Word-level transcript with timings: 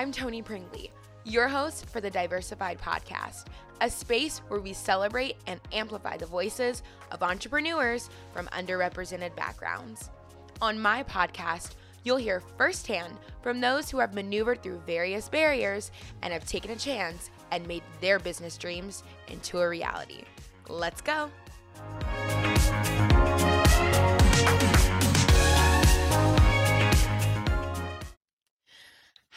I'm 0.00 0.12
Tony 0.12 0.40
Pringley, 0.40 0.90
your 1.24 1.46
host 1.46 1.90
for 1.90 2.00
the 2.00 2.08
Diversified 2.08 2.80
Podcast, 2.80 3.48
a 3.82 3.90
space 3.90 4.38
where 4.48 4.58
we 4.58 4.72
celebrate 4.72 5.36
and 5.46 5.60
amplify 5.72 6.16
the 6.16 6.24
voices 6.24 6.82
of 7.10 7.22
entrepreneurs 7.22 8.08
from 8.32 8.46
underrepresented 8.46 9.36
backgrounds. 9.36 10.08
On 10.62 10.80
my 10.80 11.02
podcast, 11.02 11.72
you'll 12.02 12.16
hear 12.16 12.40
firsthand 12.56 13.18
from 13.42 13.60
those 13.60 13.90
who 13.90 13.98
have 13.98 14.14
maneuvered 14.14 14.62
through 14.62 14.80
various 14.86 15.28
barriers 15.28 15.90
and 16.22 16.32
have 16.32 16.46
taken 16.46 16.70
a 16.70 16.76
chance 16.76 17.28
and 17.50 17.68
made 17.68 17.82
their 18.00 18.18
business 18.18 18.56
dreams 18.56 19.02
into 19.28 19.60
a 19.60 19.68
reality. 19.68 20.22
Let's 20.66 21.02
go. 21.02 21.30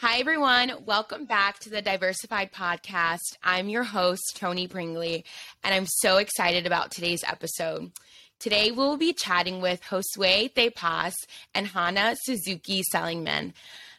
Hi, 0.06 0.18
everyone. 0.18 0.70
Welcome 0.84 1.24
back 1.24 1.60
to 1.60 1.70
the 1.70 1.80
Diversified 1.80 2.52
Podcast. 2.52 3.38
I'm 3.42 3.70
your 3.70 3.84
host, 3.84 4.36
Tony 4.36 4.68
Pringley, 4.68 5.24
and 5.64 5.74
I'm 5.74 5.86
so 5.86 6.18
excited 6.18 6.66
about 6.66 6.90
today's 6.90 7.24
episode. 7.26 7.90
Today, 8.38 8.70
we'll 8.70 8.98
be 8.98 9.14
chatting 9.14 9.62
with 9.62 9.80
Josue 9.84 10.52
De 10.52 10.68
Paz 10.68 11.14
and 11.54 11.68
Hana 11.68 12.16
Suzuki 12.20 12.82
Seligman, 12.92 13.54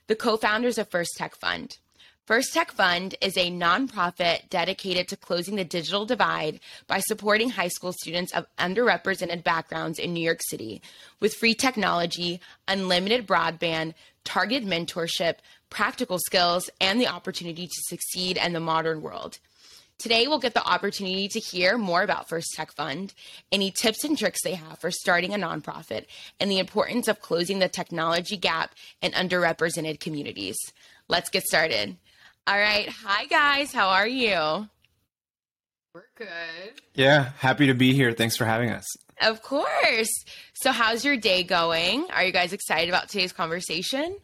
the 0.06 0.16
co 0.16 0.38
founders 0.38 0.78
of 0.78 0.92
First 0.92 1.10
Tech 1.18 1.36
Fund. 1.38 1.76
First 2.28 2.54
Tech 2.54 2.72
Fund 2.72 3.16
is 3.20 3.36
a 3.36 3.50
nonprofit 3.50 4.50
dedicated 4.50 5.08
to 5.08 5.18
closing 5.18 5.56
the 5.56 5.64
digital 5.64 6.06
divide 6.06 6.60
by 6.86 7.00
supporting 7.00 7.50
high 7.50 7.68
school 7.68 7.94
students 7.94 8.32
of 8.34 8.46
underrepresented 8.58 9.44
backgrounds 9.44 9.98
in 9.98 10.14
New 10.14 10.24
York 10.24 10.42
City 10.50 10.84
with 11.20 11.36
free 11.36 11.56
technology, 11.56 12.42
unlimited 12.68 13.28
broadband, 13.28 13.96
targeted 14.26 14.68
mentorship, 14.68 15.36
practical 15.70 16.20
skills, 16.20 16.70
and 16.82 17.00
the 17.00 17.08
opportunity 17.08 17.68
to 17.68 17.82
succeed 17.88 18.38
in 18.38 18.52
the 18.52 18.60
modern 18.60 19.02
world. 19.02 19.40
Today, 19.98 20.28
we'll 20.28 20.40
get 20.40 20.54
the 20.54 20.66
opportunity 20.66 21.30
to 21.30 21.40
hear 21.40 21.78
more 21.78 22.04
about 22.04 22.28
First 22.28 22.54
Tech 22.54 22.74
Fund, 22.74 23.14
any 23.50 23.72
tips 23.72 24.04
and 24.04 24.18
tricks 24.18 24.40
they 24.44 24.56
have 24.56 24.78
for 24.80 24.92
starting 24.92 25.34
a 25.34 25.38
nonprofit, 25.38 26.08
and 26.38 26.52
the 26.52 26.60
importance 26.60 27.08
of 27.08 27.22
closing 27.22 27.60
the 27.60 27.70
technology 27.70 28.36
gap 28.36 28.76
in 29.02 29.14
underrepresented 29.14 30.02
communities. 30.02 30.58
Let's 31.08 31.30
get 31.30 31.44
started. 31.44 31.96
All 32.46 32.58
right. 32.58 32.90
Hi, 32.90 33.26
guys. 33.28 33.72
How 33.72 33.88
are 33.88 34.08
you? 34.08 34.68
We're 35.94 36.04
good. 36.16 36.82
Yeah. 36.94 37.32
Happy 37.38 37.68
to 37.68 37.74
be 37.74 37.94
here. 37.94 38.12
Thanks 38.12 38.36
for 38.36 38.44
having 38.44 38.72
us. 38.72 38.86
Of 39.26 39.42
course. 39.42 40.24
So, 40.54 40.72
how's 40.72 41.04
your 41.04 41.18
day 41.18 41.42
going? 41.42 42.06
Are 42.14 42.24
you 42.24 42.32
guys 42.32 42.54
excited 42.54 42.90
about 42.90 43.10
today's 43.10 43.34
conversation? 43.34 44.18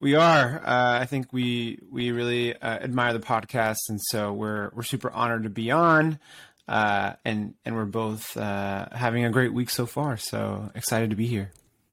We 0.00 0.14
are. 0.14 0.62
Uh, 0.64 1.00
I 1.00 1.04
think 1.04 1.34
we 1.34 1.78
we 1.90 2.10
really 2.10 2.56
uh, 2.56 2.78
admire 2.78 3.12
the 3.12 3.20
podcast, 3.20 3.76
and 3.90 4.00
so 4.00 4.32
we're 4.32 4.70
we're 4.72 4.84
super 4.84 5.10
honored 5.10 5.42
to 5.42 5.50
be 5.50 5.70
on, 5.70 6.18
uh, 6.66 7.12
and 7.26 7.52
and 7.66 7.76
we're 7.76 7.84
both 7.84 8.34
uh, 8.38 8.88
having 8.92 9.26
a 9.26 9.30
great 9.30 9.52
week 9.52 9.68
so 9.68 9.84
far. 9.84 10.16
So 10.16 10.70
excited 10.74 11.10
to 11.10 11.16
be 11.16 11.26
here. 11.26 11.52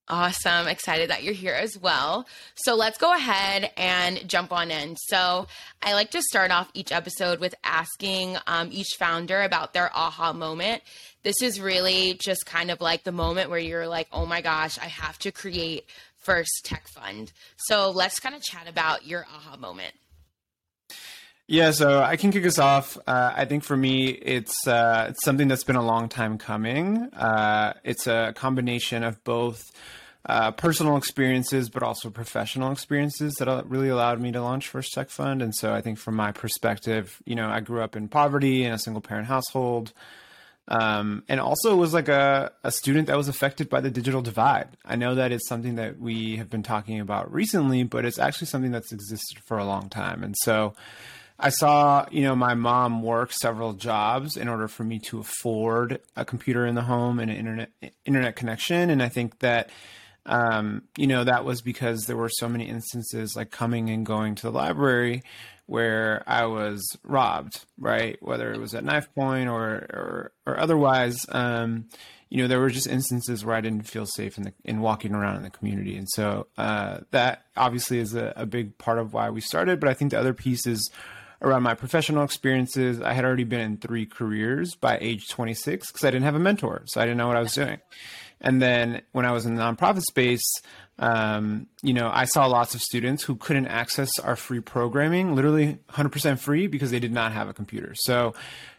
Awesome. 0.09 0.67
Excited 0.67 1.09
that 1.09 1.23
you're 1.23 1.33
here 1.33 1.53
as 1.53 1.77
well. 1.77 2.27
So 2.55 2.75
let's 2.75 2.97
go 2.97 3.13
ahead 3.13 3.71
and 3.75 4.25
jump 4.27 4.53
on 4.53 4.71
in. 4.71 4.95
So 4.95 5.47
I 5.81 5.93
like 5.93 6.11
to 6.11 6.21
start 6.21 6.49
off 6.49 6.69
each 6.73 6.93
episode 6.93 7.41
with 7.41 7.53
asking 7.65 8.37
um, 8.47 8.69
each 8.71 8.95
founder 8.97 9.41
about 9.41 9.73
their 9.73 9.91
aha 9.93 10.31
moment. 10.31 10.81
This 11.23 11.41
is 11.41 11.59
really 11.59 12.17
just 12.23 12.45
kind 12.45 12.71
of 12.71 12.79
like 12.79 13.03
the 13.03 13.11
moment 13.11 13.49
where 13.49 13.59
you're 13.59 13.87
like, 13.87 14.07
oh 14.13 14.25
my 14.25 14.39
gosh, 14.39 14.79
I 14.79 14.85
have 14.85 15.19
to 15.19 15.31
create 15.31 15.85
First 16.15 16.61
Tech 16.63 16.87
Fund. 16.87 17.33
So 17.57 17.91
let's 17.91 18.19
kind 18.19 18.33
of 18.33 18.41
chat 18.41 18.67
about 18.69 19.05
your 19.05 19.25
aha 19.25 19.57
moment. 19.57 19.93
Yeah, 21.49 21.71
so 21.71 22.01
I 22.01 22.17
can 22.17 22.31
kick 22.31 22.45
us 22.45 22.59
off. 22.59 22.97
Uh, 23.07 23.33
I 23.33 23.45
think 23.45 23.63
for 23.63 23.77
me, 23.77 24.07
it's 24.09 24.67
uh, 24.67 25.07
it's 25.09 25.23
something 25.23 25.47
that's 25.47 25.63
been 25.63 25.77
a 25.77 25.85
long 25.85 26.09
time 26.09 26.37
coming. 26.37 26.97
Uh, 27.13 27.73
it's 27.85 28.05
a 28.05 28.33
combination 28.35 29.03
of 29.03 29.23
both 29.23 29.63
uh, 30.27 30.51
personal 30.51 30.97
experiences, 30.97 31.69
but 31.69 31.81
also 31.81 32.09
professional 32.09 32.71
experiences 32.71 33.33
that 33.35 33.65
really 33.67 33.87
allowed 33.87 34.19
me 34.19 34.31
to 34.33 34.41
launch 34.41 34.67
First 34.67 34.93
Tech 34.93 35.09
Fund. 35.09 35.41
And 35.41 35.55
so 35.55 35.73
I 35.73 35.81
think 35.81 35.97
from 35.97 36.15
my 36.15 36.33
perspective, 36.33 37.21
you 37.25 37.35
know, 37.35 37.47
I 37.47 37.61
grew 37.61 37.81
up 37.81 37.95
in 37.95 38.09
poverty 38.09 38.65
in 38.65 38.73
a 38.73 38.77
single 38.77 39.01
parent 39.01 39.27
household. 39.27 39.93
Um, 40.67 41.23
and 41.29 41.39
also 41.39 41.71
it 41.71 41.77
was 41.77 41.93
like 41.93 42.09
a, 42.09 42.51
a 42.61 42.73
student 42.73 43.07
that 43.07 43.15
was 43.15 43.29
affected 43.29 43.69
by 43.69 43.79
the 43.79 43.89
digital 43.89 44.21
divide. 44.21 44.67
I 44.83 44.97
know 44.97 45.15
that 45.15 45.31
it's 45.31 45.47
something 45.47 45.75
that 45.75 45.97
we 45.97 46.35
have 46.35 46.49
been 46.49 46.63
talking 46.63 46.99
about 46.99 47.31
recently, 47.31 47.83
but 47.83 48.03
it's 48.03 48.19
actually 48.19 48.47
something 48.47 48.71
that's 48.71 48.91
existed 48.91 49.39
for 49.45 49.57
a 49.57 49.65
long 49.65 49.87
time. 49.87 50.25
And 50.25 50.35
so 50.43 50.73
I 51.39 51.49
saw, 51.49 52.05
you 52.11 52.23
know, 52.23 52.35
my 52.35 52.53
mom 52.53 53.01
work 53.01 53.31
several 53.31 53.73
jobs 53.73 54.35
in 54.35 54.49
order 54.49 54.67
for 54.67 54.83
me 54.83 54.99
to 55.05 55.19
afford 55.19 56.01
a 56.17 56.25
computer 56.25 56.65
in 56.65 56.75
the 56.75 56.81
home 56.81 57.19
and 57.19 57.31
an 57.31 57.37
internet 57.37 57.69
internet 58.03 58.35
connection. 58.35 58.89
And 58.89 59.01
I 59.01 59.07
think 59.07 59.39
that 59.39 59.69
um, 60.27 60.83
you 60.97 61.07
know, 61.07 61.23
that 61.23 61.45
was 61.45 61.61
because 61.61 62.05
there 62.05 62.17
were 62.17 62.29
so 62.29 62.47
many 62.47 62.67
instances 62.67 63.35
like 63.35 63.49
coming 63.49 63.89
and 63.89 64.05
going 64.05 64.35
to 64.35 64.43
the 64.43 64.51
library 64.51 65.23
where 65.65 66.23
I 66.27 66.45
was 66.45 66.85
robbed, 67.03 67.65
right? 67.77 68.17
Whether 68.21 68.51
it 68.53 68.59
was 68.59 68.75
at 68.75 68.83
knife 68.83 69.13
point 69.15 69.49
or 69.49 69.65
or, 69.65 70.31
or 70.45 70.59
otherwise. 70.59 71.25
Um, 71.29 71.85
you 72.29 72.41
know, 72.41 72.49
there 72.49 72.59
were 72.59 72.69
just 72.69 72.87
instances 72.87 73.45
where 73.45 73.55
I 73.55 73.61
didn't 73.61 73.83
feel 73.83 74.05
safe 74.05 74.37
in 74.37 74.43
the 74.43 74.53
in 74.65 74.81
walking 74.81 75.13
around 75.13 75.37
in 75.37 75.43
the 75.43 75.49
community, 75.49 75.95
and 75.95 76.09
so 76.09 76.47
uh, 76.57 76.99
that 77.11 77.45
obviously 77.55 77.99
is 77.99 78.13
a, 78.13 78.33
a 78.35 78.45
big 78.45 78.77
part 78.77 78.99
of 78.99 79.13
why 79.13 79.29
we 79.29 79.39
started. 79.39 79.79
But 79.79 79.89
I 79.89 79.93
think 79.93 80.11
the 80.11 80.19
other 80.19 80.33
piece 80.33 80.67
is 80.67 80.89
around 81.41 81.63
my 81.63 81.73
professional 81.73 82.25
experiences. 82.25 83.01
I 83.01 83.13
had 83.13 83.23
already 83.23 83.45
been 83.45 83.61
in 83.61 83.77
three 83.77 84.05
careers 84.05 84.75
by 84.75 84.97
age 84.99 85.29
26 85.29 85.87
because 85.87 86.03
I 86.03 86.11
didn't 86.11 86.25
have 86.25 86.35
a 86.35 86.39
mentor, 86.39 86.83
so 86.85 86.99
I 86.99 87.05
didn't 87.05 87.17
know 87.17 87.27
what 87.27 87.37
I 87.37 87.41
was 87.41 87.53
doing. 87.53 87.79
And 88.41 88.61
then 88.61 89.01
when 89.11 89.25
I 89.25 89.31
was 89.31 89.45
in 89.45 89.55
the 89.55 89.61
nonprofit 89.61 90.03
space, 90.03 90.43
um, 90.99 91.67
you 91.81 91.93
know, 91.93 92.09
I 92.11 92.25
saw 92.25 92.45
lots 92.47 92.75
of 92.75 92.81
students 92.81 93.23
who 93.23 93.35
couldn't 93.35 93.67
access 93.67 94.09
our 94.19 94.35
free 94.35 94.59
programming, 94.59 95.35
literally 95.35 95.79
100% 95.91 96.39
free 96.39 96.67
because 96.67 96.91
they 96.91 96.99
did 96.99 97.11
not 97.11 97.33
have 97.33 97.49
a 97.49 97.53
computer. 97.53 97.93
So, 97.95 98.33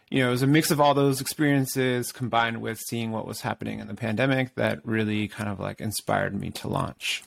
you 0.09 0.19
know, 0.19 0.29
it 0.29 0.31
was 0.31 0.41
a 0.41 0.47
mix 0.47 0.71
of 0.71 0.81
all 0.81 0.93
those 0.93 1.21
experiences 1.21 2.11
combined 2.11 2.61
with 2.61 2.79
seeing 2.79 3.11
what 3.11 3.25
was 3.25 3.41
happening 3.41 3.79
in 3.79 3.87
the 3.87 3.93
pandemic 3.93 4.55
that 4.55 4.85
really 4.85 5.27
kind 5.27 5.49
of 5.49 5.59
like 5.59 5.79
inspired 5.79 6.39
me 6.39 6.49
to 6.51 6.67
launch. 6.67 7.23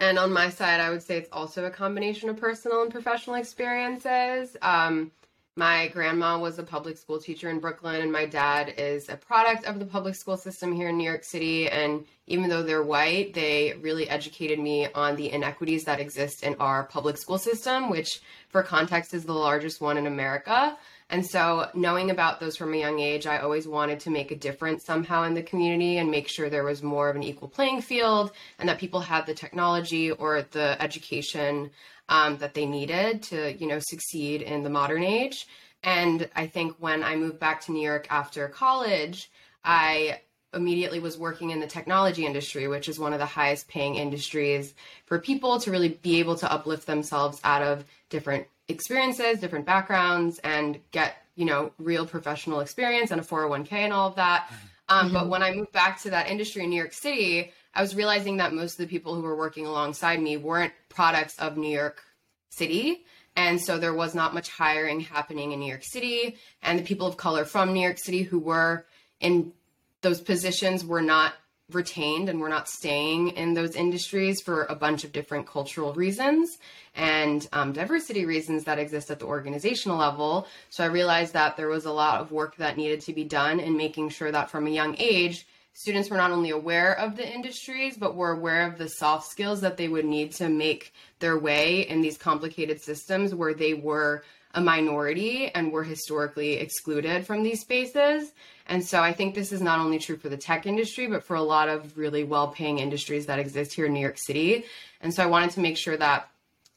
And 0.00 0.18
on 0.18 0.32
my 0.32 0.50
side, 0.50 0.80
I 0.80 0.90
would 0.90 1.02
say 1.02 1.16
it's 1.16 1.28
also 1.32 1.64
a 1.64 1.70
combination 1.70 2.28
of 2.28 2.36
personal 2.36 2.82
and 2.82 2.90
professional 2.90 3.36
experiences. 3.36 4.56
Um, 4.62 5.10
my 5.58 5.88
grandma 5.88 6.38
was 6.38 6.60
a 6.60 6.62
public 6.62 6.96
school 6.96 7.18
teacher 7.18 7.50
in 7.50 7.58
Brooklyn, 7.58 8.00
and 8.00 8.12
my 8.12 8.26
dad 8.26 8.74
is 8.78 9.08
a 9.08 9.16
product 9.16 9.64
of 9.64 9.80
the 9.80 9.84
public 9.84 10.14
school 10.14 10.36
system 10.36 10.72
here 10.72 10.90
in 10.90 10.96
New 10.96 11.02
York 11.04 11.24
City. 11.24 11.68
And 11.68 12.04
even 12.28 12.48
though 12.48 12.62
they're 12.62 12.84
white, 12.84 13.34
they 13.34 13.74
really 13.80 14.08
educated 14.08 14.60
me 14.60 14.86
on 14.94 15.16
the 15.16 15.32
inequities 15.32 15.82
that 15.84 15.98
exist 15.98 16.44
in 16.44 16.54
our 16.60 16.84
public 16.84 17.18
school 17.18 17.38
system, 17.38 17.90
which, 17.90 18.20
for 18.50 18.62
context, 18.62 19.12
is 19.14 19.24
the 19.24 19.32
largest 19.32 19.80
one 19.80 19.98
in 19.98 20.06
America. 20.06 20.78
And 21.10 21.24
so, 21.24 21.70
knowing 21.74 22.10
about 22.10 22.38
those 22.38 22.56
from 22.56 22.74
a 22.74 22.78
young 22.78 23.00
age, 23.00 23.26
I 23.26 23.38
always 23.38 23.66
wanted 23.66 24.00
to 24.00 24.10
make 24.10 24.30
a 24.30 24.36
difference 24.36 24.84
somehow 24.84 25.22
in 25.22 25.32
the 25.32 25.42
community 25.42 25.96
and 25.96 26.10
make 26.10 26.28
sure 26.28 26.50
there 26.50 26.64
was 26.64 26.82
more 26.82 27.08
of 27.08 27.16
an 27.16 27.22
equal 27.22 27.48
playing 27.48 27.80
field 27.80 28.32
and 28.58 28.68
that 28.68 28.78
people 28.78 29.00
had 29.00 29.24
the 29.24 29.32
technology 29.32 30.10
or 30.10 30.42
the 30.42 30.76
education 30.82 31.70
um, 32.10 32.36
that 32.38 32.52
they 32.52 32.66
needed 32.66 33.22
to, 33.24 33.56
you 33.56 33.66
know, 33.66 33.78
succeed 33.78 34.42
in 34.42 34.62
the 34.62 34.70
modern 34.70 35.02
age. 35.02 35.46
And 35.82 36.28
I 36.36 36.46
think 36.46 36.74
when 36.78 37.02
I 37.02 37.16
moved 37.16 37.38
back 37.38 37.62
to 37.62 37.72
New 37.72 37.82
York 37.82 38.06
after 38.10 38.48
college, 38.48 39.30
I 39.64 40.20
immediately 40.54 40.98
was 40.98 41.18
working 41.18 41.50
in 41.50 41.60
the 41.60 41.66
technology 41.66 42.26
industry, 42.26 42.68
which 42.68 42.88
is 42.88 42.98
one 42.98 43.12
of 43.12 43.18
the 43.18 43.26
highest 43.26 43.68
paying 43.68 43.96
industries 43.96 44.74
for 45.06 45.18
people 45.18 45.60
to 45.60 45.70
really 45.70 45.90
be 45.90 46.18
able 46.18 46.36
to 46.36 46.50
uplift 46.50 46.86
themselves 46.86 47.40
out 47.44 47.62
of 47.62 47.84
different 48.08 48.46
experiences, 48.68 49.40
different 49.40 49.66
backgrounds, 49.66 50.38
and 50.44 50.78
get, 50.90 51.16
you 51.34 51.44
know, 51.44 51.72
real 51.78 52.06
professional 52.06 52.60
experience 52.60 53.10
and 53.10 53.20
a 53.20 53.24
401k 53.24 53.72
and 53.72 53.92
all 53.92 54.08
of 54.08 54.16
that. 54.16 54.50
Um, 54.88 55.06
mm-hmm. 55.06 55.14
But 55.14 55.28
when 55.28 55.42
I 55.42 55.52
moved 55.52 55.72
back 55.72 56.00
to 56.02 56.10
that 56.10 56.28
industry 56.28 56.64
in 56.64 56.70
New 56.70 56.76
York 56.76 56.92
City, 56.92 57.52
I 57.74 57.82
was 57.82 57.94
realizing 57.94 58.38
that 58.38 58.52
most 58.52 58.72
of 58.72 58.78
the 58.78 58.86
people 58.86 59.14
who 59.14 59.22
were 59.22 59.36
working 59.36 59.66
alongside 59.66 60.20
me 60.20 60.36
weren't 60.36 60.72
products 60.88 61.38
of 61.38 61.56
New 61.56 61.70
York 61.70 62.02
City. 62.50 63.04
And 63.36 63.60
so 63.60 63.78
there 63.78 63.94
was 63.94 64.14
not 64.14 64.34
much 64.34 64.48
hiring 64.48 65.00
happening 65.00 65.52
in 65.52 65.60
New 65.60 65.68
York 65.68 65.84
City. 65.84 66.36
And 66.62 66.78
the 66.78 66.82
people 66.82 67.06
of 67.06 67.16
color 67.16 67.44
from 67.44 67.72
New 67.72 67.80
York 67.80 67.98
City 67.98 68.22
who 68.22 68.38
were 68.38 68.84
in 69.20 69.52
those 70.00 70.20
positions 70.20 70.84
were 70.84 71.02
not 71.02 71.34
retained 71.72 72.28
and 72.28 72.40
we're 72.40 72.48
not 72.48 72.68
staying 72.68 73.28
in 73.28 73.52
those 73.52 73.76
industries 73.76 74.40
for 74.40 74.64
a 74.64 74.74
bunch 74.74 75.04
of 75.04 75.12
different 75.12 75.46
cultural 75.46 75.92
reasons 75.92 76.58
and 76.94 77.46
um, 77.52 77.72
diversity 77.72 78.24
reasons 78.24 78.64
that 78.64 78.78
exist 78.78 79.10
at 79.10 79.18
the 79.18 79.26
organizational 79.26 79.98
level. 79.98 80.46
So 80.70 80.82
I 80.82 80.86
realized 80.86 81.34
that 81.34 81.56
there 81.56 81.68
was 81.68 81.84
a 81.84 81.92
lot 81.92 82.20
of 82.20 82.32
work 82.32 82.56
that 82.56 82.78
needed 82.78 83.02
to 83.02 83.12
be 83.12 83.24
done 83.24 83.60
in 83.60 83.76
making 83.76 84.08
sure 84.10 84.32
that 84.32 84.50
from 84.50 84.66
a 84.66 84.70
young 84.70 84.96
age, 84.98 85.46
students 85.74 86.08
were 86.08 86.16
not 86.16 86.30
only 86.30 86.50
aware 86.50 86.98
of 86.98 87.16
the 87.16 87.34
industries, 87.34 87.96
but 87.96 88.16
were 88.16 88.32
aware 88.32 88.66
of 88.66 88.78
the 88.78 88.88
soft 88.88 89.28
skills 89.28 89.60
that 89.60 89.76
they 89.76 89.88
would 89.88 90.06
need 90.06 90.32
to 90.32 90.48
make 90.48 90.92
their 91.18 91.38
way 91.38 91.82
in 91.82 92.00
these 92.00 92.16
complicated 92.16 92.80
systems 92.80 93.34
where 93.34 93.54
they 93.54 93.74
were 93.74 94.24
a 94.54 94.60
minority 94.60 95.50
and 95.54 95.72
were 95.72 95.84
historically 95.84 96.54
excluded 96.54 97.26
from 97.26 97.42
these 97.42 97.60
spaces. 97.60 98.32
And 98.66 98.84
so 98.84 99.02
I 99.02 99.12
think 99.12 99.34
this 99.34 99.52
is 99.52 99.60
not 99.60 99.78
only 99.78 99.98
true 99.98 100.16
for 100.16 100.28
the 100.28 100.36
tech 100.36 100.66
industry, 100.66 101.06
but 101.06 101.24
for 101.24 101.36
a 101.36 101.42
lot 101.42 101.68
of 101.68 101.96
really 101.96 102.24
well 102.24 102.48
paying 102.48 102.78
industries 102.78 103.26
that 103.26 103.38
exist 103.38 103.72
here 103.72 103.86
in 103.86 103.92
New 103.92 104.00
York 104.00 104.18
City. 104.18 104.64
And 105.00 105.12
so 105.12 105.22
I 105.22 105.26
wanted 105.26 105.50
to 105.50 105.60
make 105.60 105.76
sure 105.76 105.96
that 105.96 106.28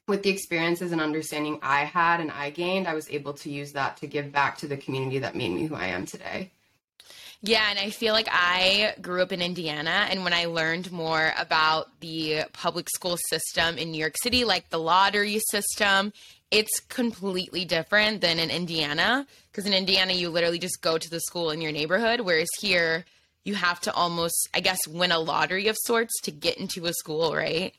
with 0.08 0.24
the 0.24 0.30
experiences 0.30 0.92
and 0.92 1.02
understanding 1.02 1.60
I 1.62 1.86
had 1.86 2.20
and 2.20 2.32
I 2.32 2.50
gained, 2.50 2.88
I 2.88 2.94
was 2.94 3.10
able 3.10 3.34
to 3.34 3.50
use 3.50 3.74
that 3.74 3.98
to 3.98 4.08
give 4.08 4.32
back 4.32 4.58
to 4.60 4.68
the 4.68 4.78
community 4.78 5.20
that 5.20 5.36
made 5.36 5.52
me 5.52 5.68
who 5.68 5.76
I 5.76 5.88
am 5.88 6.06
today. 6.06 6.52
Yeah, 7.44 7.66
and 7.72 7.80
I 7.80 7.90
feel 7.90 8.14
like 8.14 8.28
I 8.30 8.94
grew 9.02 9.24
up 9.24 9.32
in 9.32 9.42
Indiana, 9.42 10.06
and 10.12 10.24
when 10.24 10.34
I 10.34 10.46
learned 10.46 10.92
more 10.92 11.34
about 11.40 12.00
the 12.00 12.44
public 12.54 12.88
school 12.88 13.18
system 13.30 13.80
in 13.80 13.92
New 13.92 13.98
York 13.98 14.14
City, 14.22 14.46
like 14.46 14.70
the 14.70 14.78
lottery 14.78 15.40
system, 15.50 16.14
it's 16.52 16.80
completely 16.82 17.66
different 17.66 18.22
than 18.22 18.38
in 18.38 18.50
Indiana. 18.52 19.26
Because 19.52 19.66
in 19.66 19.74
Indiana, 19.74 20.14
you 20.14 20.30
literally 20.30 20.60
just 20.60 20.82
go 20.82 20.98
to 20.98 21.10
the 21.10 21.20
school 21.22 21.50
in 21.50 21.62
your 21.62 21.72
neighborhood, 21.72 22.22
whereas 22.22 22.50
here, 22.60 23.06
you 23.44 23.56
have 23.56 23.80
to 23.82 23.94
almost, 23.94 24.50
I 24.54 24.60
guess, 24.60 24.88
win 24.88 25.12
a 25.12 25.20
lottery 25.20 25.68
of 25.68 25.78
sorts 25.86 26.20
to 26.22 26.32
get 26.32 26.58
into 26.58 26.86
a 26.86 26.94
school, 26.94 27.34
right? 27.34 27.74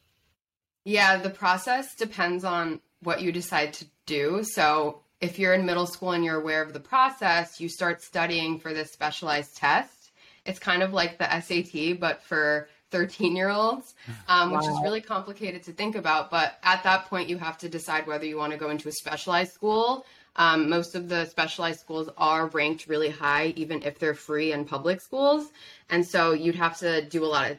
Yeah, 0.85 1.19
the 1.19 1.31
process 1.31 1.95
depends 1.95 2.45
on 2.45 2.81
what 3.03 3.23
you 3.23 3.31
decide 3.31 3.73
to 3.75 3.87
do. 4.07 4.43
So 4.43 5.01
if 5.21 5.39
you're 5.39 5.55
in 5.55 5.65
middle 5.65 5.87
school 5.87 6.11
and 6.13 6.25
you're 6.25 6.41
aware 6.41 6.63
of 6.63 6.73
the 6.73 6.81
process, 6.81 7.61
you 7.61 7.69
start 7.69 8.03
studying 8.03 8.59
for 8.59 8.75
this 8.75 8.93
specialized 8.93 9.57
test. 9.57 10.11
It's 10.45 10.59
kind 10.59 10.83
of 10.83 10.93
like 10.93 11.19
the 11.19 11.41
SAT, 11.41 12.01
but 12.01 12.23
for 12.25 12.69
13 12.93 13.35
year 13.35 13.49
olds, 13.49 13.95
um, 14.29 14.51
wow. 14.51 14.59
which 14.59 14.69
is 14.69 14.77
really 14.85 15.01
complicated 15.01 15.65
to 15.65 15.73
think 15.73 15.97
about. 15.97 16.31
But 16.31 16.59
at 16.63 16.85
that 16.85 17.07
point, 17.07 17.29
you 17.29 17.39
have 17.39 17.59
to 17.59 17.69
decide 17.69 18.07
whether 18.07 18.25
you 18.25 18.37
want 18.37 18.53
to 18.53 18.59
go 18.59 18.71
into 18.71 18.89
a 18.89 18.93
specialized 18.93 19.53
school. 19.53 20.07
Um, 20.37 20.71
most 20.71 20.95
of 20.95 21.09
the 21.09 21.27
specialized 21.27 21.81
schools 21.81 22.09
are 22.17 22.47
ranked 22.47 22.87
really 22.87 23.11
high, 23.11 23.53
even 23.57 23.83
if 23.83 23.99
they're 23.99 24.15
free 24.15 24.53
and 24.53 24.67
public 24.67 25.01
schools. 25.01 25.51
And 25.91 26.07
so 26.07 26.33
you'd 26.33 26.55
have 26.55 26.79
to 26.79 27.05
do 27.07 27.25
a 27.25 27.27
lot 27.27 27.51
of 27.51 27.59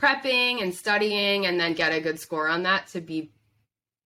prepping 0.00 0.62
and 0.62 0.74
studying 0.74 1.46
and 1.46 1.58
then 1.58 1.74
get 1.74 1.92
a 1.92 2.00
good 2.00 2.20
score 2.20 2.48
on 2.48 2.64
that 2.64 2.88
to 2.88 3.00
be 3.00 3.30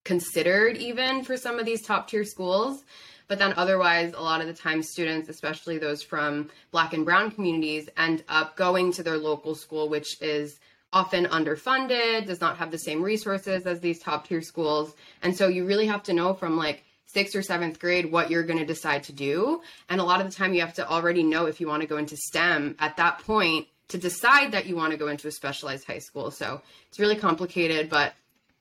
considered 0.04 0.76
even 0.76 1.24
for 1.24 1.36
some 1.36 1.58
of 1.58 1.66
these 1.66 1.82
top 1.82 2.08
tier 2.08 2.24
schools. 2.24 2.84
But 3.28 3.38
then 3.38 3.54
otherwise, 3.56 4.12
a 4.14 4.22
lot 4.22 4.40
of 4.40 4.46
the 4.46 4.54
time, 4.54 4.82
students, 4.82 5.28
especially 5.28 5.78
those 5.78 6.02
from 6.02 6.50
Black 6.70 6.94
and 6.94 7.04
Brown 7.04 7.30
communities, 7.30 7.88
end 7.96 8.22
up 8.28 8.56
going 8.56 8.92
to 8.92 9.02
their 9.02 9.18
local 9.18 9.54
school, 9.54 9.88
which 9.88 10.20
is 10.22 10.60
often 10.92 11.26
underfunded, 11.26 12.26
does 12.26 12.40
not 12.40 12.56
have 12.56 12.70
the 12.70 12.78
same 12.78 13.02
resources 13.02 13.66
as 13.66 13.80
these 13.80 13.98
top 13.98 14.28
tier 14.28 14.40
schools. 14.40 14.94
And 15.22 15.36
so 15.36 15.48
you 15.48 15.66
really 15.66 15.86
have 15.86 16.04
to 16.04 16.12
know 16.12 16.34
from 16.34 16.56
like 16.56 16.84
sixth 17.06 17.34
or 17.34 17.42
seventh 17.42 17.78
grade 17.80 18.10
what 18.10 18.30
you're 18.30 18.44
going 18.44 18.58
to 18.58 18.64
decide 18.64 19.02
to 19.04 19.12
do. 19.12 19.60
And 19.88 20.00
a 20.00 20.04
lot 20.04 20.20
of 20.20 20.28
the 20.28 20.32
time, 20.32 20.54
you 20.54 20.60
have 20.60 20.74
to 20.74 20.88
already 20.88 21.22
know 21.22 21.46
if 21.46 21.60
you 21.60 21.66
want 21.66 21.82
to 21.82 21.88
go 21.88 21.96
into 21.96 22.16
STEM 22.16 22.76
at 22.78 22.96
that 22.96 23.18
point 23.20 23.66
to 23.88 23.98
decide 23.98 24.52
that 24.52 24.66
you 24.66 24.76
want 24.76 24.92
to 24.92 24.98
go 24.98 25.08
into 25.08 25.28
a 25.28 25.32
specialized 25.32 25.86
high 25.86 25.98
school. 25.98 26.30
So 26.30 26.60
it's 26.88 26.98
really 26.98 27.16
complicated, 27.16 27.88
but 27.88 28.14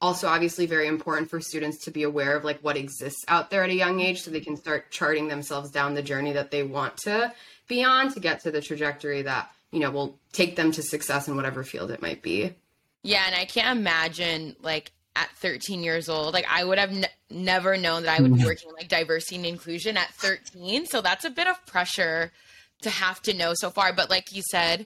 also 0.06 0.28
obviously 0.28 0.68
very 0.68 0.88
important 0.88 1.30
for 1.30 1.42
students 1.42 1.84
to 1.86 1.92
be 1.92 2.04
aware 2.04 2.38
of 2.38 2.44
like 2.44 2.60
what 2.60 2.78
exists 2.78 3.26
out 3.28 3.50
there 3.50 3.64
at 3.64 3.72
a 3.72 3.74
young 3.74 4.00
age 4.00 4.22
so 4.22 4.30
they 4.30 4.40
can 4.40 4.56
start 4.56 4.92
charting 4.92 5.28
themselves 5.28 5.72
down 5.72 5.96
the 5.96 6.04
journey 6.04 6.32
that 6.34 6.52
they 6.52 6.62
want 6.62 6.96
to 6.96 7.34
be 7.68 7.84
on 7.84 8.14
to 8.14 8.20
get 8.20 8.42
to 8.42 8.52
the 8.52 8.62
trajectory 8.62 9.24
that 9.24 9.52
you 9.72 9.80
know 9.80 9.90
will 9.90 10.20
take 10.32 10.56
them 10.56 10.72
to 10.72 10.84
success 10.84 11.28
in 11.28 11.36
whatever 11.36 11.64
field 11.64 11.90
it 11.90 12.04
might 12.04 12.22
be 12.22 12.54
yeah 13.02 13.24
and 13.26 13.36
i 13.36 13.46
can't 13.46 13.78
imagine 13.78 14.56
like 14.62 14.92
at 15.16 15.30
13 15.38 15.82
years 15.82 16.08
old 16.08 16.34
like 16.34 16.46
i 16.52 16.64
would 16.64 16.78
have 16.78 16.92
ne- 16.92 17.08
never 17.32 17.76
known 17.76 18.04
that 18.04 18.20
i 18.20 18.22
would 18.22 18.32
be 18.32 18.40
mm-hmm. 18.40 18.48
working 18.48 18.72
like 18.74 18.88
diversity 18.88 19.38
and 19.38 19.46
inclusion 19.46 19.98
at 19.98 20.10
13 20.14 20.86
so 20.86 21.02
that's 21.02 21.26
a 21.26 21.32
bit 21.32 21.48
of 21.48 21.66
pressure 21.66 22.32
to 22.82 22.92
have 22.92 23.22
to 23.24 23.34
know 23.34 23.54
so 23.56 23.72
far 23.72 23.92
but 23.92 24.10
like 24.10 24.36
you 24.36 24.44
said 24.52 24.86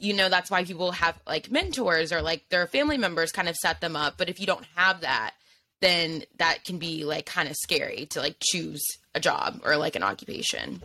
you 0.00 0.14
know 0.14 0.28
that's 0.28 0.50
why 0.50 0.64
people 0.64 0.92
have 0.92 1.18
like 1.26 1.50
mentors 1.50 2.12
or 2.12 2.22
like 2.22 2.48
their 2.48 2.66
family 2.66 2.98
members 2.98 3.32
kind 3.32 3.48
of 3.48 3.56
set 3.56 3.80
them 3.80 3.96
up. 3.96 4.14
But 4.16 4.28
if 4.28 4.40
you 4.40 4.46
don't 4.46 4.66
have 4.76 5.02
that 5.02 5.34
then 5.80 6.22
that 6.38 6.64
can 6.64 6.78
be 6.78 7.04
like 7.04 7.26
kind 7.26 7.48
of 7.48 7.56
scary 7.56 8.06
to 8.06 8.20
like 8.20 8.36
choose 8.42 8.82
a 9.14 9.20
job 9.20 9.60
or 9.64 9.76
like 9.76 9.96
an 9.96 10.02
occupation. 10.02 10.82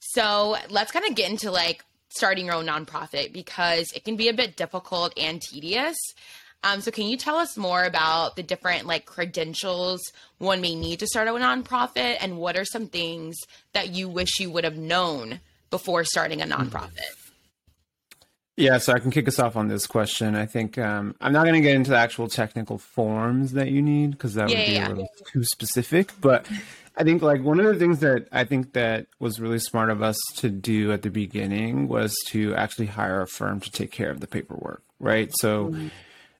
So 0.00 0.56
let's 0.68 0.92
kind 0.92 1.06
of 1.06 1.14
get 1.14 1.30
into 1.30 1.50
like 1.50 1.84
starting 2.08 2.46
your 2.46 2.56
own 2.56 2.66
nonprofit 2.66 3.32
because 3.32 3.90
it 3.92 4.04
can 4.04 4.16
be 4.16 4.28
a 4.28 4.34
bit 4.34 4.56
difficult 4.56 5.14
and 5.16 5.40
tedious. 5.40 5.96
Um, 6.64 6.80
so 6.80 6.90
can 6.90 7.06
you 7.06 7.16
tell 7.16 7.36
us 7.36 7.56
more 7.56 7.84
about 7.84 8.36
the 8.36 8.42
different 8.42 8.86
like 8.86 9.06
credentials 9.06 10.00
one 10.38 10.60
may 10.60 10.74
need 10.74 11.00
to 11.00 11.06
start 11.06 11.28
a 11.28 11.32
nonprofit 11.32 12.18
and 12.20 12.38
what 12.38 12.56
are 12.56 12.64
some 12.64 12.86
things 12.86 13.36
that 13.72 13.90
you 13.90 14.08
wish 14.08 14.38
you 14.38 14.50
would 14.50 14.64
have 14.64 14.76
known 14.76 15.40
before 15.70 16.04
starting 16.04 16.42
a 16.42 16.46
nonprofit 16.46 17.21
yeah, 18.56 18.78
so 18.78 18.92
I 18.92 18.98
can 18.98 19.10
kick 19.10 19.28
us 19.28 19.38
off 19.38 19.56
on 19.56 19.68
this 19.68 19.86
question. 19.86 20.36
I 20.36 20.44
think 20.44 20.76
um, 20.76 21.14
I'm 21.20 21.32
not 21.32 21.44
going 21.44 21.54
to 21.54 21.60
get 21.60 21.74
into 21.74 21.90
the 21.90 21.96
actual 21.96 22.28
technical 22.28 22.76
forms 22.76 23.52
that 23.52 23.70
you 23.70 23.80
need 23.80 24.10
because 24.10 24.34
that 24.34 24.50
yeah, 24.50 24.58
would 24.58 24.66
be 24.66 24.72
yeah. 24.72 24.88
a 24.88 24.90
little 24.90 25.08
too 25.32 25.44
specific. 25.44 26.12
But 26.20 26.46
I 26.96 27.04
think 27.04 27.22
like 27.22 27.42
one 27.42 27.58
of 27.60 27.66
the 27.66 27.76
things 27.76 28.00
that 28.00 28.28
I 28.30 28.44
think 28.44 28.74
that 28.74 29.06
was 29.18 29.40
really 29.40 29.58
smart 29.58 29.88
of 29.88 30.02
us 30.02 30.18
to 30.36 30.50
do 30.50 30.92
at 30.92 31.02
the 31.02 31.10
beginning 31.10 31.88
was 31.88 32.14
to 32.28 32.54
actually 32.54 32.86
hire 32.86 33.22
a 33.22 33.26
firm 33.26 33.60
to 33.60 33.70
take 33.70 33.90
care 33.90 34.10
of 34.10 34.20
the 34.20 34.26
paperwork, 34.26 34.82
right? 35.00 35.30
So 35.38 35.68
mm-hmm. 35.68 35.88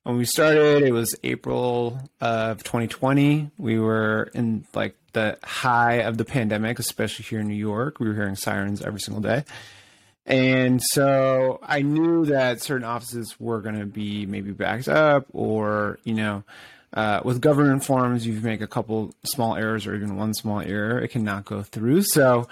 when 0.02 0.18
we 0.18 0.26
started, 0.26 0.82
it 0.82 0.92
was 0.92 1.16
April 1.24 1.98
of 2.20 2.62
2020. 2.62 3.50
We 3.56 3.78
were 3.78 4.30
in 4.34 4.66
like 4.74 4.96
the 5.14 5.38
high 5.42 6.02
of 6.02 6.18
the 6.18 6.26
pandemic, 6.26 6.78
especially 6.78 7.24
here 7.24 7.40
in 7.40 7.48
New 7.48 7.54
York. 7.54 8.00
We 8.00 8.08
were 8.08 8.14
hearing 8.14 8.36
sirens 8.36 8.82
every 8.82 9.00
single 9.00 9.22
day. 9.22 9.44
And 10.24 10.80
so 10.80 11.58
I 11.62 11.82
knew 11.82 12.26
that 12.26 12.60
certain 12.62 12.84
offices 12.84 13.34
were 13.40 13.60
going 13.60 13.78
to 13.78 13.86
be 13.86 14.24
maybe 14.26 14.52
backed 14.52 14.88
up, 14.88 15.26
or, 15.32 15.98
you 16.04 16.14
know, 16.14 16.44
uh, 16.94 17.22
with 17.24 17.40
government 17.40 17.84
forms, 17.84 18.26
you 18.26 18.40
make 18.40 18.60
a 18.60 18.66
couple 18.66 19.14
small 19.24 19.56
errors 19.56 19.86
or 19.86 19.94
even 19.94 20.16
one 20.16 20.34
small 20.34 20.60
error, 20.60 21.00
it 21.00 21.08
cannot 21.08 21.44
go 21.44 21.62
through. 21.62 22.02
So 22.02 22.46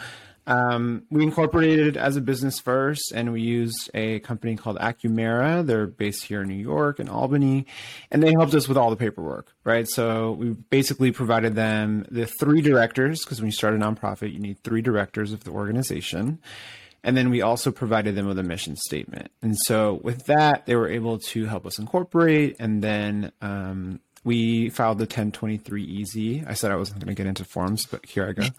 um, 0.47 1.05
we 1.11 1.23
incorporated 1.23 1.97
as 1.97 2.17
a 2.17 2.21
business 2.21 2.59
first, 2.59 3.13
and 3.15 3.33
we 3.33 3.43
used 3.43 3.89
a 3.95 4.19
company 4.21 4.57
called 4.57 4.79
Acumera. 4.79 5.65
They're 5.65 5.87
based 5.87 6.25
here 6.25 6.43
in 6.43 6.49
New 6.49 6.55
York 6.55 6.99
and 6.99 7.09
Albany, 7.09 7.67
and 8.11 8.21
they 8.21 8.33
helped 8.33 8.55
us 8.55 8.67
with 8.67 8.77
all 8.77 8.91
the 8.91 8.97
paperwork, 8.97 9.55
right? 9.63 9.87
So 9.87 10.33
we 10.33 10.51
basically 10.51 11.13
provided 11.13 11.55
them 11.55 12.07
the 12.11 12.27
three 12.27 12.63
directors, 12.63 13.23
because 13.23 13.41
when 13.41 13.47
you 13.47 13.53
start 13.53 13.75
a 13.75 13.79
nonprofit, 13.79 14.33
you 14.33 14.41
need 14.41 14.65
three 14.65 14.83
directors 14.83 15.33
of 15.33 15.45
the 15.45 15.53
organization 15.53 16.41
and 17.03 17.17
then 17.17 17.31
we 17.31 17.43
also 17.43 17.71
provided 17.71 18.15
them 18.15 18.27
with 18.27 18.39
a 18.39 18.43
mission 18.43 18.77
statement. 18.77 19.31
And 19.43 19.57
so 19.57 20.01
with 20.03 20.27
that, 20.27 20.67
they 20.67 20.77
were 20.77 20.89
able 20.89 21.19
to 21.19 21.47
help 21.47 21.67
us 21.67 21.79
incorporate. 21.79 22.57
And 22.59 22.83
then 22.83 23.33
um, 23.41 24.01
we 24.25 24.69
filed 24.71 24.99
the 24.99 25.07
1023EZ. 25.07 26.47
I 26.47 26.55
said 26.55 26.71
I 26.71 26.77
wasn't 26.77 27.01
going 27.01 27.15
to 27.15 27.21
get 27.21 27.27
into 27.27 27.45
forms, 27.45 27.87
but 27.87 28.05
here 28.07 28.29
I 28.29 28.33
go. 28.33 28.49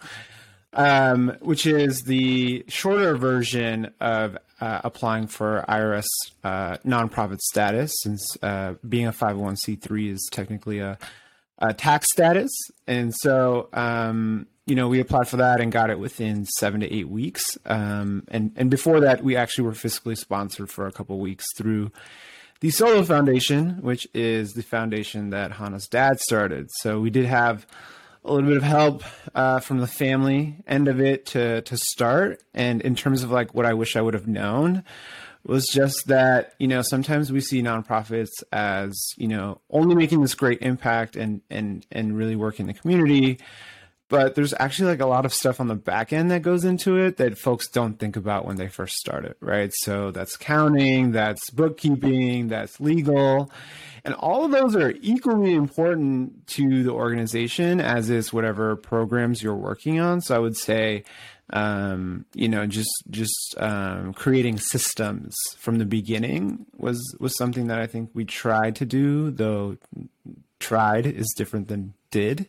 Um, 0.73 1.35
which 1.41 1.65
is 1.65 2.03
the 2.03 2.63
shorter 2.69 3.17
version 3.17 3.93
of 3.99 4.37
uh, 4.61 4.79
applying 4.85 5.27
for 5.27 5.65
IRS 5.67 6.05
uh, 6.45 6.77
nonprofit 6.85 7.39
status, 7.41 7.91
since 8.01 8.37
uh, 8.41 8.75
being 8.87 9.05
a 9.05 9.11
501c3 9.11 10.13
is 10.13 10.29
technically 10.31 10.79
a, 10.79 10.97
a 11.61 11.73
tax 11.73 12.07
status. 12.11 12.51
And 12.87 13.13
so 13.15 13.69
um, 13.71 14.47
you 14.65 14.75
know, 14.75 14.87
we 14.87 14.99
applied 14.99 15.27
for 15.27 15.37
that 15.37 15.59
and 15.59 15.71
got 15.71 15.89
it 15.89 15.99
within 15.99 16.45
seven 16.45 16.81
to 16.81 16.93
eight 16.93 17.09
weeks. 17.09 17.57
Um, 17.65 18.23
and 18.27 18.51
and 18.55 18.69
before 18.69 19.01
that, 19.01 19.23
we 19.23 19.35
actually 19.35 19.65
were 19.65 19.73
fiscally 19.73 20.17
sponsored 20.17 20.69
for 20.69 20.87
a 20.87 20.91
couple 20.91 21.19
weeks 21.19 21.45
through 21.57 21.91
the 22.59 22.69
Solo 22.69 23.03
Foundation, 23.03 23.81
which 23.81 24.07
is 24.13 24.53
the 24.53 24.61
foundation 24.61 25.31
that 25.31 25.51
Hana's 25.51 25.87
dad 25.87 26.19
started. 26.19 26.69
So 26.79 26.99
we 26.99 27.09
did 27.09 27.25
have 27.25 27.65
a 28.23 28.31
little 28.31 28.47
bit 28.47 28.57
of 28.57 28.63
help 28.63 29.03
uh, 29.33 29.59
from 29.61 29.79
the 29.79 29.87
family 29.87 30.57
end 30.67 30.87
of 30.87 31.01
it 31.01 31.25
to 31.27 31.63
to 31.63 31.75
start. 31.75 32.41
And 32.53 32.81
in 32.81 32.95
terms 32.95 33.23
of 33.23 33.31
like 33.31 33.53
what 33.55 33.65
I 33.65 33.73
wish 33.73 33.95
I 33.95 34.01
would 34.01 34.13
have 34.13 34.27
known 34.27 34.83
was 35.45 35.65
just 35.67 36.07
that 36.07 36.53
you 36.59 36.67
know 36.67 36.81
sometimes 36.81 37.31
we 37.31 37.41
see 37.41 37.61
nonprofits 37.61 38.43
as 38.51 38.97
you 39.17 39.27
know 39.27 39.59
only 39.69 39.95
making 39.95 40.21
this 40.21 40.35
great 40.35 40.61
impact 40.61 41.15
and 41.15 41.41
and 41.49 41.85
and 41.91 42.17
really 42.17 42.35
working 42.35 42.67
the 42.67 42.73
community 42.73 43.39
but 44.11 44.35
there's 44.35 44.53
actually 44.59 44.89
like 44.89 44.99
a 44.99 45.05
lot 45.05 45.25
of 45.25 45.33
stuff 45.33 45.61
on 45.61 45.69
the 45.69 45.75
back 45.75 46.11
end 46.11 46.31
that 46.31 46.41
goes 46.41 46.65
into 46.65 46.97
it 46.97 47.15
that 47.15 47.37
folks 47.37 47.69
don't 47.69 47.97
think 47.97 48.17
about 48.17 48.45
when 48.45 48.57
they 48.57 48.67
first 48.67 48.97
start 48.97 49.23
it, 49.23 49.37
right? 49.39 49.71
So 49.73 50.11
that's 50.11 50.35
counting, 50.35 51.13
that's 51.13 51.49
bookkeeping, 51.49 52.49
that's 52.49 52.81
legal. 52.81 53.49
And 54.03 54.13
all 54.15 54.43
of 54.43 54.51
those 54.51 54.75
are 54.75 54.93
equally 54.99 55.53
important 55.53 56.45
to 56.47 56.83
the 56.83 56.91
organization 56.91 57.79
as 57.79 58.09
is 58.09 58.33
whatever 58.33 58.75
programs 58.75 59.41
you're 59.41 59.55
working 59.55 60.01
on. 60.01 60.19
So 60.19 60.35
I 60.35 60.39
would 60.39 60.57
say 60.57 61.05
um, 61.49 62.25
you 62.33 62.47
know, 62.47 62.65
just 62.65 62.91
just 63.09 63.55
um, 63.57 64.13
creating 64.13 64.57
systems 64.57 65.35
from 65.57 65.77
the 65.77 65.85
beginning 65.85 66.65
was 66.77 66.99
was 67.19 67.37
something 67.37 67.67
that 67.67 67.79
I 67.79 67.87
think 67.87 68.11
we 68.13 68.25
tried 68.25 68.75
to 68.77 68.85
do, 68.85 69.31
though 69.31 69.77
tried 70.59 71.05
is 71.05 71.33
different 71.35 71.67
than 71.67 71.93
did. 72.11 72.47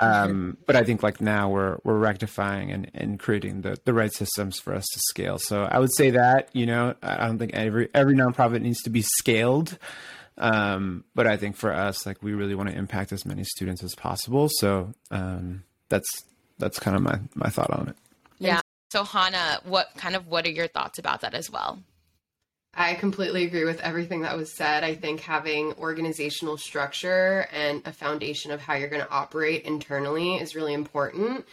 Um, 0.00 0.56
but 0.66 0.74
I 0.74 0.84
think 0.84 1.02
like 1.02 1.20
now 1.20 1.50
we're 1.50 1.78
we're 1.84 1.98
rectifying 1.98 2.70
and, 2.72 2.90
and 2.94 3.18
creating 3.18 3.60
the, 3.60 3.76
the 3.84 3.92
right 3.92 4.12
systems 4.12 4.58
for 4.58 4.74
us 4.74 4.84
to 4.92 5.00
scale. 5.10 5.38
So 5.38 5.64
I 5.64 5.78
would 5.78 5.94
say 5.94 6.10
that 6.10 6.48
you 6.52 6.66
know 6.66 6.94
I 7.02 7.26
don't 7.26 7.38
think 7.38 7.52
every 7.54 7.88
every 7.94 8.14
nonprofit 8.14 8.62
needs 8.62 8.82
to 8.82 8.90
be 8.90 9.02
scaled. 9.02 9.78
Um, 10.38 11.04
but 11.14 11.26
I 11.26 11.36
think 11.36 11.56
for 11.56 11.72
us, 11.72 12.06
like 12.06 12.22
we 12.22 12.32
really 12.32 12.54
want 12.54 12.70
to 12.70 12.74
impact 12.74 13.12
as 13.12 13.26
many 13.26 13.44
students 13.44 13.84
as 13.84 13.94
possible. 13.94 14.48
So 14.50 14.94
um, 15.10 15.64
that's 15.90 16.08
that's 16.58 16.78
kind 16.78 16.96
of 16.96 17.02
my 17.02 17.20
my 17.34 17.50
thought 17.50 17.70
on 17.70 17.88
it. 17.88 17.96
Yeah. 18.46 18.60
So 18.90 19.04
Hana, 19.04 19.60
what 19.64 19.88
kind 19.96 20.14
of 20.14 20.26
what 20.26 20.44
are 20.46 20.50
your 20.50 20.68
thoughts 20.68 20.98
about 20.98 21.22
that 21.22 21.34
as 21.34 21.50
well? 21.50 21.78
I 22.74 22.94
completely 22.94 23.44
agree 23.44 23.64
with 23.64 23.80
everything 23.80 24.22
that 24.22 24.36
was 24.36 24.50
said. 24.50 24.82
I 24.82 24.94
think 24.94 25.20
having 25.20 25.74
organizational 25.74 26.56
structure 26.56 27.46
and 27.52 27.82
a 27.84 27.92
foundation 27.92 28.50
of 28.50 28.62
how 28.62 28.74
you're 28.74 28.88
going 28.88 29.02
to 29.02 29.10
operate 29.10 29.64
internally 29.64 30.36
is 30.36 30.54
really 30.54 30.72
important 30.72 31.44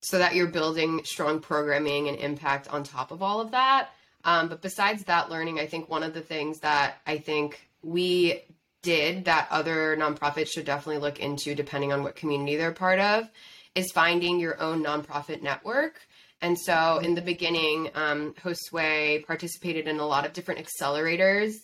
so 0.00 0.18
that 0.18 0.34
you're 0.34 0.46
building 0.46 1.02
strong 1.04 1.40
programming 1.40 2.08
and 2.08 2.18
impact 2.18 2.68
on 2.68 2.82
top 2.82 3.10
of 3.10 3.22
all 3.22 3.40
of 3.40 3.50
that. 3.50 3.90
Um, 4.24 4.48
but 4.48 4.62
besides 4.62 5.04
that 5.04 5.30
learning, 5.30 5.60
I 5.60 5.66
think 5.66 5.90
one 5.90 6.02
of 6.02 6.14
the 6.14 6.22
things 6.22 6.60
that 6.60 6.96
I 7.06 7.18
think 7.18 7.68
we 7.82 8.40
did 8.82 9.26
that 9.26 9.48
other 9.50 9.96
nonprofits 9.96 10.48
should 10.48 10.64
definitely 10.64 11.00
look 11.00 11.20
into, 11.20 11.54
depending 11.54 11.92
on 11.92 12.02
what 12.02 12.16
community 12.16 12.56
they're 12.56 12.72
part 12.72 13.00
of, 13.00 13.28
is 13.74 13.92
finding 13.92 14.38
your 14.38 14.60
own 14.62 14.82
nonprofit 14.82 15.42
network. 15.42 16.00
And 16.40 16.58
so 16.58 16.98
in 16.98 17.14
the 17.14 17.22
beginning, 17.22 17.90
um, 17.94 18.34
Josue 18.34 19.24
participated 19.26 19.88
in 19.88 19.98
a 19.98 20.06
lot 20.06 20.26
of 20.26 20.32
different 20.32 20.66
accelerators 20.66 21.54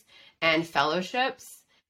and 0.40 0.66
fellowships 0.66 1.44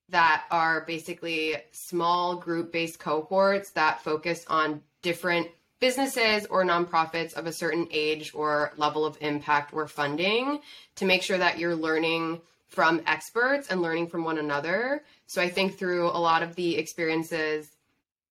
that 0.09 0.45
are 0.51 0.81
basically 0.83 1.57
small 1.71 2.37
group 2.37 2.73
based 2.73 2.99
cohorts 2.99 3.71
that 3.73 4.03
focus 4.03 4.45
on 4.49 4.83
different 5.03 5.49
businesses 5.79 6.47
or 6.47 6.65
nonprofits 6.65 7.33
of 7.35 7.47
a 7.47 7.53
certain 7.53 7.89
age 7.91 8.33
or 8.35 8.73
level 8.77 9.07
of 9.07 9.17
impact 9.21 9.73
or 9.73 9.87
funding 9.87 10.61
to 10.97 11.05
make 11.05 11.23
sure 11.23 11.39
that 11.39 11.59
you're 11.59 11.77
learning 11.77 12.41
from 12.69 13.01
experts 13.07 13.69
and 13.69 13.83
learning 13.83 14.07
from 14.07 14.23
one 14.23 14.39
another. 14.39 15.03
So 15.27 15.41
I 15.41 15.49
think 15.49 15.79
through 15.79 16.09
a 16.09 16.19
lot 16.19 16.43
of 16.43 16.55
the 16.55 16.77
experiences 16.77 17.69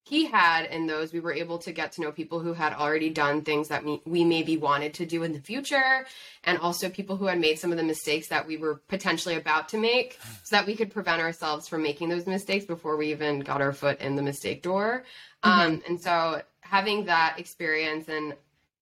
he 0.03 0.25
had 0.25 0.65
in 0.65 0.87
those, 0.87 1.13
we 1.13 1.19
were 1.19 1.33
able 1.33 1.59
to 1.59 1.71
get 1.71 1.91
to 1.93 2.01
know 2.01 2.11
people 2.11 2.39
who 2.39 2.53
had 2.53 2.73
already 2.73 3.09
done 3.09 3.41
things 3.41 3.67
that 3.67 3.83
we, 3.85 4.01
we 4.05 4.23
maybe 4.23 4.57
wanted 4.57 4.93
to 4.95 5.05
do 5.05 5.23
in 5.23 5.33
the 5.33 5.39
future, 5.39 6.05
and 6.43 6.57
also 6.57 6.89
people 6.89 7.15
who 7.15 7.25
had 7.25 7.39
made 7.39 7.59
some 7.59 7.71
of 7.71 7.77
the 7.77 7.83
mistakes 7.83 8.27
that 8.29 8.47
we 8.47 8.57
were 8.57 8.81
potentially 8.87 9.35
about 9.35 9.69
to 9.69 9.77
make, 9.77 10.17
so 10.43 10.55
that 10.55 10.65
we 10.65 10.75
could 10.75 10.91
prevent 10.91 11.21
ourselves 11.21 11.67
from 11.67 11.83
making 11.83 12.09
those 12.09 12.25
mistakes 12.25 12.65
before 12.65 12.97
we 12.97 13.11
even 13.11 13.39
got 13.41 13.61
our 13.61 13.73
foot 13.73 14.01
in 14.01 14.15
the 14.15 14.21
mistake 14.23 14.63
door. 14.63 15.03
Mm-hmm. 15.43 15.59
Um, 15.59 15.83
and 15.87 16.01
so 16.01 16.41
having 16.61 17.05
that 17.05 17.35
experience, 17.37 18.07
and 18.09 18.33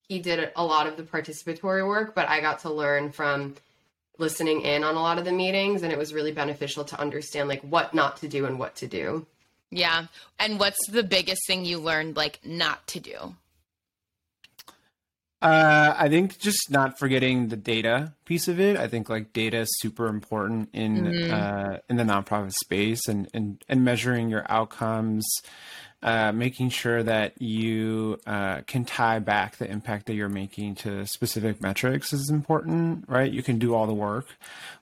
he 0.07 0.19
did 0.19 0.51
a 0.55 0.63
lot 0.63 0.87
of 0.87 0.95
the 0.95 1.03
participatory 1.03 1.85
work, 1.85 2.15
but 2.15 2.29
I 2.29 2.39
got 2.39 2.59
to 2.59 2.71
learn 2.71 3.11
from 3.11 3.55
listening 4.17 4.61
in 4.61 4.83
on 4.83 4.95
a 4.95 5.01
lot 5.01 5.17
of 5.17 5.25
the 5.25 5.31
meetings, 5.31 5.83
and 5.83 5.91
it 5.91 5.97
was 5.97 6.13
really 6.13 6.31
beneficial 6.31 6.83
to 6.85 6.99
understand 6.99 7.49
like 7.49 7.61
what 7.61 7.93
not 7.93 8.17
to 8.17 8.27
do 8.27 8.45
and 8.45 8.57
what 8.57 8.75
to 8.77 8.87
do. 8.87 9.25
Yeah. 9.71 10.07
And 10.39 10.59
what's 10.59 10.87
the 10.89 11.03
biggest 11.03 11.41
thing 11.47 11.65
you 11.65 11.79
learned 11.79 12.15
like 12.15 12.39
not 12.45 12.87
to 12.87 12.99
do? 12.99 13.35
Uh, 15.39 15.93
I 15.95 16.09
think 16.09 16.39
just 16.39 16.71
not 16.71 16.97
forgetting 16.97 17.49
the 17.49 17.57
data 17.57 18.13
piece 18.25 18.47
of 18.47 18.59
it. 18.59 18.75
I 18.75 18.87
think 18.87 19.07
like 19.07 19.33
data 19.33 19.59
is 19.59 19.69
super 19.79 20.07
important 20.07 20.69
in 20.73 21.03
mm-hmm. 21.03 21.33
uh, 21.33 21.77
in 21.89 21.97
the 21.97 22.03
nonprofit 22.03 22.53
space 22.53 23.07
and, 23.07 23.27
and 23.35 23.63
and 23.69 23.85
measuring 23.85 24.29
your 24.29 24.45
outcomes, 24.49 25.27
uh, 26.03 26.31
making 26.31 26.69
sure 26.69 27.01
that 27.01 27.41
you 27.41 28.19
uh, 28.27 28.61
can 28.67 28.85
tie 28.85 29.19
back 29.19 29.57
the 29.57 29.69
impact 29.69 30.05
that 30.05 30.13
you're 30.13 30.29
making 30.29 30.75
to 30.75 31.05
specific 31.07 31.59
metrics 31.61 32.13
is 32.13 32.29
important, 32.29 33.05
right? 33.07 33.31
You 33.31 33.41
can 33.41 33.57
do 33.57 33.73
all 33.73 33.87
the 33.87 33.93
work, 33.93 34.27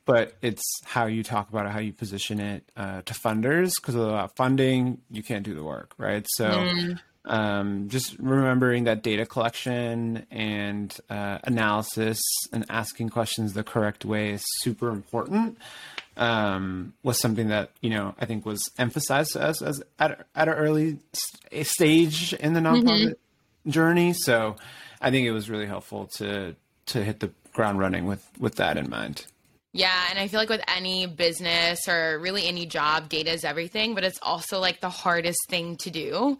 but 0.05 0.35
it's 0.41 0.63
how 0.83 1.05
you 1.05 1.23
talk 1.23 1.49
about 1.49 1.65
it, 1.65 1.69
how 1.69 1.79
you 1.79 1.93
position 1.93 2.39
it 2.41 2.69
uh, 2.75 3.01
to 3.03 3.13
funders. 3.13 3.71
Because 3.81 3.95
without 3.95 4.35
funding, 4.35 4.99
you 5.09 5.23
can't 5.23 5.43
do 5.43 5.53
the 5.53 5.63
work, 5.63 5.93
right? 5.97 6.25
So. 6.35 6.49
Mm. 6.49 6.99
Um, 7.27 7.89
just 7.89 8.19
remembering 8.19 8.83
that 8.83 9.01
data 9.01 9.25
collection 9.25 10.27
and 10.29 10.95
uh, 11.09 11.39
analysis 11.43 12.21
and 12.53 12.65
asking 12.69 13.09
questions 13.09 13.53
the 13.53 13.63
correct 13.63 14.05
way 14.05 14.29
is 14.29 14.43
super 14.59 14.89
important. 14.91 15.57
Um, 16.17 16.93
was 17.03 17.19
something 17.19 17.49
that 17.49 17.71
you 17.81 17.89
know 17.89 18.15
I 18.17 18.25
think 18.25 18.45
was 18.45 18.71
emphasized 18.77 19.33
to 19.33 19.41
us 19.41 19.61
as 19.61 19.83
at, 19.99 20.25
at 20.33 20.47
an 20.47 20.53
early 20.53 20.99
st- 21.11 21.67
stage 21.67 22.33
in 22.33 22.53
the 22.53 22.61
nonprofit 22.61 23.15
mm-hmm. 23.15 23.69
journey. 23.69 24.13
So 24.13 24.55
I 25.01 25.11
think 25.11 25.27
it 25.27 25.31
was 25.31 25.49
really 25.49 25.65
helpful 25.65 26.07
to 26.17 26.55
to 26.87 27.03
hit 27.03 27.19
the 27.19 27.31
ground 27.51 27.79
running 27.79 28.05
with 28.05 28.25
with 28.39 28.55
that 28.55 28.77
in 28.77 28.89
mind. 28.89 29.25
Yeah, 29.75 30.05
and 30.09 30.17
I 30.17 30.29
feel 30.29 30.39
like 30.39 30.47
with 30.47 30.63
any 30.69 31.05
business 31.05 31.89
or 31.89 32.17
really 32.19 32.47
any 32.47 32.65
job, 32.65 33.09
data 33.09 33.33
is 33.33 33.43
everything, 33.43 33.93
but 33.93 34.05
it's 34.05 34.19
also 34.21 34.61
like 34.61 34.79
the 34.79 34.89
hardest 34.89 35.49
thing 35.49 35.75
to 35.77 35.91
do. 35.91 36.37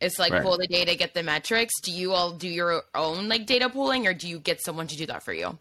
It's 0.00 0.20
like 0.20 0.32
right. 0.32 0.40
pull 0.40 0.56
the 0.56 0.68
data, 0.68 0.94
get 0.94 1.12
the 1.12 1.24
metrics. 1.24 1.80
Do 1.80 1.90
you 1.90 2.12
all 2.12 2.30
do 2.30 2.48
your 2.48 2.84
own 2.94 3.28
like 3.28 3.44
data 3.44 3.68
pooling 3.68 4.06
or 4.06 4.14
do 4.14 4.28
you 4.28 4.38
get 4.38 4.62
someone 4.62 4.86
to 4.86 4.96
do 4.96 5.06
that 5.06 5.24
for 5.24 5.32
you? 5.32 5.58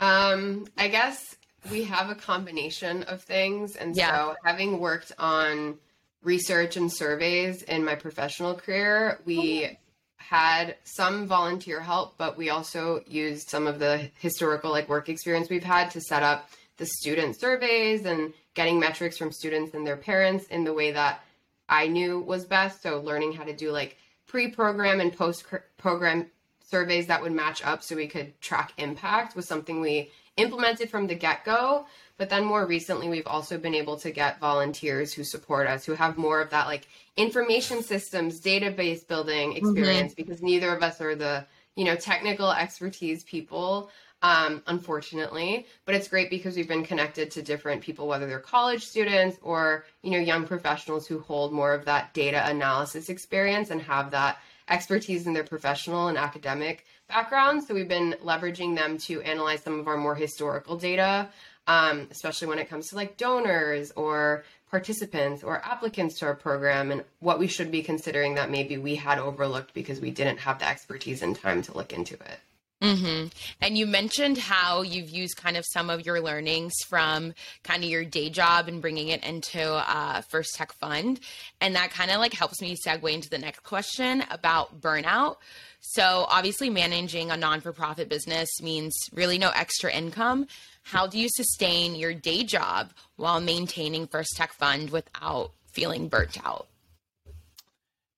Um, 0.00 0.66
I 0.76 0.88
guess 0.88 1.36
we 1.70 1.84
have 1.84 2.10
a 2.10 2.14
combination 2.14 3.02
of 3.04 3.22
things. 3.22 3.76
And 3.76 3.96
yeah. 3.96 4.10
so 4.10 4.36
having 4.44 4.78
worked 4.78 5.12
on 5.18 5.78
research 6.22 6.76
and 6.76 6.92
surveys 6.92 7.62
in 7.62 7.84
my 7.84 7.94
professional 7.94 8.54
career, 8.54 9.20
we 9.24 9.66
oh, 9.66 9.76
had 10.16 10.76
some 10.84 11.26
volunteer 11.26 11.80
help, 11.80 12.16
but 12.16 12.36
we 12.36 12.50
also 12.50 13.02
used 13.06 13.48
some 13.48 13.66
of 13.66 13.78
the 13.78 14.10
historical 14.18 14.70
like 14.70 14.88
work 14.88 15.08
experience 15.08 15.48
we've 15.48 15.64
had 15.64 15.90
to 15.90 16.00
set 16.00 16.22
up 16.22 16.48
the 16.76 16.86
student 16.86 17.38
surveys 17.38 18.04
and 18.04 18.32
getting 18.54 18.80
metrics 18.80 19.18
from 19.18 19.32
students 19.32 19.74
and 19.74 19.86
their 19.86 19.96
parents 19.96 20.46
in 20.46 20.64
the 20.64 20.72
way 20.72 20.92
that 20.92 21.22
I 21.68 21.86
knew 21.86 22.20
was 22.20 22.44
best. 22.44 22.82
So 22.82 23.00
learning 23.00 23.34
how 23.34 23.44
to 23.44 23.54
do 23.54 23.70
like 23.70 23.96
pre-program 24.26 25.00
and 25.00 25.16
post-program 25.16 26.26
surveys 26.64 27.06
that 27.08 27.22
would 27.22 27.32
match 27.32 27.64
up 27.64 27.82
so 27.82 27.96
we 27.96 28.06
could 28.06 28.38
track 28.40 28.72
impact 28.78 29.34
was 29.34 29.46
something 29.46 29.80
we 29.80 30.10
implemented 30.36 30.90
from 30.90 31.06
the 31.06 31.14
get-go. 31.14 31.86
But 32.16 32.28
then 32.28 32.44
more 32.44 32.66
recently, 32.66 33.08
we've 33.08 33.26
also 33.26 33.56
been 33.56 33.74
able 33.74 33.96
to 34.00 34.10
get 34.10 34.40
volunteers 34.40 35.12
who 35.12 35.24
support 35.24 35.66
us, 35.66 35.86
who 35.86 35.94
have 35.94 36.18
more 36.18 36.42
of 36.42 36.50
that 36.50 36.66
like 36.66 36.86
information 37.16 37.82
systems, 37.82 38.40
database 38.40 39.06
building 39.06 39.50
mm-hmm. 39.50 39.66
experience, 39.66 40.12
mm-hmm. 40.12 40.22
because 40.22 40.42
neither 40.42 40.74
of 40.74 40.82
us 40.82 41.00
are 41.00 41.14
the 41.14 41.46
you 41.76 41.84
know 41.84 41.96
technical 41.96 42.50
expertise 42.50 43.24
people, 43.24 43.90
um, 44.20 44.62
unfortunately. 44.66 45.66
But 45.86 45.94
it's 45.94 46.08
great 46.08 46.28
because 46.28 46.56
we've 46.56 46.68
been 46.68 46.84
connected 46.84 47.30
to 47.30 47.42
different 47.42 47.80
people, 47.80 48.06
whether 48.06 48.26
they're 48.26 48.38
college 48.38 48.84
students 48.84 49.38
or 49.40 49.86
you 50.02 50.10
know 50.10 50.18
young 50.18 50.46
professionals 50.46 51.06
who 51.06 51.20
hold 51.20 51.54
more 51.54 51.72
of 51.72 51.86
that 51.86 52.12
data 52.12 52.46
analysis 52.46 53.08
experience 53.08 53.70
and 53.70 53.80
have 53.80 54.10
that 54.10 54.38
expertise 54.68 55.26
in 55.26 55.32
their 55.32 55.44
professional 55.44 56.08
and 56.08 56.18
academic 56.18 56.84
background. 57.10 57.64
So 57.64 57.74
we've 57.74 57.88
been 57.88 58.16
leveraging 58.24 58.76
them 58.76 58.96
to 58.98 59.20
analyze 59.22 59.62
some 59.62 59.78
of 59.78 59.86
our 59.86 59.96
more 59.96 60.14
historical 60.14 60.76
data 60.76 61.28
um, 61.70 62.08
especially 62.10 62.48
when 62.48 62.58
it 62.58 62.68
comes 62.68 62.88
to 62.88 62.96
like 62.96 63.16
donors 63.16 63.92
or 63.94 64.44
participants 64.70 65.44
or 65.44 65.64
applicants 65.64 66.18
to 66.18 66.26
our 66.26 66.34
program 66.34 66.90
and 66.90 67.04
what 67.20 67.38
we 67.38 67.46
should 67.46 67.70
be 67.70 67.82
considering 67.82 68.34
that 68.34 68.50
maybe 68.50 68.76
we 68.76 68.96
had 68.96 69.18
overlooked 69.18 69.72
because 69.72 70.00
we 70.00 70.10
didn't 70.10 70.38
have 70.38 70.58
the 70.58 70.68
expertise 70.68 71.22
and 71.22 71.36
time 71.36 71.62
to 71.62 71.76
look 71.76 71.92
into 71.92 72.14
it. 72.14 72.40
Mm-hmm. 72.82 73.26
And 73.60 73.76
you 73.76 73.86
mentioned 73.86 74.38
how 74.38 74.80
you've 74.80 75.10
used 75.10 75.36
kind 75.36 75.58
of 75.58 75.66
some 75.70 75.90
of 75.90 76.06
your 76.06 76.20
learnings 76.20 76.72
from 76.88 77.34
kind 77.62 77.84
of 77.84 77.90
your 77.90 78.04
day 78.04 78.30
job 78.30 78.68
and 78.68 78.80
bringing 78.80 79.08
it 79.08 79.22
into 79.22 79.62
uh, 79.62 80.22
First 80.22 80.54
Tech 80.54 80.72
Fund. 80.72 81.20
And 81.60 81.76
that 81.76 81.90
kind 81.90 82.10
of 82.10 82.18
like 82.18 82.32
helps 82.32 82.62
me 82.62 82.76
segue 82.86 83.12
into 83.12 83.28
the 83.28 83.38
next 83.38 83.60
question 83.64 84.24
about 84.30 84.80
burnout. 84.80 85.36
So, 85.80 86.26
obviously, 86.28 86.70
managing 86.70 87.30
a 87.30 87.36
non 87.36 87.60
for 87.60 87.72
profit 87.72 88.08
business 88.08 88.48
means 88.62 88.94
really 89.12 89.38
no 89.38 89.50
extra 89.50 89.92
income. 89.92 90.46
How 90.82 91.06
do 91.06 91.18
you 91.18 91.28
sustain 91.30 91.94
your 91.94 92.14
day 92.14 92.44
job 92.44 92.92
while 93.16 93.40
maintaining 93.40 94.06
First 94.06 94.36
Tech 94.36 94.52
Fund 94.52 94.90
without 94.90 95.52
feeling 95.72 96.08
burnt 96.08 96.38
out? 96.44 96.69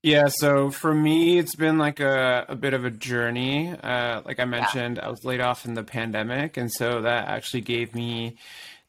Yeah, 0.03 0.27
so 0.27 0.71
for 0.71 0.93
me, 0.93 1.39
it's 1.39 1.55
been 1.55 1.79
like 1.79 2.01
a, 2.01 2.45
a 2.49 2.57
bit 2.57 2.75
of 2.75 2.85
a 2.85 2.91
journey. 2.91 3.71
Uh, 3.71 4.23
like 4.25 4.41
I 4.41 4.45
mentioned, 4.47 4.97
yeah. 4.97 5.07
I 5.07 5.11
was 5.11 5.25
laid 5.25 5.41
off 5.41 5.65
in 5.65 5.75
the 5.75 5.85
pandemic, 5.85 6.57
and 6.57 6.73
so 6.73 7.03
that 7.03 7.29
actually 7.29 7.61
gave 7.61 7.95
me 7.95 8.37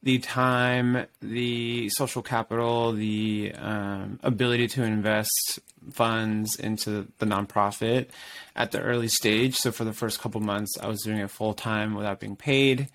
the 0.01 0.17
time, 0.17 1.05
the 1.21 1.89
social 1.89 2.23
capital, 2.23 2.93
the 2.93 3.53
um, 3.57 4.19
ability 4.23 4.67
to 4.69 4.83
invest 4.83 5.59
funds 5.91 6.55
into 6.55 7.07
the 7.19 7.25
nonprofit 7.25 8.07
at 8.55 8.71
the 8.71 8.81
early 8.81 9.07
stage. 9.07 9.55
So 9.55 9.71
for 9.71 9.83
the 9.85 9.93
first 9.93 10.19
couple 10.19 10.41
months, 10.41 10.77
I 10.81 10.87
was 10.87 11.03
doing 11.03 11.19
it 11.19 11.29
full 11.29 11.53
time 11.53 11.93
without 11.93 12.19
being 12.19 12.35
paid. 12.35 12.89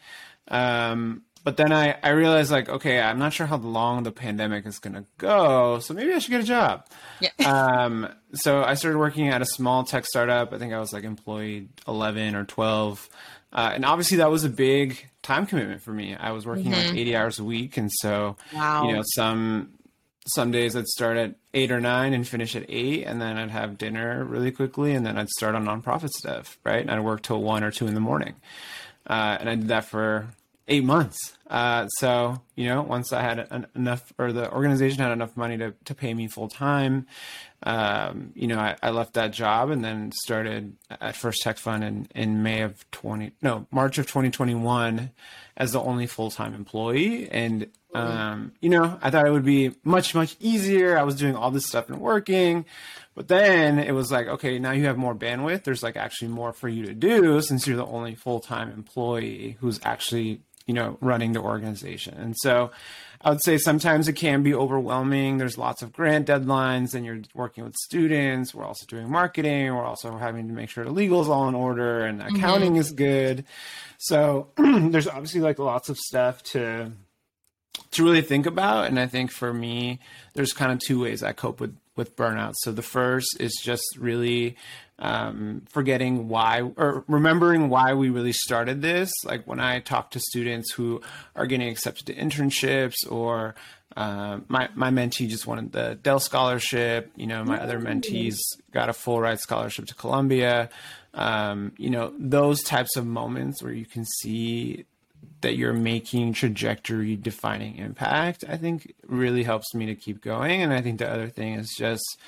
Um, 0.48 1.22
but 1.48 1.56
then 1.56 1.72
I, 1.72 1.96
I 2.02 2.10
realized 2.10 2.50
like, 2.50 2.68
okay, 2.68 3.00
I'm 3.00 3.18
not 3.18 3.32
sure 3.32 3.46
how 3.46 3.56
long 3.56 4.02
the 4.02 4.12
pandemic 4.12 4.66
is 4.66 4.78
going 4.78 4.92
to 4.92 5.06
go. 5.16 5.78
So 5.78 5.94
maybe 5.94 6.12
I 6.12 6.18
should 6.18 6.30
get 6.30 6.42
a 6.42 6.44
job. 6.44 6.84
Yeah. 7.20 7.30
um, 7.46 8.06
so 8.34 8.62
I 8.62 8.74
started 8.74 8.98
working 8.98 9.28
at 9.28 9.40
a 9.40 9.46
small 9.46 9.82
tech 9.82 10.04
startup. 10.04 10.52
I 10.52 10.58
think 10.58 10.74
I 10.74 10.78
was 10.78 10.92
like 10.92 11.04
employee 11.04 11.70
11 11.86 12.34
or 12.34 12.44
12. 12.44 13.08
Uh, 13.50 13.70
and 13.72 13.86
obviously 13.86 14.18
that 14.18 14.30
was 14.30 14.44
a 14.44 14.50
big 14.50 15.08
time 15.22 15.46
commitment 15.46 15.80
for 15.80 15.90
me. 15.90 16.14
I 16.14 16.32
was 16.32 16.44
working 16.44 16.66
mm-hmm. 16.66 16.88
like 16.88 16.98
80 16.98 17.16
hours 17.16 17.38
a 17.38 17.44
week. 17.44 17.78
And 17.78 17.90
so, 17.90 18.36
wow. 18.52 18.86
you 18.86 18.92
know, 18.92 19.02
some, 19.14 19.70
some 20.26 20.50
days 20.50 20.76
I'd 20.76 20.86
start 20.86 21.16
at 21.16 21.36
eight 21.54 21.72
or 21.72 21.80
nine 21.80 22.12
and 22.12 22.28
finish 22.28 22.56
at 22.56 22.66
eight, 22.68 23.04
and 23.04 23.22
then 23.22 23.38
I'd 23.38 23.50
have 23.50 23.78
dinner 23.78 24.22
really 24.22 24.50
quickly, 24.50 24.92
and 24.92 25.06
then 25.06 25.16
I'd 25.16 25.30
start 25.30 25.54
on 25.54 25.64
nonprofit 25.64 26.10
stuff, 26.10 26.58
right? 26.62 26.82
And 26.82 26.90
I'd 26.90 27.00
work 27.00 27.22
till 27.22 27.40
one 27.40 27.64
or 27.64 27.70
two 27.70 27.86
in 27.86 27.94
the 27.94 28.00
morning. 28.00 28.34
Uh, 29.06 29.38
and 29.40 29.48
I 29.48 29.54
did 29.54 29.68
that 29.68 29.86
for 29.86 30.28
eight 30.68 30.84
months. 30.84 31.36
Uh, 31.48 31.86
so 31.88 32.40
you 32.54 32.66
know, 32.66 32.82
once 32.82 33.12
I 33.12 33.22
had 33.22 33.38
an, 33.38 33.66
enough, 33.74 34.12
or 34.18 34.32
the 34.32 34.52
organization 34.52 35.00
had 35.00 35.12
enough 35.12 35.36
money 35.36 35.56
to 35.58 35.74
to 35.86 35.94
pay 35.94 36.12
me 36.12 36.28
full 36.28 36.48
time, 36.48 37.06
um, 37.62 38.32
you 38.34 38.46
know, 38.46 38.58
I, 38.58 38.76
I, 38.82 38.90
left 38.90 39.14
that 39.14 39.32
job 39.32 39.70
and 39.70 39.82
then 39.82 40.12
started 40.12 40.76
at 40.90 41.16
First 41.16 41.42
Tech 41.42 41.58
Fund 41.58 41.82
in 41.84 42.08
in 42.14 42.42
May 42.42 42.62
of 42.62 42.88
twenty 42.90 43.32
no 43.42 43.66
March 43.70 43.98
of 43.98 44.06
twenty 44.06 44.30
twenty 44.30 44.54
one 44.54 45.10
as 45.56 45.72
the 45.72 45.80
only 45.80 46.06
full 46.06 46.30
time 46.30 46.54
employee. 46.54 47.28
And 47.30 47.68
um, 47.94 48.52
you 48.60 48.68
know, 48.68 48.98
I 49.00 49.10
thought 49.10 49.26
it 49.26 49.32
would 49.32 49.44
be 49.44 49.72
much 49.82 50.14
much 50.14 50.36
easier. 50.38 50.98
I 50.98 51.02
was 51.02 51.16
doing 51.16 51.34
all 51.34 51.50
this 51.50 51.66
stuff 51.66 51.88
and 51.88 52.00
working. 52.00 52.66
But 53.14 53.26
then 53.26 53.80
it 53.80 53.90
was 53.90 54.12
like, 54.12 54.28
okay, 54.28 54.60
now 54.60 54.70
you 54.70 54.84
have 54.84 54.96
more 54.96 55.12
bandwidth. 55.12 55.64
There's 55.64 55.82
like 55.82 55.96
actually 55.96 56.28
more 56.28 56.52
for 56.52 56.68
you 56.68 56.86
to 56.86 56.94
do 56.94 57.40
since 57.40 57.66
you're 57.66 57.76
the 57.76 57.84
only 57.84 58.14
full 58.14 58.38
time 58.38 58.70
employee 58.70 59.56
who's 59.58 59.80
actually 59.82 60.42
you 60.68 60.74
know, 60.74 60.98
running 61.00 61.32
the 61.32 61.40
organization. 61.40 62.14
And 62.18 62.36
so 62.36 62.70
I 63.22 63.30
would 63.30 63.42
say 63.42 63.56
sometimes 63.56 64.06
it 64.06 64.12
can 64.12 64.42
be 64.42 64.54
overwhelming. 64.54 65.38
There's 65.38 65.56
lots 65.56 65.82
of 65.82 65.92
grant 65.92 66.28
deadlines 66.28 66.94
and 66.94 67.04
you're 67.04 67.22
working 67.34 67.64
with 67.64 67.74
students. 67.74 68.54
We're 68.54 68.66
also 68.66 68.84
doing 68.86 69.10
marketing. 69.10 69.74
We're 69.74 69.84
also 69.84 70.16
having 70.18 70.46
to 70.46 70.54
make 70.54 70.68
sure 70.68 70.84
the 70.84 70.90
legal 70.90 71.22
is 71.22 71.28
all 71.28 71.48
in 71.48 71.54
order 71.54 72.04
and 72.04 72.20
mm-hmm. 72.20 72.36
accounting 72.36 72.72
mm-hmm. 72.72 72.80
is 72.80 72.92
good. 72.92 73.44
So 73.96 74.48
there's 74.56 75.08
obviously 75.08 75.40
like 75.40 75.58
lots 75.58 75.88
of 75.88 75.96
stuff 75.96 76.42
to 76.44 76.92
to 77.92 78.04
really 78.04 78.22
think 78.22 78.44
about. 78.44 78.88
And 78.88 79.00
I 79.00 79.06
think 79.06 79.30
for 79.30 79.54
me, 79.54 80.00
there's 80.34 80.52
kind 80.52 80.70
of 80.70 80.78
two 80.78 81.00
ways 81.00 81.22
I 81.22 81.32
cope 81.32 81.60
with 81.60 81.74
with 81.96 82.14
burnout. 82.14 82.54
So 82.58 82.72
the 82.72 82.82
first 82.82 83.40
is 83.40 83.58
just 83.62 83.96
really 83.98 84.56
um, 84.98 85.62
forgetting 85.68 86.28
why 86.28 86.62
or 86.76 87.04
remembering 87.06 87.68
why 87.68 87.94
we 87.94 88.10
really 88.10 88.32
started 88.32 88.82
this. 88.82 89.12
Like 89.24 89.46
when 89.46 89.60
I 89.60 89.80
talk 89.80 90.10
to 90.12 90.20
students 90.20 90.72
who 90.72 91.00
are 91.36 91.46
getting 91.46 91.68
accepted 91.68 92.06
to 92.06 92.14
internships 92.14 92.96
or 93.08 93.54
uh, 93.96 94.38
my 94.48 94.68
my 94.74 94.90
mentee 94.90 95.28
just 95.28 95.46
wanted 95.46 95.72
the 95.72 95.98
Dell 96.02 96.20
scholarship. 96.20 97.10
You 97.16 97.26
know, 97.26 97.44
my 97.44 97.60
other 97.60 97.80
mentees 97.80 98.36
got 98.72 98.88
a 98.88 98.92
full 98.92 99.20
ride 99.20 99.40
scholarship 99.40 99.86
to 99.86 99.94
Columbia. 99.94 100.70
Um, 101.14 101.72
you 101.78 101.90
know, 101.90 102.12
those 102.18 102.62
types 102.62 102.96
of 102.96 103.06
moments 103.06 103.62
where 103.62 103.72
you 103.72 103.86
can 103.86 104.04
see 104.04 104.84
that 105.40 105.56
you're 105.56 105.72
making 105.72 106.32
trajectory 106.32 107.16
defining 107.16 107.76
impact, 107.76 108.44
I 108.48 108.56
think 108.56 108.94
really 109.06 109.42
helps 109.42 109.74
me 109.74 109.86
to 109.86 109.94
keep 109.94 110.20
going. 110.20 110.62
And 110.62 110.72
I 110.72 110.80
think 110.80 110.98
the 110.98 111.10
other 111.10 111.28
thing 111.28 111.54
is 111.54 111.74
just 111.76 112.18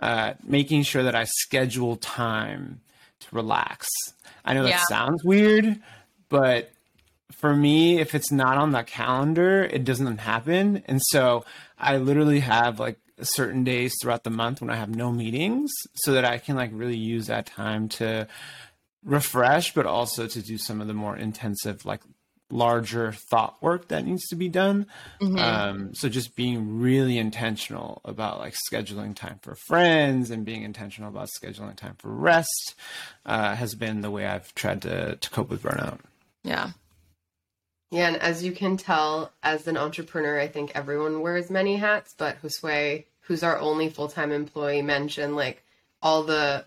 uh, 0.00 0.34
making 0.42 0.82
sure 0.82 1.04
that 1.04 1.14
I 1.14 1.24
schedule 1.24 1.96
time 1.96 2.80
to 3.20 3.26
relax. 3.32 3.88
I 4.44 4.54
know 4.54 4.64
that 4.64 4.70
yeah. 4.70 4.84
sounds 4.88 5.22
weird, 5.22 5.80
but 6.28 6.72
for 7.32 7.54
me, 7.54 8.00
if 8.00 8.14
it's 8.14 8.32
not 8.32 8.58
on 8.58 8.72
the 8.72 8.82
calendar, 8.82 9.62
it 9.62 9.84
doesn't 9.84 10.18
happen. 10.18 10.82
And 10.86 11.00
so 11.02 11.44
I 11.78 11.98
literally 11.98 12.40
have 12.40 12.80
like 12.80 12.98
certain 13.22 13.64
days 13.64 13.94
throughout 14.00 14.24
the 14.24 14.30
month 14.30 14.60
when 14.60 14.70
I 14.70 14.76
have 14.76 14.94
no 14.94 15.12
meetings 15.12 15.70
so 15.94 16.12
that 16.12 16.24
I 16.24 16.38
can 16.38 16.56
like 16.56 16.70
really 16.72 16.96
use 16.96 17.26
that 17.26 17.46
time 17.46 17.88
to 17.90 18.26
refresh, 19.04 19.74
but 19.74 19.86
also 19.86 20.26
to 20.26 20.42
do 20.42 20.58
some 20.58 20.80
of 20.80 20.86
the 20.86 20.94
more 20.94 21.16
intensive 21.16 21.84
like 21.84 22.00
larger 22.50 23.12
thought 23.12 23.60
work 23.62 23.88
that 23.88 24.04
needs 24.04 24.26
to 24.28 24.36
be 24.36 24.48
done. 24.48 24.86
Mm-hmm. 25.20 25.38
Um, 25.38 25.94
so 25.94 26.08
just 26.08 26.36
being 26.36 26.80
really 26.80 27.18
intentional 27.18 28.00
about 28.04 28.38
like 28.38 28.54
scheduling 28.70 29.14
time 29.14 29.38
for 29.42 29.54
friends 29.66 30.30
and 30.30 30.44
being 30.44 30.62
intentional 30.62 31.10
about 31.10 31.28
scheduling 31.42 31.76
time 31.76 31.94
for 31.98 32.10
rest 32.10 32.74
uh, 33.26 33.54
has 33.54 33.74
been 33.74 34.00
the 34.00 34.10
way 34.10 34.26
I've 34.26 34.54
tried 34.54 34.82
to 34.82 35.16
to 35.16 35.30
cope 35.30 35.50
with 35.50 35.62
burnout. 35.62 35.98
Yeah. 36.42 36.70
Yeah, 37.90 38.06
and 38.06 38.16
as 38.18 38.44
you 38.44 38.52
can 38.52 38.76
tell, 38.76 39.32
as 39.42 39.66
an 39.66 39.76
entrepreneur, 39.76 40.38
I 40.38 40.46
think 40.46 40.70
everyone 40.76 41.22
wears 41.22 41.50
many 41.50 41.74
hats, 41.74 42.14
but 42.16 42.40
Josue, 42.40 43.04
who's 43.22 43.42
our 43.42 43.58
only 43.58 43.88
full 43.88 44.06
time 44.06 44.30
employee, 44.30 44.80
mentioned 44.82 45.34
like 45.34 45.64
all 46.00 46.22
the 46.22 46.64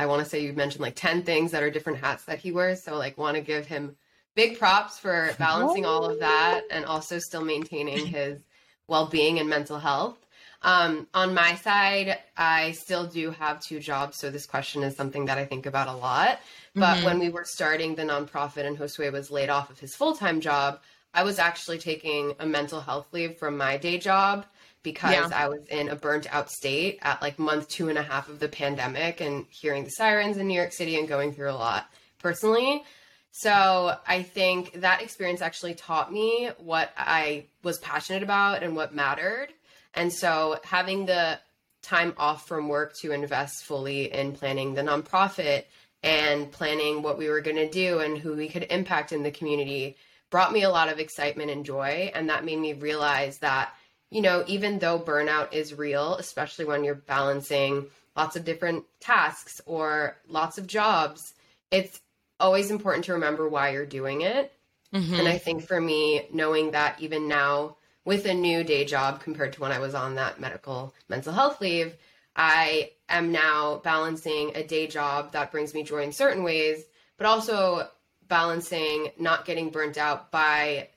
I 0.00 0.06
want 0.06 0.24
to 0.24 0.28
say 0.28 0.42
you 0.42 0.54
mentioned 0.54 0.80
like 0.80 0.94
10 0.94 1.24
things 1.24 1.50
that 1.50 1.62
are 1.62 1.70
different 1.70 1.98
hats 1.98 2.24
that 2.24 2.38
he 2.38 2.52
wears. 2.52 2.82
So 2.82 2.96
like 2.96 3.18
want 3.18 3.36
to 3.36 3.42
give 3.42 3.66
him 3.66 3.96
big 4.34 4.58
props 4.58 4.98
for 4.98 5.34
balancing 5.38 5.84
all 5.84 6.04
of 6.04 6.20
that 6.20 6.62
and 6.70 6.84
also 6.84 7.18
still 7.18 7.44
maintaining 7.44 8.06
his 8.18 8.40
well-being 8.88 9.38
and 9.38 9.48
mental 9.48 9.78
health. 9.78 10.16
Um, 10.62 11.06
on 11.14 11.32
my 11.32 11.54
side, 11.54 12.18
I 12.36 12.72
still 12.72 13.06
do 13.06 13.30
have 13.30 13.60
two 13.60 13.80
jobs, 13.80 14.18
so 14.18 14.30
this 14.30 14.44
question 14.44 14.82
is 14.82 14.94
something 14.94 15.24
that 15.26 15.38
I 15.38 15.46
think 15.46 15.64
about 15.64 15.88
a 15.88 15.94
lot. 15.94 16.40
But 16.74 16.96
mm-hmm. 16.96 17.04
when 17.06 17.18
we 17.18 17.30
were 17.30 17.46
starting 17.46 17.94
the 17.94 18.02
nonprofit 18.02 18.66
and 18.66 18.76
Josue 18.76 19.10
was 19.10 19.30
laid 19.30 19.48
off 19.48 19.70
of 19.70 19.80
his 19.80 19.94
full-time 19.94 20.40
job, 20.40 20.80
I 21.14 21.24
was 21.24 21.38
actually 21.38 21.78
taking 21.78 22.34
a 22.38 22.46
mental 22.46 22.80
health 22.80 23.08
leave 23.12 23.38
from 23.38 23.56
my 23.56 23.76
day 23.78 23.98
job 23.98 24.44
because 24.82 25.12
yeah. 25.12 25.30
I 25.32 25.48
was 25.48 25.66
in 25.66 25.88
a 25.88 25.96
burnt 25.96 26.32
out 26.32 26.50
state 26.50 26.98
at 27.02 27.20
like 27.20 27.38
month 27.38 27.68
two 27.68 27.88
and 27.88 27.98
a 27.98 28.02
half 28.02 28.28
of 28.28 28.38
the 28.38 28.48
pandemic 28.48 29.20
and 29.20 29.46
hearing 29.50 29.84
the 29.84 29.90
sirens 29.90 30.36
in 30.36 30.46
New 30.46 30.54
York 30.54 30.72
City 30.72 30.98
and 30.98 31.08
going 31.08 31.32
through 31.32 31.50
a 31.50 31.52
lot 31.52 31.86
personally. 32.18 32.84
So 33.32 33.96
I 34.06 34.22
think 34.22 34.80
that 34.80 35.02
experience 35.02 35.40
actually 35.40 35.74
taught 35.74 36.12
me 36.12 36.50
what 36.58 36.92
I 36.96 37.44
was 37.62 37.78
passionate 37.78 38.22
about 38.22 38.62
and 38.62 38.74
what 38.74 38.94
mattered. 38.94 39.48
And 39.94 40.12
so 40.12 40.58
having 40.64 41.06
the 41.06 41.38
time 41.82 42.14
off 42.18 42.46
from 42.46 42.68
work 42.68 42.94
to 42.98 43.12
invest 43.12 43.64
fully 43.64 44.12
in 44.12 44.32
planning 44.32 44.74
the 44.74 44.82
nonprofit 44.82 45.64
and 46.02 46.50
planning 46.50 47.02
what 47.02 47.18
we 47.18 47.28
were 47.28 47.40
going 47.40 47.56
to 47.56 47.70
do 47.70 48.00
and 48.00 48.18
who 48.18 48.34
we 48.34 48.48
could 48.48 48.66
impact 48.70 49.12
in 49.12 49.22
the 49.22 49.30
community 49.30 49.96
brought 50.30 50.52
me 50.52 50.62
a 50.62 50.70
lot 50.70 50.88
of 50.88 50.98
excitement 50.98 51.50
and 51.50 51.64
joy. 51.64 52.10
And 52.14 52.28
that 52.28 52.44
made 52.44 52.58
me 52.58 52.72
realize 52.72 53.38
that, 53.38 53.74
you 54.10 54.22
know, 54.22 54.44
even 54.46 54.78
though 54.78 54.98
burnout 54.98 55.52
is 55.52 55.74
real, 55.74 56.16
especially 56.16 56.64
when 56.64 56.84
you're 56.84 56.94
balancing 56.94 57.86
lots 58.16 58.36
of 58.36 58.44
different 58.44 58.84
tasks 59.00 59.60
or 59.66 60.16
lots 60.28 60.58
of 60.58 60.66
jobs, 60.66 61.34
it's 61.70 62.00
always 62.40 62.70
important 62.70 63.04
to 63.04 63.12
remember 63.12 63.48
why 63.48 63.70
you're 63.70 63.86
doing 63.86 64.22
it. 64.22 64.52
Mm-hmm. 64.92 65.14
And 65.14 65.28
I 65.28 65.38
think 65.38 65.66
for 65.66 65.80
me, 65.80 66.26
knowing 66.32 66.72
that 66.72 67.00
even 67.00 67.28
now 67.28 67.76
with 68.04 68.26
a 68.26 68.34
new 68.34 68.64
day 68.64 68.84
job 68.84 69.22
compared 69.22 69.52
to 69.52 69.60
when 69.60 69.72
I 69.72 69.78
was 69.78 69.94
on 69.94 70.16
that 70.16 70.40
medical 70.40 70.94
mental 71.08 71.32
health 71.32 71.60
leave, 71.60 71.96
I 72.34 72.90
am 73.08 73.30
now 73.30 73.80
balancing 73.84 74.52
a 74.54 74.64
day 74.64 74.86
job 74.86 75.32
that 75.32 75.52
brings 75.52 75.74
me 75.74 75.82
joy 75.82 76.02
in 76.02 76.12
certain 76.12 76.42
ways, 76.42 76.84
but 77.18 77.26
also 77.26 77.88
balancing 78.28 79.10
not 79.18 79.44
getting 79.44 79.70
burnt 79.70 79.98
out 79.98 80.30
by 80.30 80.88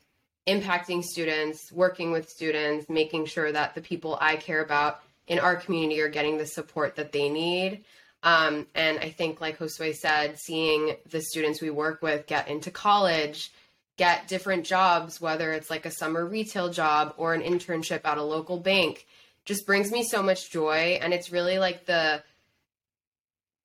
impacting 0.48 1.04
students, 1.04 1.72
working 1.72 2.12
with 2.12 2.30
students, 2.30 2.90
making 2.90 3.26
sure 3.26 3.52
that 3.52 3.76
the 3.76 3.82
people 3.82 4.18
I 4.20 4.36
care 4.36 4.64
about 4.64 5.02
in 5.28 5.40
our 5.40 5.56
community 5.56 6.02
are 6.02 6.10
getting 6.10 6.38
the 6.38 6.46
support 6.46 6.96
that 6.96 7.12
they 7.12 7.30
need. 7.30 7.84
Um, 8.24 8.68
and 8.74 9.00
I 9.00 9.10
think, 9.10 9.42
like 9.42 9.60
Josue 9.60 9.94
said, 9.94 10.40
seeing 10.40 10.96
the 11.10 11.22
students 11.22 11.62
we 11.62 11.70
work 11.70 12.02
with 12.02 12.26
get 12.26 12.48
into 12.48 12.72
college, 12.72 13.52
get 13.98 14.28
different 14.30 14.66
jobs, 14.66 15.20
whether 15.20 15.52
it's 15.52 15.70
like 15.70 15.86
a 15.86 15.92
summer 15.92 16.26
retail 16.26 16.70
job 16.70 17.14
or 17.18 17.34
an 17.34 17.42
internship 17.42 18.02
at 18.06 18.18
a 18.18 18.24
local 18.24 18.58
bank, 18.60 19.06
just 19.46 19.66
brings 19.66 19.92
me 19.92 20.04
so 20.04 20.24
much 20.24 20.52
joy. 20.52 20.98
And 21.02 21.14
it's 21.14 21.32
really 21.32 21.60
like 21.60 21.86
the 21.86 22.24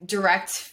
direct 0.04 0.72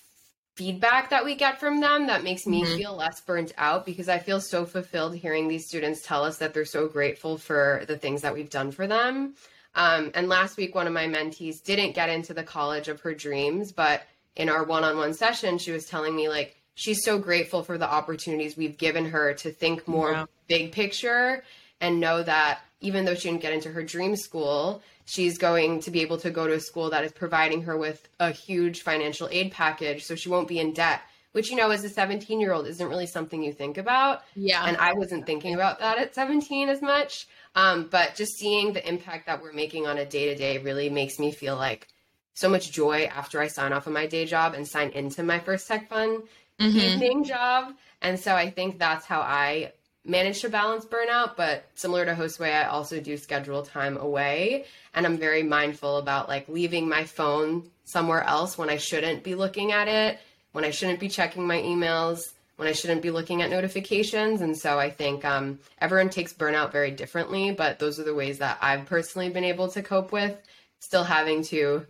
feedback 0.55 1.09
that 1.09 1.25
we 1.25 1.35
get 1.35 1.59
from 1.59 1.81
them 1.81 2.07
that 2.07 2.23
makes 2.23 2.47
me 2.47 2.63
mm-hmm. 2.63 2.77
feel 2.77 2.95
less 2.95 3.21
burnt 3.21 3.53
out 3.57 3.85
because 3.85 4.07
I 4.07 4.19
feel 4.19 4.39
so 4.39 4.65
fulfilled 4.65 5.15
hearing 5.15 5.47
these 5.47 5.67
students 5.67 6.01
tell 6.01 6.23
us 6.23 6.37
that 6.37 6.53
they're 6.53 6.65
so 6.65 6.87
grateful 6.87 7.37
for 7.37 7.83
the 7.87 7.97
things 7.97 8.21
that 8.21 8.33
we've 8.33 8.49
done 8.49 8.71
for 8.71 8.87
them. 8.87 9.35
Um, 9.75 10.11
and 10.13 10.29
last 10.29 10.57
week, 10.57 10.73
one 10.73 10.87
of 10.87 10.93
my 10.93 11.05
mentees 11.05 11.61
didn't 11.61 11.93
get 11.93 12.09
into 12.09 12.33
the 12.33 12.43
college 12.43 12.87
of 12.87 13.01
her 13.01 13.13
dreams, 13.13 13.71
but 13.71 14.03
in 14.35 14.49
our 14.49 14.63
one 14.63 14.83
on 14.83 14.97
one 14.97 15.13
session, 15.13 15.57
she 15.57 15.71
was 15.71 15.85
telling 15.85 16.15
me, 16.15 16.29
like, 16.29 16.55
she's 16.75 17.03
so 17.03 17.17
grateful 17.17 17.63
for 17.63 17.77
the 17.77 17.89
opportunities 17.89 18.57
we've 18.57 18.77
given 18.77 19.05
her 19.05 19.33
to 19.33 19.51
think 19.51 19.87
more 19.87 20.11
yeah. 20.11 20.25
big 20.47 20.71
picture 20.71 21.43
and 21.81 21.99
know 21.99 22.23
that 22.23 22.59
even 22.81 23.05
though 23.05 23.15
she 23.15 23.29
didn't 23.29 23.41
get 23.41 23.53
into 23.53 23.69
her 23.69 23.83
dream 23.83 24.15
school, 24.15 24.81
she's 25.05 25.37
going 25.37 25.79
to 25.81 25.91
be 25.91 26.01
able 26.01 26.17
to 26.17 26.29
go 26.29 26.47
to 26.47 26.53
a 26.53 26.59
school 26.59 26.89
that 26.89 27.03
is 27.03 27.11
providing 27.11 27.61
her 27.63 27.77
with 27.77 28.07
a 28.19 28.31
huge 28.31 28.81
financial 28.81 29.27
aid 29.31 29.51
package 29.51 30.03
so 30.03 30.15
she 30.15 30.29
won't 30.29 30.47
be 30.47 30.59
in 30.59 30.73
debt 30.73 31.01
which 31.35 31.49
you 31.49 31.57
know 31.57 31.69
as 31.69 31.83
a 31.83 31.89
17 31.89 32.39
year 32.39 32.53
old 32.53 32.65
isn't 32.65 32.87
really 32.87 33.05
something 33.05 33.43
you 33.43 33.51
think 33.51 33.77
about. 33.77 34.21
Yeah. 34.35 34.65
And 34.65 34.77
i 34.77 34.93
wasn't 34.93 35.25
thinking 35.25 35.53
about 35.53 35.79
that 35.79 35.97
at 35.97 36.15
17 36.15 36.69
as 36.69 36.81
much 36.81 37.27
um, 37.55 37.87
but 37.89 38.15
just 38.15 38.37
seeing 38.37 38.73
the 38.73 38.87
impact 38.87 39.25
that 39.27 39.41
we're 39.41 39.53
making 39.53 39.87
on 39.87 39.97
a 39.97 40.05
day 40.05 40.27
to 40.27 40.35
day 40.35 40.57
really 40.57 40.89
makes 40.89 41.19
me 41.19 41.31
feel 41.31 41.55
like 41.55 41.87
so 42.33 42.49
much 42.49 42.71
joy 42.71 43.05
after 43.05 43.41
i 43.41 43.47
sign 43.47 43.73
off 43.73 43.87
of 43.87 43.93
my 43.93 44.05
day 44.05 44.25
job 44.25 44.53
and 44.53 44.67
sign 44.67 44.89
into 44.89 45.23
my 45.23 45.39
first 45.39 45.67
tech 45.67 45.89
fund 45.89 46.23
mm-hmm. 46.59 46.77
evening 46.77 47.23
job. 47.23 47.73
And 48.01 48.19
so 48.19 48.35
i 48.35 48.49
think 48.49 48.77
that's 48.77 49.05
how 49.05 49.21
i 49.21 49.71
manage 50.07 50.41
to 50.41 50.49
balance 50.49 50.85
burnout 50.85 51.35
but 51.35 51.65
similar 51.73 52.05
to 52.05 52.13
Josue 52.13 52.53
i 52.53 52.65
also 52.65 52.99
do 52.99 53.17
schedule 53.17 53.63
time 53.63 53.97
away. 53.97 54.65
And 54.93 55.05
i'm 55.05 55.17
very 55.17 55.43
mindful 55.43 55.97
about 55.97 56.27
like 56.27 56.47
leaving 56.47 56.87
my 56.87 57.05
phone 57.05 57.69
somewhere 57.85 58.23
else 58.23 58.57
when 58.57 58.69
i 58.69 58.77
shouldn't 58.77 59.23
be 59.23 59.35
looking 59.35 59.71
at 59.71 59.87
it 59.87 60.19
when 60.51 60.65
i 60.65 60.71
shouldn't 60.71 60.99
be 60.99 61.09
checking 61.09 61.47
my 61.47 61.61
emails 61.61 62.31
when 62.57 62.67
i 62.67 62.71
shouldn't 62.71 63.01
be 63.01 63.11
looking 63.11 63.41
at 63.41 63.49
notifications 63.49 64.41
and 64.41 64.57
so 64.57 64.79
i 64.79 64.89
think 64.89 65.23
um, 65.25 65.59
everyone 65.79 66.09
takes 66.09 66.33
burnout 66.33 66.71
very 66.71 66.91
differently 66.91 67.51
but 67.51 67.79
those 67.79 67.99
are 67.99 68.03
the 68.03 68.13
ways 68.15 68.39
that 68.39 68.57
i've 68.61 68.85
personally 68.85 69.29
been 69.29 69.43
able 69.43 69.67
to 69.67 69.81
cope 69.81 70.11
with 70.11 70.37
still 70.79 71.03
having 71.03 71.43
two 71.43 71.85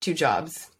two 0.00 0.14
jobs 0.14 0.70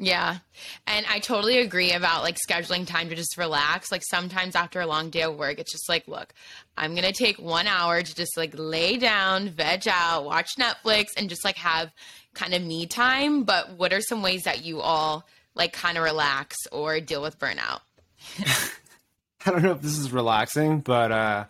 yeah. 0.00 0.38
And 0.86 1.04
I 1.10 1.18
totally 1.18 1.58
agree 1.58 1.92
about 1.92 2.22
like 2.22 2.38
scheduling 2.38 2.86
time 2.86 3.10
to 3.10 3.14
just 3.14 3.36
relax. 3.36 3.92
Like 3.92 4.02
sometimes 4.02 4.56
after 4.56 4.80
a 4.80 4.86
long 4.86 5.10
day 5.10 5.22
of 5.22 5.36
work, 5.36 5.58
it's 5.58 5.72
just 5.72 5.90
like, 5.90 6.08
look, 6.08 6.32
I'm 6.74 6.94
going 6.94 7.04
to 7.04 7.12
take 7.12 7.38
one 7.38 7.66
hour 7.66 8.00
to 8.00 8.14
just 8.14 8.34
like 8.38 8.54
lay 8.56 8.96
down, 8.96 9.50
veg 9.50 9.86
out, 9.88 10.24
watch 10.24 10.56
Netflix, 10.58 11.08
and 11.18 11.28
just 11.28 11.44
like 11.44 11.56
have 11.56 11.92
kind 12.32 12.54
of 12.54 12.62
me 12.62 12.86
time. 12.86 13.42
But 13.42 13.76
what 13.76 13.92
are 13.92 14.00
some 14.00 14.22
ways 14.22 14.44
that 14.44 14.64
you 14.64 14.80
all 14.80 15.26
like 15.54 15.74
kind 15.74 15.98
of 15.98 16.04
relax 16.04 16.56
or 16.72 16.98
deal 17.00 17.20
with 17.20 17.38
burnout? 17.38 17.80
I 19.46 19.50
don't 19.50 19.62
know 19.62 19.72
if 19.72 19.80
this 19.80 19.98
is 19.98 20.12
relaxing, 20.12 20.80
but 20.80 21.12
uh, 21.12 21.44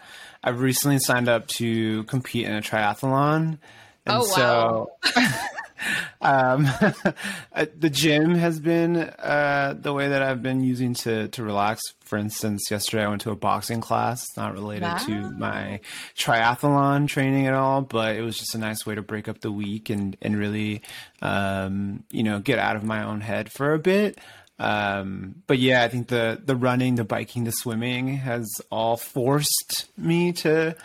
I've 0.44 0.60
recently 0.60 0.98
signed 1.00 1.28
up 1.28 1.48
to 1.48 2.04
compete 2.04 2.46
in 2.46 2.54
a 2.54 2.62
triathlon. 2.62 3.58
And 4.06 4.16
oh, 4.16 4.20
wow. 4.20 4.88
So 5.04 5.20
um, 6.20 6.64
the 7.78 7.90
gym 7.90 8.34
has 8.34 8.60
been 8.60 8.96
uh, 8.96 9.74
the 9.78 9.92
way 9.92 10.08
that 10.08 10.22
I've 10.22 10.42
been 10.42 10.62
using 10.62 10.94
to 10.94 11.28
to 11.28 11.42
relax. 11.42 11.82
For 12.00 12.18
instance, 12.18 12.70
yesterday 12.70 13.04
I 13.04 13.08
went 13.08 13.22
to 13.22 13.30
a 13.30 13.36
boxing 13.36 13.80
class. 13.80 14.22
It's 14.22 14.36
not 14.36 14.52
related 14.54 14.84
wow. 14.84 14.98
to 14.98 15.30
my 15.32 15.80
triathlon 16.16 17.08
training 17.08 17.46
at 17.46 17.54
all, 17.54 17.82
but 17.82 18.16
it 18.16 18.22
was 18.22 18.38
just 18.38 18.54
a 18.54 18.58
nice 18.58 18.84
way 18.84 18.94
to 18.94 19.02
break 19.02 19.28
up 19.28 19.40
the 19.40 19.52
week 19.52 19.90
and 19.90 20.16
and 20.22 20.36
really, 20.36 20.82
um, 21.22 22.04
you 22.10 22.22
know, 22.22 22.38
get 22.38 22.58
out 22.58 22.76
of 22.76 22.84
my 22.84 23.02
own 23.02 23.20
head 23.20 23.50
for 23.50 23.72
a 23.74 23.78
bit. 23.78 24.18
Um, 24.60 25.36
but 25.46 25.58
yeah, 25.58 25.82
I 25.82 25.88
think 25.88 26.08
the 26.08 26.38
the 26.44 26.54
running, 26.54 26.96
the 26.96 27.04
biking, 27.04 27.44
the 27.44 27.50
swimming 27.50 28.18
has 28.18 28.46
all 28.70 28.98
forced 28.98 29.88
me 29.96 30.32
to 30.32 30.76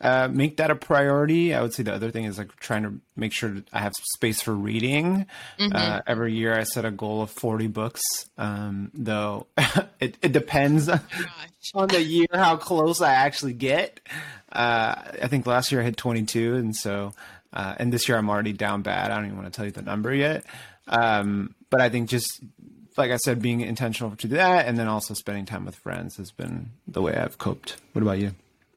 uh, 0.00 0.28
make 0.30 0.58
that 0.58 0.70
a 0.70 0.76
priority. 0.76 1.52
I 1.52 1.60
would 1.60 1.74
say 1.74 1.82
the 1.82 1.92
other 1.92 2.12
thing 2.12 2.26
is 2.26 2.38
like 2.38 2.54
trying 2.56 2.84
to 2.84 3.00
make 3.16 3.32
sure 3.32 3.56
I 3.72 3.80
have 3.80 3.92
space 4.14 4.40
for 4.40 4.54
reading. 4.54 5.26
Mm-hmm. 5.58 5.74
Uh, 5.74 6.00
every 6.06 6.32
year 6.34 6.56
I 6.56 6.62
set 6.62 6.84
a 6.84 6.92
goal 6.92 7.22
of 7.22 7.30
40 7.30 7.66
books, 7.66 8.02
um, 8.38 8.92
though 8.94 9.48
it, 9.98 10.16
it 10.22 10.30
depends 10.30 10.88
oh 10.88 11.00
on 11.74 11.88
the 11.88 12.02
year 12.02 12.28
how 12.32 12.56
close 12.56 13.00
I 13.00 13.14
actually 13.14 13.54
get. 13.54 13.98
Uh, 14.52 14.94
I 15.22 15.26
think 15.26 15.44
last 15.44 15.72
year 15.72 15.80
I 15.80 15.84
hit 15.84 15.96
22, 15.96 16.54
and 16.54 16.76
so 16.76 17.12
uh, 17.52 17.74
and 17.78 17.92
this 17.92 18.08
year 18.08 18.16
I'm 18.16 18.30
already 18.30 18.52
down 18.52 18.82
bad. 18.82 19.10
I 19.10 19.16
don't 19.16 19.26
even 19.26 19.38
want 19.38 19.52
to 19.52 19.56
tell 19.56 19.64
you 19.64 19.72
the 19.72 19.82
number 19.82 20.14
yet. 20.14 20.44
Um, 20.86 21.54
but 21.70 21.80
I 21.80 21.88
think 21.88 22.08
just 22.08 22.40
like 22.96 23.10
I 23.10 23.16
said, 23.16 23.42
being 23.42 23.60
intentional 23.60 24.14
to 24.16 24.28
that, 24.28 24.66
and 24.66 24.78
then 24.78 24.88
also 24.88 25.14
spending 25.14 25.46
time 25.46 25.64
with 25.64 25.76
friends 25.76 26.16
has 26.16 26.30
been 26.30 26.70
the 26.86 27.02
way 27.02 27.16
I've 27.16 27.38
coped. 27.38 27.76
What 27.92 28.02
about 28.02 28.18
you? 28.18 28.34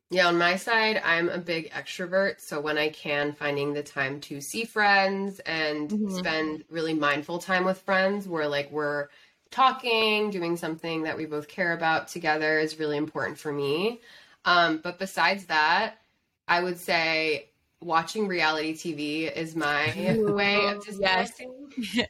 Yeah, 0.09 0.27
on 0.27 0.37
my 0.37 0.55
side, 0.55 1.01
I'm 1.03 1.27
a 1.27 1.37
big 1.37 1.69
extrovert. 1.71 2.39
So 2.39 2.61
when 2.61 2.77
I 2.77 2.89
can, 2.89 3.33
finding 3.33 3.73
the 3.73 3.83
time 3.83 4.21
to 4.21 4.39
see 4.39 4.63
friends 4.63 5.39
and 5.39 5.89
mm-hmm. 5.89 6.17
spend 6.17 6.63
really 6.69 6.93
mindful 6.93 7.39
time 7.39 7.65
with 7.65 7.81
friends 7.81 8.27
where 8.27 8.47
like 8.47 8.71
we're 8.71 9.09
talking, 9.51 10.29
doing 10.29 10.55
something 10.55 11.03
that 11.03 11.17
we 11.17 11.25
both 11.25 11.49
care 11.49 11.73
about 11.73 12.07
together 12.07 12.57
is 12.57 12.79
really 12.79 12.97
important 12.97 13.37
for 13.37 13.51
me. 13.51 13.99
Um, 14.45 14.79
but 14.81 14.97
besides 14.97 15.47
that, 15.47 15.97
I 16.47 16.63
would 16.63 16.79
say 16.79 17.49
watching 17.81 18.27
reality 18.27 18.73
TV 18.73 19.31
is 19.31 19.55
my 19.55 19.93
Ooh, 20.15 20.33
way 20.35 20.65
of 20.67 20.83
disconnecting. 20.83 21.53
Yes. 21.93 22.07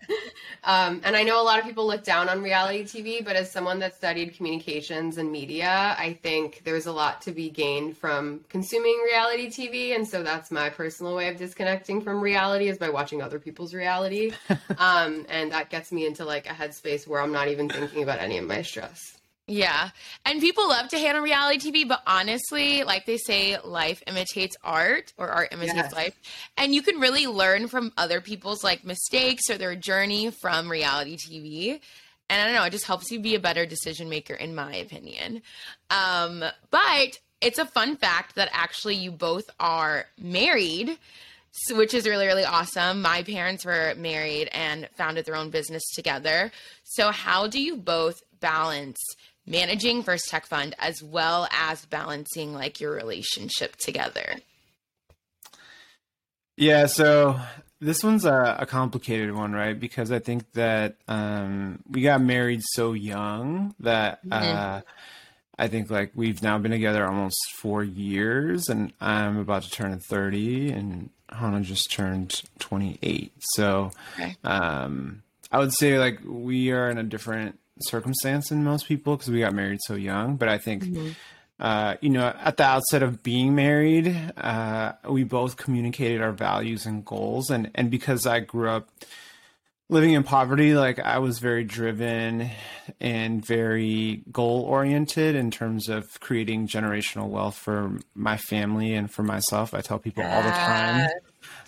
um, 0.64 1.02
and 1.04 1.16
I 1.16 1.24
know 1.24 1.42
a 1.42 1.44
lot 1.44 1.60
of 1.60 1.66
people 1.66 1.86
look 1.86 2.04
down 2.04 2.30
on 2.30 2.42
reality 2.42 2.84
TV, 2.84 3.24
but 3.24 3.36
as 3.36 3.52
someone 3.52 3.80
that 3.80 3.96
studied 3.96 4.34
communications 4.36 5.18
and 5.18 5.32
media, 5.32 5.96
I 5.98 6.14
think 6.22 6.62
there's 6.64 6.86
a 6.86 6.92
lot 6.92 7.22
to 7.24 7.32
be 7.32 7.50
gained 7.50 7.98
from 7.98 8.46
consuming 8.50 8.98
reality 9.06 9.48
TV. 9.48 9.96
And 9.96 10.08
so 10.08 10.24
that's 10.24 10.52
my 10.52 10.70
personal 10.70 11.16
way 11.16 11.28
of 11.28 11.38
disconnecting 11.38 12.02
from 12.02 12.22
reality 12.22 12.70
is 12.70 12.78
by 12.78 12.90
watching 12.90 13.22
other 13.22 13.40
people's 13.40 13.74
reality. 13.74 14.32
um, 14.78 15.26
and 15.28 15.52
that 15.52 15.70
gets 15.70 15.92
me 15.92 16.06
into 16.06 16.24
like 16.24 16.50
a 16.50 16.54
headspace 16.54 17.06
where 17.08 17.22
I'm 17.22 17.34
not 17.34 17.50
even 17.50 17.68
thinking 17.68 18.04
about 18.04 18.20
any 18.20 18.38
of 18.38 18.46
my 18.46 18.62
stress. 18.62 19.17
Yeah. 19.48 19.92
And 20.26 20.42
people 20.42 20.68
love 20.68 20.90
to 20.90 20.98
hate 20.98 21.16
on 21.16 21.24
reality 21.24 21.72
TV, 21.72 21.88
but 21.88 22.02
honestly, 22.06 22.84
like 22.84 23.06
they 23.06 23.18
say, 23.18 23.58
life 23.64 24.04
imitates 24.06 24.58
art 24.62 25.14
or 25.18 25.30
art 25.30 25.54
imitates 25.54 25.76
yes. 25.76 25.94
life. 25.94 26.20
And 26.58 26.76
you 26.76 26.82
can 26.82 27.00
really 27.00 27.28
learn 27.28 27.70
from 27.70 27.94
other 27.98 28.20
people's 28.20 28.62
like 28.62 28.84
mistakes 28.84 29.50
or 29.50 29.58
their 29.58 29.76
journey 29.76 30.32
from 30.32 30.70
reality 30.70 31.16
TV. 31.18 31.80
And 32.30 32.42
I 32.42 32.46
don't 32.46 32.56
know, 32.56 32.64
it 32.64 32.72
just 32.72 32.86
helps 32.86 33.10
you 33.10 33.22
be 33.22 33.36
a 33.36 33.40
better 33.40 33.66
decision 33.66 34.10
maker, 34.10 34.34
in 34.34 34.54
my 34.54 34.76
opinion. 34.76 35.42
Um, 35.90 36.44
but 36.70 37.20
it's 37.40 37.58
a 37.58 37.66
fun 37.66 37.96
fact 37.96 38.36
that 38.36 38.50
actually 38.52 38.96
you 38.96 39.12
both 39.12 39.50
are 39.62 40.08
married, 40.20 40.98
which 41.72 41.94
is 41.94 42.06
really, 42.06 42.28
really 42.28 42.44
awesome. 42.44 43.02
My 43.02 43.24
parents 43.24 43.64
were 43.64 43.94
married 43.96 44.50
and 44.52 44.90
founded 44.98 45.26
their 45.26 45.38
own 45.38 45.52
business 45.52 45.84
together. 45.96 46.52
So, 46.84 47.12
how 47.12 47.48
do 47.48 47.62
you 47.62 47.78
both 47.78 48.22
balance 48.40 49.00
managing 49.48 50.04
First 50.04 50.30
Tech 50.30 50.46
Fund 50.46 50.76
as 50.78 51.02
well 51.02 51.48
as 51.52 51.86
balancing 51.86 52.54
like 52.54 52.80
your 52.80 52.94
relationship 52.94 53.76
together? 53.78 54.36
Yeah, 56.58 56.88
so 56.88 57.40
this 57.80 58.04
one's 58.04 58.26
a, 58.26 58.58
a 58.60 58.66
complicated 58.66 59.34
one, 59.34 59.54
right? 59.54 59.80
Because 59.80 60.12
I 60.12 60.20
think 60.20 60.52
that 60.54 60.98
um, 61.08 61.84
we 61.90 62.02
got 62.02 62.22
married 62.22 62.62
so 62.74 62.94
young 62.94 63.76
that 63.80 64.26
mm-hmm. 64.26 64.58
uh, 64.58 64.82
I 65.58 65.68
think 65.68 65.90
like 65.90 66.12
we've 66.16 66.42
now 66.42 66.58
been 66.58 66.72
together 66.72 67.06
almost 67.06 67.38
four 67.60 67.84
years, 67.84 68.70
and 68.70 68.92
I'm 69.00 69.38
about 69.38 69.64
to 69.64 69.70
turn 69.70 70.00
30, 70.00 70.72
and 70.72 71.10
Hana 71.30 71.62
just 71.62 71.92
turned 71.92 72.42
28. 72.60 73.34
So 73.40 73.92
okay. 74.16 74.36
um, 74.44 75.24
I 75.52 75.60
would 75.60 75.74
say 75.74 76.00
like 76.00 76.20
we 76.26 76.72
are 76.72 76.90
in 76.90 76.98
a 76.98 77.04
different 77.04 77.60
circumstance 77.82 78.50
than 78.50 78.63
most 78.63 78.88
people 78.88 79.16
because 79.16 79.32
we 79.32 79.40
got 79.40 79.54
married 79.54 79.80
so 79.84 79.96
young. 79.96 80.36
But 80.36 80.50
I 80.50 80.58
think, 80.58 80.84
mm-hmm. 80.84 81.10
uh, 81.60 81.96
you 82.02 82.10
know, 82.10 82.34
at 82.40 82.58
the 82.58 82.63
outset 82.63 83.04
of 83.04 83.24
being 83.24 83.56
married, 83.56 84.16
uh, 84.38 84.94
we 85.10 85.24
both 85.24 85.58
communicated 85.58 86.22
our 86.22 86.32
values 86.32 86.86
and 86.86 87.06
goals. 87.06 87.50
And, 87.50 87.72
and 87.76 87.90
because 87.90 88.26
I 88.26 88.40
grew 88.40 88.70
up 88.70 88.90
living 89.90 90.13
in 90.13 90.24
poverty, 90.24 90.74
like 90.74 91.00
I 91.00 91.20
was 91.20 91.40
very 91.40 91.63
driven 91.63 92.50
and 93.00 93.46
very 93.46 94.24
goal 94.32 94.62
oriented 94.62 95.36
in 95.36 95.52
terms 95.52 95.90
of 95.90 96.20
creating 96.20 96.68
generational 96.68 97.30
wealth 97.30 97.56
for 97.56 98.00
my 98.13 98.38
family 98.38 98.94
and 98.94 99.10
for 99.10 99.24
myself. 99.24 99.74
I 99.74 99.82
tell 99.82 100.00
people 100.00 100.24
all 100.24 100.44
the 100.44 100.50
time, 100.50 101.10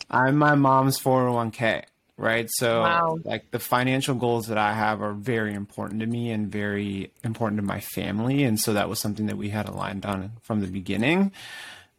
I'm 0.09 0.37
my 0.37 0.55
mom's 0.55 0.99
401k 0.99 1.85
right? 2.19 2.49
So 2.51 2.81
wow. 2.81 3.17
like 3.23 3.49
the 3.51 3.59
financial 3.59 4.13
goals 4.13 4.47
that 4.47 4.57
I 4.57 4.73
have 4.73 5.01
are 5.01 5.13
very 5.13 5.53
important 5.53 6.01
to 6.01 6.05
me 6.05 6.31
and 6.31 6.51
very 6.51 7.11
important 7.23 7.61
to 7.61 7.65
my 7.65 7.79
family. 7.79 8.43
And 8.43 8.59
so 8.59 8.73
that 8.73 8.89
was 8.89 8.99
something 8.99 9.27
that 9.27 9.37
we 9.37 9.49
had 9.49 9.69
aligned 9.69 10.05
on 10.05 10.33
from 10.41 10.59
the 10.59 10.67
beginning. 10.67 11.31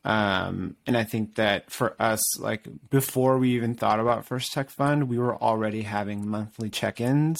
Um, 0.04 0.76
and 0.86 0.96
I 0.96 1.04
think 1.04 1.36
that 1.36 1.70
for 1.70 1.94
us, 1.98 2.38
like 2.38 2.66
before 2.90 3.38
we 3.38 3.52
even 3.52 3.74
thought 3.74 3.98
about 3.98 4.26
First 4.26 4.52
Tech 4.52 4.70
Fund, 4.70 5.08
we 5.08 5.18
were 5.18 5.36
already 5.36 5.82
having 5.82 6.28
monthly 6.28 6.68
check-ins 6.68 7.38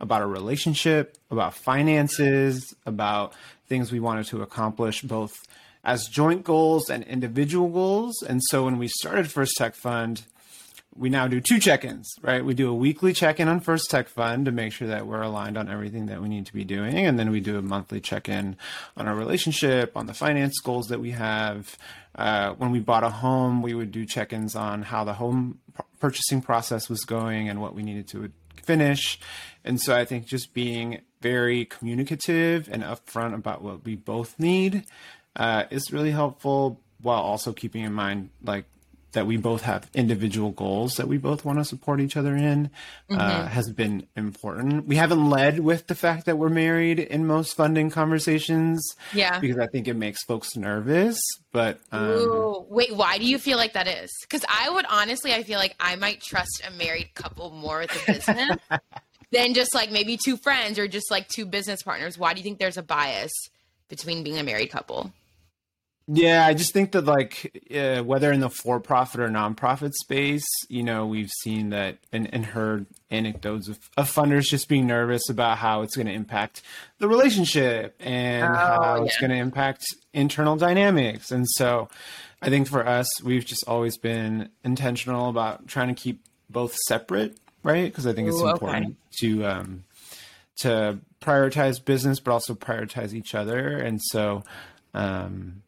about 0.00 0.22
a 0.22 0.26
relationship, 0.26 1.18
about 1.30 1.54
finances, 1.54 2.74
about 2.86 3.34
things 3.66 3.92
we 3.92 4.00
wanted 4.00 4.26
to 4.26 4.42
accomplish 4.42 5.02
both 5.02 5.34
as 5.84 6.06
joint 6.06 6.44
goals 6.44 6.88
and 6.88 7.04
individual 7.04 7.68
goals. 7.68 8.22
And 8.26 8.40
so 8.44 8.64
when 8.64 8.78
we 8.78 8.88
started 8.88 9.30
First 9.30 9.56
Tech 9.56 9.74
Fund, 9.74 10.22
we 10.94 11.08
now 11.08 11.26
do 11.26 11.40
two 11.40 11.58
check-ins, 11.58 12.14
right? 12.20 12.44
We 12.44 12.54
do 12.54 12.68
a 12.68 12.74
weekly 12.74 13.12
check-in 13.12 13.48
on 13.48 13.60
First 13.60 13.90
Tech 13.90 14.08
Fund 14.08 14.44
to 14.44 14.52
make 14.52 14.72
sure 14.72 14.88
that 14.88 15.06
we're 15.06 15.22
aligned 15.22 15.56
on 15.56 15.68
everything 15.70 16.06
that 16.06 16.20
we 16.20 16.28
need 16.28 16.46
to 16.46 16.52
be 16.52 16.64
doing, 16.64 17.06
and 17.06 17.18
then 17.18 17.30
we 17.30 17.40
do 17.40 17.56
a 17.56 17.62
monthly 17.62 18.00
check-in 18.00 18.56
on 18.96 19.08
our 19.08 19.14
relationship, 19.14 19.96
on 19.96 20.06
the 20.06 20.14
finance 20.14 20.58
goals 20.60 20.88
that 20.88 21.00
we 21.00 21.12
have. 21.12 21.76
Uh, 22.14 22.52
when 22.54 22.70
we 22.70 22.78
bought 22.78 23.04
a 23.04 23.08
home, 23.08 23.62
we 23.62 23.74
would 23.74 23.90
do 23.90 24.04
check-ins 24.04 24.54
on 24.54 24.82
how 24.82 25.02
the 25.04 25.14
home 25.14 25.58
purchasing 25.98 26.42
process 26.42 26.88
was 26.88 27.04
going 27.04 27.48
and 27.48 27.60
what 27.60 27.74
we 27.74 27.82
needed 27.82 28.06
to 28.08 28.30
finish. 28.62 29.18
And 29.64 29.80
so 29.80 29.96
I 29.96 30.04
think 30.04 30.26
just 30.26 30.52
being 30.52 31.00
very 31.20 31.64
communicative 31.64 32.68
and 32.70 32.82
upfront 32.82 33.34
about 33.34 33.62
what 33.62 33.84
we 33.84 33.94
both 33.94 34.38
need 34.38 34.84
uh, 35.36 35.64
is 35.70 35.92
really 35.92 36.10
helpful 36.10 36.80
while 37.00 37.22
also 37.22 37.52
keeping 37.52 37.84
in 37.84 37.92
mind 37.92 38.30
like 38.44 38.64
that 39.12 39.26
we 39.26 39.36
both 39.36 39.62
have 39.62 39.88
individual 39.94 40.50
goals 40.50 40.96
that 40.96 41.08
we 41.08 41.18
both 41.18 41.44
want 41.44 41.58
to 41.58 41.64
support 41.64 42.00
each 42.00 42.16
other 42.16 42.36
in 42.36 42.70
uh, 43.10 43.14
mm-hmm. 43.14 43.20
uh, 43.20 43.46
has 43.46 43.70
been 43.70 44.06
important. 44.16 44.86
We 44.86 44.96
haven't 44.96 45.28
led 45.30 45.60
with 45.60 45.86
the 45.86 45.94
fact 45.94 46.26
that 46.26 46.38
we're 46.38 46.48
married 46.48 46.98
in 46.98 47.26
most 47.26 47.56
funding 47.56 47.90
conversations. 47.90 48.82
Yeah. 49.12 49.38
Because 49.38 49.58
I 49.58 49.66
think 49.66 49.88
it 49.88 49.94
makes 49.94 50.24
folks 50.24 50.56
nervous. 50.56 51.20
But 51.52 51.80
um, 51.92 52.10
Ooh, 52.10 52.66
wait, 52.68 52.94
why 52.94 53.18
do 53.18 53.24
you 53.24 53.38
feel 53.38 53.58
like 53.58 53.74
that 53.74 53.86
is? 53.86 54.10
Because 54.22 54.44
I 54.48 54.70
would 54.70 54.86
honestly, 54.88 55.34
I 55.34 55.42
feel 55.42 55.58
like 55.58 55.76
I 55.78 55.96
might 55.96 56.22
trust 56.22 56.62
a 56.66 56.70
married 56.70 57.14
couple 57.14 57.50
more 57.50 57.80
with 57.80 58.08
a 58.08 58.12
business 58.12 58.56
than 59.30 59.54
just 59.54 59.74
like 59.74 59.90
maybe 59.90 60.18
two 60.22 60.36
friends 60.38 60.78
or 60.78 60.88
just 60.88 61.10
like 61.10 61.28
two 61.28 61.44
business 61.44 61.82
partners. 61.82 62.18
Why 62.18 62.32
do 62.32 62.40
you 62.40 62.44
think 62.44 62.58
there's 62.58 62.78
a 62.78 62.82
bias 62.82 63.32
between 63.88 64.22
being 64.22 64.38
a 64.38 64.42
married 64.42 64.70
couple? 64.70 65.12
Yeah, 66.08 66.44
I 66.44 66.54
just 66.54 66.72
think 66.72 66.92
that 66.92 67.04
like 67.04 67.64
uh, 67.72 68.02
whether 68.02 68.32
in 68.32 68.40
the 68.40 68.50
for-profit 68.50 69.20
or 69.20 69.28
nonprofit 69.28 69.92
space, 69.92 70.46
you 70.68 70.82
know, 70.82 71.06
we've 71.06 71.30
seen 71.42 71.70
that 71.70 71.98
and, 72.12 72.32
and 72.34 72.44
heard 72.44 72.86
anecdotes 73.10 73.68
of, 73.68 73.78
of, 73.96 74.12
funders 74.12 74.44
just 74.44 74.68
being 74.68 74.86
nervous 74.86 75.28
about 75.28 75.58
how 75.58 75.82
it's 75.82 75.94
going 75.94 76.08
to 76.08 76.12
impact 76.12 76.62
the 76.98 77.06
relationship 77.06 77.94
and 78.00 78.44
oh, 78.44 78.54
how 78.56 78.96
yeah. 78.96 79.04
it's 79.04 79.18
going 79.18 79.30
to 79.30 79.36
impact 79.36 79.84
internal 80.12 80.56
dynamics. 80.56 81.30
And 81.30 81.48
so, 81.48 81.88
I 82.40 82.48
think 82.48 82.66
for 82.66 82.86
us, 82.86 83.06
we've 83.22 83.44
just 83.44 83.64
always 83.68 83.96
been 83.96 84.48
intentional 84.64 85.28
about 85.28 85.68
trying 85.68 85.94
to 85.94 85.94
keep 85.94 86.24
both 86.50 86.74
separate, 86.88 87.38
right? 87.62 87.84
Because 87.84 88.08
I 88.08 88.12
think 88.12 88.26
it's 88.26 88.40
Ooh, 88.40 88.50
important 88.50 88.86
okay. 88.86 88.96
to 89.20 89.46
um, 89.46 89.84
to 90.56 90.98
prioritize 91.20 91.82
business, 91.82 92.18
but 92.18 92.32
also 92.32 92.54
prioritize 92.54 93.14
each 93.14 93.36
other. 93.36 93.78
And 93.78 94.00
so. 94.02 94.42
Um, 94.94 95.62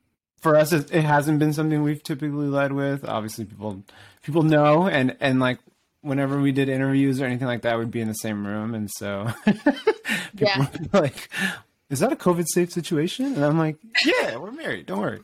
for 0.45 0.57
us, 0.57 0.73
it, 0.73 0.95
it 0.95 1.05
hasn't 1.05 1.39
been 1.39 1.55
something 1.55 1.83
we've 1.83 2.03
typically 2.03 2.49
led 2.49 2.73
with. 2.73 3.03
Obviously, 3.05 3.47
people 3.47 3.83
people 4.23 4.43
know, 4.43 4.87
and 4.87 5.17
and 5.19 5.41
like 5.41 5.59
whenever 6.03 6.39
we 6.39 6.53
did 6.53 6.69
interviews 6.69 7.21
or 7.21 7.25
anything 7.25 7.49
like 7.49 7.63
that, 7.63 7.79
we'd 7.79 7.91
be 7.91 8.03
in 8.03 8.09
the 8.09 8.15
same 8.15 8.47
room, 8.47 8.75
and 8.75 8.91
so 8.91 9.29
yeah, 10.35 10.69
like, 10.93 11.31
is 11.89 12.01
that 12.01 12.13
a 12.13 12.17
COVID 12.17 12.45
safe 12.47 12.71
situation? 12.71 13.25
And 13.35 13.43
I'm 13.43 13.59
like, 13.59 13.79
yeah, 14.05 14.37
we're 14.37 14.53
married. 14.53 14.85
Don't 14.85 15.01
worry. 15.01 15.21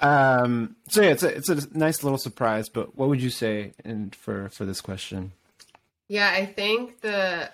Um, 0.00 0.74
so 0.88 1.02
yeah, 1.02 1.10
it's 1.10 1.22
a 1.22 1.28
it's 1.28 1.48
a 1.48 1.78
nice 1.78 2.02
little 2.02 2.18
surprise. 2.18 2.68
But 2.68 2.98
what 2.98 3.08
would 3.08 3.22
you 3.22 3.30
say 3.30 3.74
and 3.84 4.12
for 4.12 4.48
for 4.48 4.64
this 4.64 4.80
question? 4.80 5.30
Yeah, 6.08 6.30
I 6.30 6.46
think 6.46 7.00
the 7.00 7.48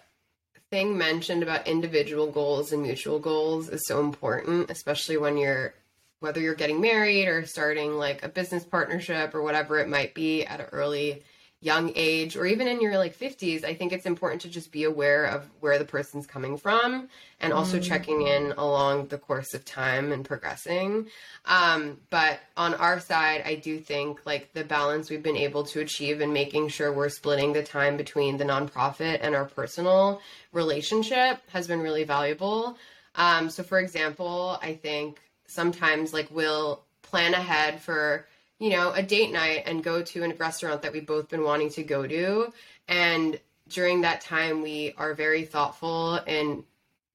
thing 0.71 0.97
mentioned 0.97 1.43
about 1.43 1.69
individual 1.69 2.31
goals 2.31 2.73
and 2.73 2.83
mutual 2.83 3.19
goals 3.19 3.69
is 3.69 3.87
so 3.87 4.01
important, 4.01 4.71
especially 4.71 5.19
when 5.19 5.37
you're 5.37 5.75
whether 6.21 6.41
you're 6.41 6.55
getting 6.55 6.81
married 6.81 7.27
or 7.27 7.45
starting 7.45 7.95
like 7.95 8.23
a 8.23 8.29
business 8.29 8.65
partnership 8.65 9.35
or 9.35 9.43
whatever 9.43 9.79
it 9.79 9.89
might 9.89 10.15
be 10.15 10.45
at 10.45 10.61
an 10.61 10.67
early 10.73 11.23
young 11.63 11.93
age 11.95 12.37
or 12.37 12.47
even 12.47 12.67
in 12.67 12.81
your 12.81 12.97
like 12.97 13.17
50s 13.17 13.65
i 13.65 13.75
think 13.75 13.93
it's 13.93 14.07
important 14.07 14.41
to 14.41 14.49
just 14.49 14.73
be 14.73 14.85
aware 14.85 15.27
of 15.27 15.47
where 15.61 15.79
the 15.79 15.85
person's 15.85 16.27
coming 16.27 16.57
from 16.57 17.07
and 17.39 17.53
also 17.53 17.79
mm. 17.79 17.83
checking 17.83 18.27
in 18.27 18.53
along 18.53 19.07
the 19.09 19.19
course 19.19 19.53
of 19.53 19.63
time 19.67 20.11
and 20.11 20.25
progressing 20.25 21.07
um, 21.45 21.99
but 22.09 22.41
on 22.57 22.73
our 22.75 22.99
side 22.99 23.43
i 23.45 23.55
do 23.55 23.79
think 23.79 24.25
like 24.25 24.51
the 24.55 24.65
balance 24.65 25.11
we've 25.11 25.23
been 25.23 25.37
able 25.37 25.63
to 25.63 25.81
achieve 25.81 26.23
and 26.23 26.33
making 26.33 26.69
sure 26.69 26.91
we're 26.91 27.11
splitting 27.11 27.53
the 27.53 27.63
time 27.63 27.99
between 27.99 28.39
the 28.39 28.45
nonprofit 28.45 29.19
and 29.21 29.35
our 29.35 29.45
personal 29.45 30.23
relationship 30.53 31.43
has 31.51 31.67
been 31.67 31.81
really 31.81 32.05
valuable 32.05 32.79
um, 33.17 33.51
so 33.51 33.63
for 33.63 33.79
example 33.79 34.59
i 34.63 34.73
think 34.73 35.21
sometimes 35.51 36.13
like 36.13 36.29
we'll 36.31 36.83
plan 37.03 37.35
ahead 37.35 37.81
for 37.81 38.27
you 38.59 38.71
know 38.71 38.93
a 38.93 39.03
date 39.03 39.33
night 39.33 39.65
and 39.67 39.83
go 39.83 40.03
to 40.03 40.23
a 40.23 40.35
restaurant 40.35 40.83
that 40.83 40.93
we've 40.93 41.07
both 41.07 41.29
been 41.29 41.43
wanting 41.43 41.71
to 41.71 41.83
go 41.83 42.07
to. 42.07 42.53
And 42.89 43.39
during 43.69 44.03
that 44.03 44.21
time 44.21 44.63
we 44.63 44.95
are 44.97 45.15
very 45.15 45.45
thoughtful 45.45 46.17
in 46.27 46.65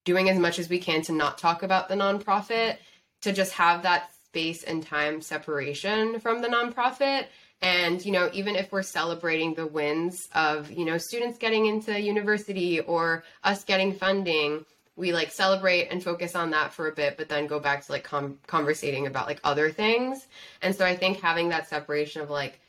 doing 0.04 0.28
as 0.28 0.38
much 0.38 0.58
as 0.58 0.68
we 0.68 0.78
can 0.78 1.02
to 1.02 1.12
not 1.12 1.38
talk 1.38 1.62
about 1.62 1.88
the 1.88 1.94
nonprofit 1.94 2.76
to 3.22 3.32
just 3.32 3.52
have 3.52 3.82
that 3.82 4.10
space 4.26 4.62
and 4.62 4.82
time 4.82 5.20
separation 5.20 6.20
from 6.20 6.42
the 6.42 6.48
nonprofit. 6.48 7.26
And 7.62 8.04
you 8.04 8.12
know 8.12 8.28
even 8.34 8.54
if 8.54 8.70
we're 8.70 8.82
celebrating 8.82 9.54
the 9.54 9.66
wins 9.66 10.28
of 10.34 10.70
you 10.70 10.84
know 10.84 10.98
students 10.98 11.38
getting 11.38 11.66
into 11.66 11.98
university 11.98 12.80
or 12.80 13.24
us 13.44 13.64
getting 13.64 13.94
funding 13.94 14.66
we 14.96 15.12
like 15.12 15.30
celebrate 15.30 15.88
and 15.88 16.02
focus 16.02 16.34
on 16.34 16.50
that 16.50 16.72
for 16.72 16.88
a 16.88 16.92
bit 16.92 17.16
but 17.16 17.28
then 17.28 17.46
go 17.46 17.60
back 17.60 17.84
to 17.84 17.92
like 17.92 18.04
com- 18.04 18.38
conversating 18.46 19.06
about 19.06 19.26
like 19.26 19.40
other 19.44 19.70
things 19.70 20.26
and 20.62 20.74
so 20.74 20.84
i 20.84 20.96
think 20.96 21.20
having 21.20 21.50
that 21.50 21.68
separation 21.68 22.22
of 22.22 22.30
like 22.30 22.60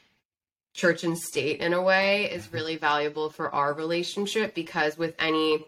church 0.73 1.03
and 1.03 1.17
state 1.17 1.59
in 1.59 1.73
a 1.73 1.81
way 1.81 2.29
is 2.31 2.45
mm-hmm. 2.45 2.55
really 2.55 2.75
valuable 2.75 3.29
for 3.29 3.53
our 3.53 3.73
relationship 3.73 4.53
because 4.53 4.97
with 4.97 5.15
any 5.19 5.65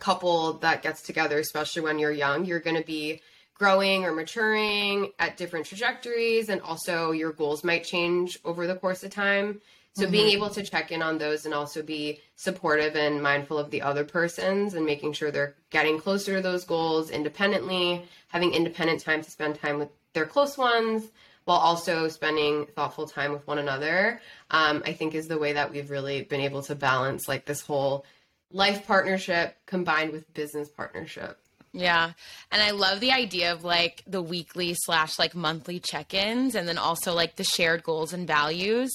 couple 0.00 0.54
that 0.54 0.82
gets 0.82 1.02
together 1.02 1.38
especially 1.38 1.82
when 1.82 1.98
you're 1.98 2.10
young 2.10 2.44
you're 2.44 2.60
going 2.60 2.76
to 2.76 2.86
be 2.86 3.20
growing 3.54 4.06
or 4.06 4.12
maturing 4.12 5.12
at 5.18 5.36
different 5.36 5.66
trajectories 5.66 6.48
and 6.48 6.62
also 6.62 7.10
your 7.10 7.32
goals 7.32 7.62
might 7.62 7.84
change 7.84 8.38
over 8.44 8.66
the 8.66 8.74
course 8.74 9.04
of 9.04 9.10
time 9.10 9.60
so 9.94 10.04
mm-hmm. 10.04 10.12
being 10.12 10.28
able 10.28 10.50
to 10.50 10.62
check 10.62 10.92
in 10.92 11.02
on 11.02 11.18
those 11.18 11.44
and 11.44 11.54
also 11.54 11.82
be 11.82 12.20
supportive 12.36 12.94
and 12.96 13.22
mindful 13.22 13.58
of 13.58 13.70
the 13.70 13.82
other 13.82 14.04
persons 14.04 14.74
and 14.74 14.86
making 14.86 15.12
sure 15.12 15.30
they're 15.30 15.56
getting 15.70 15.98
closer 15.98 16.36
to 16.36 16.42
those 16.42 16.64
goals 16.64 17.10
independently, 17.10 18.04
having 18.28 18.54
independent 18.54 19.00
time 19.00 19.22
to 19.22 19.30
spend 19.30 19.56
time 19.56 19.78
with 19.78 19.88
their 20.12 20.26
close 20.26 20.56
ones 20.56 21.08
while 21.44 21.58
also 21.58 22.08
spending 22.08 22.66
thoughtful 22.76 23.06
time 23.06 23.32
with 23.32 23.46
one 23.46 23.58
another, 23.58 24.20
um, 24.50 24.82
I 24.84 24.92
think 24.92 25.14
is 25.14 25.26
the 25.26 25.38
way 25.38 25.54
that 25.54 25.72
we've 25.72 25.90
really 25.90 26.22
been 26.22 26.40
able 26.40 26.62
to 26.62 26.74
balance 26.74 27.26
like 27.26 27.44
this 27.44 27.62
whole 27.62 28.04
life 28.52 28.86
partnership 28.86 29.56
combined 29.66 30.12
with 30.12 30.32
business 30.34 30.68
partnership. 30.68 31.38
Yeah. 31.72 32.12
And 32.50 32.62
I 32.62 32.72
love 32.72 33.00
the 33.00 33.12
idea 33.12 33.52
of 33.52 33.64
like 33.64 34.02
the 34.06 34.22
weekly 34.22 34.74
slash 34.74 35.18
like 35.18 35.34
monthly 35.34 35.78
check 35.78 36.14
ins 36.14 36.54
and 36.54 36.68
then 36.68 36.78
also 36.78 37.14
like 37.14 37.36
the 37.36 37.44
shared 37.44 37.84
goals 37.84 38.12
and 38.12 38.26
values 38.26 38.90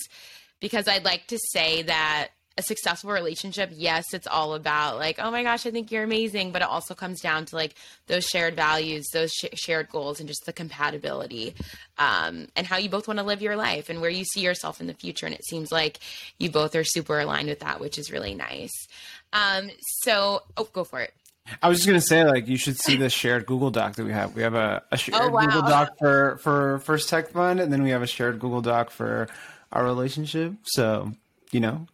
because 0.59 0.87
I'd 0.87 1.05
like 1.05 1.27
to 1.27 1.39
say 1.53 1.83
that 1.83 2.29
a 2.57 2.61
successful 2.61 3.11
relationship, 3.11 3.69
yes, 3.73 4.13
it's 4.13 4.27
all 4.27 4.53
about 4.53 4.97
like, 4.97 5.19
oh 5.19 5.29
my 5.29 5.43
gosh, 5.43 5.65
I 5.65 5.71
think 5.71 5.91
you're 5.91 6.03
amazing, 6.03 6.51
but 6.51 6.61
it 6.61 6.67
also 6.69 6.95
comes 6.95 7.19
down 7.19 7.45
to 7.45 7.55
like 7.55 7.75
those 8.07 8.25
shared 8.25 8.55
values, 8.55 9.05
those 9.11 9.31
sh- 9.31 9.45
shared 9.55 9.89
goals, 9.89 10.19
and 10.19 10.29
just 10.29 10.45
the 10.45 10.53
compatibility, 10.53 11.53
um, 11.97 12.47
and 12.55 12.65
how 12.65 12.77
you 12.77 12.89
both 12.89 13.07
want 13.07 13.19
to 13.19 13.25
live 13.25 13.41
your 13.41 13.57
life 13.57 13.89
and 13.89 13.99
where 13.99 14.09
you 14.09 14.23
see 14.23 14.39
yourself 14.39 14.79
in 14.79 14.87
the 14.87 14.93
future. 14.93 15.25
And 15.25 15.35
it 15.35 15.45
seems 15.45 15.69
like 15.69 15.99
you 16.39 16.49
both 16.49 16.75
are 16.75 16.85
super 16.85 17.19
aligned 17.19 17.49
with 17.49 17.59
that, 17.59 17.81
which 17.81 17.97
is 17.97 18.09
really 18.09 18.35
nice. 18.35 18.87
Um, 19.33 19.69
so, 20.03 20.43
oh, 20.55 20.69
go 20.71 20.85
for 20.85 21.01
it. 21.01 21.13
I 21.61 21.67
was 21.67 21.79
just 21.79 21.87
gonna 21.87 22.01
say, 22.01 22.23
like, 22.23 22.47
you 22.47 22.57
should 22.57 22.77
see 22.77 22.95
the 22.95 23.09
shared 23.09 23.45
Google 23.45 23.69
Doc 23.69 23.95
that 23.95 24.05
we 24.05 24.13
have. 24.13 24.33
We 24.33 24.43
have 24.43 24.55
a, 24.55 24.81
a 24.91 24.97
shared 24.97 25.21
oh, 25.21 25.29
wow. 25.29 25.45
Google 25.45 25.61
Doc 25.61 25.89
for 25.99 26.37
for 26.37 26.79
First 26.79 27.09
Tech 27.09 27.31
Fund, 27.31 27.59
and 27.59 27.71
then 27.71 27.83
we 27.83 27.89
have 27.89 28.01
a 28.01 28.07
shared 28.07 28.39
Google 28.39 28.61
Doc 28.61 28.89
for 28.89 29.27
our 29.75 29.83
relationship. 29.83 30.53
So, 30.63 31.11
you 31.51 31.59
know, 31.59 31.87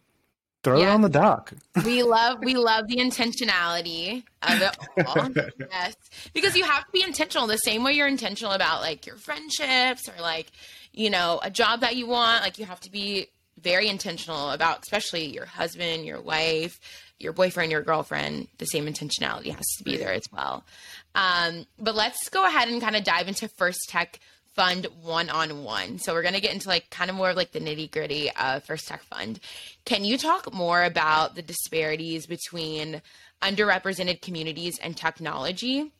throw 0.62 0.78
yeah. 0.78 0.90
it 0.90 0.94
on 0.94 1.02
the 1.02 1.08
doc. 1.08 1.52
we 1.84 2.02
love 2.02 2.38
we 2.40 2.54
love 2.54 2.86
the 2.86 2.96
intentionality 2.96 4.22
of 4.42 4.62
it 4.62 5.06
all. 5.06 5.28
yes. 5.70 5.94
Because 6.32 6.56
you 6.56 6.64
have 6.64 6.86
to 6.86 6.92
be 6.92 7.02
intentional 7.02 7.46
the 7.46 7.56
same 7.58 7.84
way 7.84 7.92
you're 7.92 8.08
intentional 8.08 8.52
about 8.52 8.80
like 8.80 9.06
your 9.06 9.16
friendships 9.16 10.08
or 10.08 10.20
like, 10.22 10.50
you 10.92 11.10
know, 11.10 11.40
a 11.42 11.50
job 11.50 11.80
that 11.80 11.96
you 11.96 12.06
want. 12.06 12.42
Like 12.42 12.58
you 12.58 12.64
have 12.64 12.80
to 12.80 12.90
be 12.90 13.26
very 13.60 13.88
intentional 13.88 14.50
about 14.50 14.82
especially 14.82 15.26
your 15.26 15.46
husband, 15.46 16.04
your 16.04 16.20
wife, 16.20 16.78
your 17.18 17.32
boyfriend, 17.32 17.70
your 17.70 17.82
girlfriend, 17.82 18.48
the 18.58 18.66
same 18.66 18.86
intentionality 18.86 19.54
has 19.54 19.66
to 19.78 19.84
be 19.84 19.96
there 19.96 20.12
as 20.12 20.24
well. 20.32 20.64
Um, 21.14 21.66
but 21.78 21.94
let's 21.94 22.28
go 22.28 22.44
ahead 22.46 22.68
and 22.68 22.80
kind 22.80 22.96
of 22.96 23.04
dive 23.04 23.28
into 23.28 23.48
First 23.48 23.88
Tech 23.88 24.18
fund 24.54 24.86
one 25.02 25.30
on 25.30 25.64
one. 25.64 25.98
So 25.98 26.12
we're 26.12 26.22
going 26.22 26.34
to 26.34 26.40
get 26.40 26.52
into 26.52 26.68
like 26.68 26.90
kind 26.90 27.10
of 27.10 27.16
more 27.16 27.30
of 27.30 27.36
like 27.36 27.52
the 27.52 27.60
nitty 27.60 27.90
gritty 27.90 28.30
of 28.30 28.64
First 28.64 28.86
Tech 28.86 29.02
Fund. 29.04 29.40
Can 29.84 30.04
you 30.04 30.18
talk 30.18 30.52
more 30.52 30.82
about 30.82 31.34
the 31.34 31.42
disparities 31.42 32.26
between 32.26 33.02
underrepresented 33.42 34.20
communities 34.22 34.78
and 34.78 34.96
technology 34.96 35.92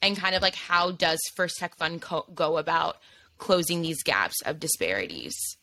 and 0.00 0.16
kind 0.16 0.34
of 0.34 0.42
like 0.42 0.54
how 0.54 0.90
does 0.90 1.18
First 1.34 1.58
Tech 1.58 1.76
Fund 1.76 2.00
co- 2.00 2.26
go 2.34 2.56
about 2.56 2.96
closing 3.36 3.82
these 3.82 4.02
gaps 4.02 4.40
of 4.42 4.58
disparities? 4.58 5.57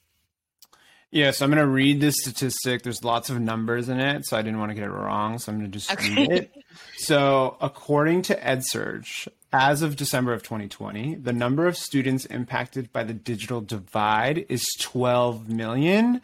Yeah, 1.15 1.31
so 1.31 1.45
I'm 1.45 1.49
going 1.49 1.63
to 1.63 1.71
read 1.71 2.01
this 2.01 2.15
statistic. 2.17 2.83
There's 2.83 3.01
lots 3.01 3.29
of 3.29 3.39
numbers 3.39 3.87
in 3.87 4.01
it, 4.01 4.25
so 4.25 4.35
I 4.35 4.41
didn't 4.41 4.59
want 4.59 4.71
to 4.71 4.75
get 4.75 4.83
it 4.83 4.89
wrong. 4.89 5.39
So 5.39 5.49
I'm 5.49 5.59
going 5.59 5.71
to 5.71 5.79
just 5.79 5.89
okay. 5.89 6.13
read 6.13 6.31
it. 6.31 6.51
So, 6.97 7.55
according 7.61 8.23
to 8.23 8.35
EdSurge, 8.35 9.29
as 9.53 9.81
of 9.81 9.95
December 9.95 10.33
of 10.33 10.43
2020, 10.43 11.15
the 11.15 11.31
number 11.31 11.67
of 11.67 11.77
students 11.77 12.25
impacted 12.25 12.91
by 12.91 13.05
the 13.05 13.13
digital 13.13 13.61
divide 13.61 14.45
is 14.49 14.65
12 14.81 15.47
million. 15.47 16.19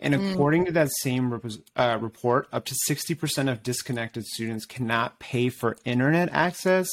And 0.00 0.12
hmm. 0.12 0.32
according 0.32 0.64
mm. 0.64 0.66
to 0.66 0.72
that 0.72 0.90
same 1.02 1.32
rep- 1.32 1.52
uh, 1.76 1.98
report, 2.00 2.48
up 2.52 2.64
to 2.64 2.74
60% 2.90 3.48
of 3.48 3.62
disconnected 3.62 4.24
students 4.26 4.66
cannot 4.66 5.20
pay 5.20 5.50
for 5.50 5.76
internet 5.84 6.30
access 6.32 6.88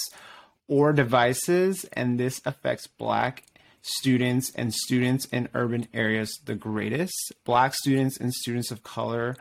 or 0.67 0.93
devices, 0.93 1.83
and 1.93 2.19
this 2.19 2.41
affects 2.45 2.85
Black 2.85 3.43
students 3.81 4.51
and 4.55 4.73
students 4.73 5.25
in 5.27 5.49
urban 5.53 5.87
areas 5.93 6.39
the 6.45 6.55
greatest. 6.55 7.33
Black 7.45 7.73
students 7.73 8.17
and 8.17 8.33
students 8.33 8.71
of 8.71 8.83
color, 8.83 9.35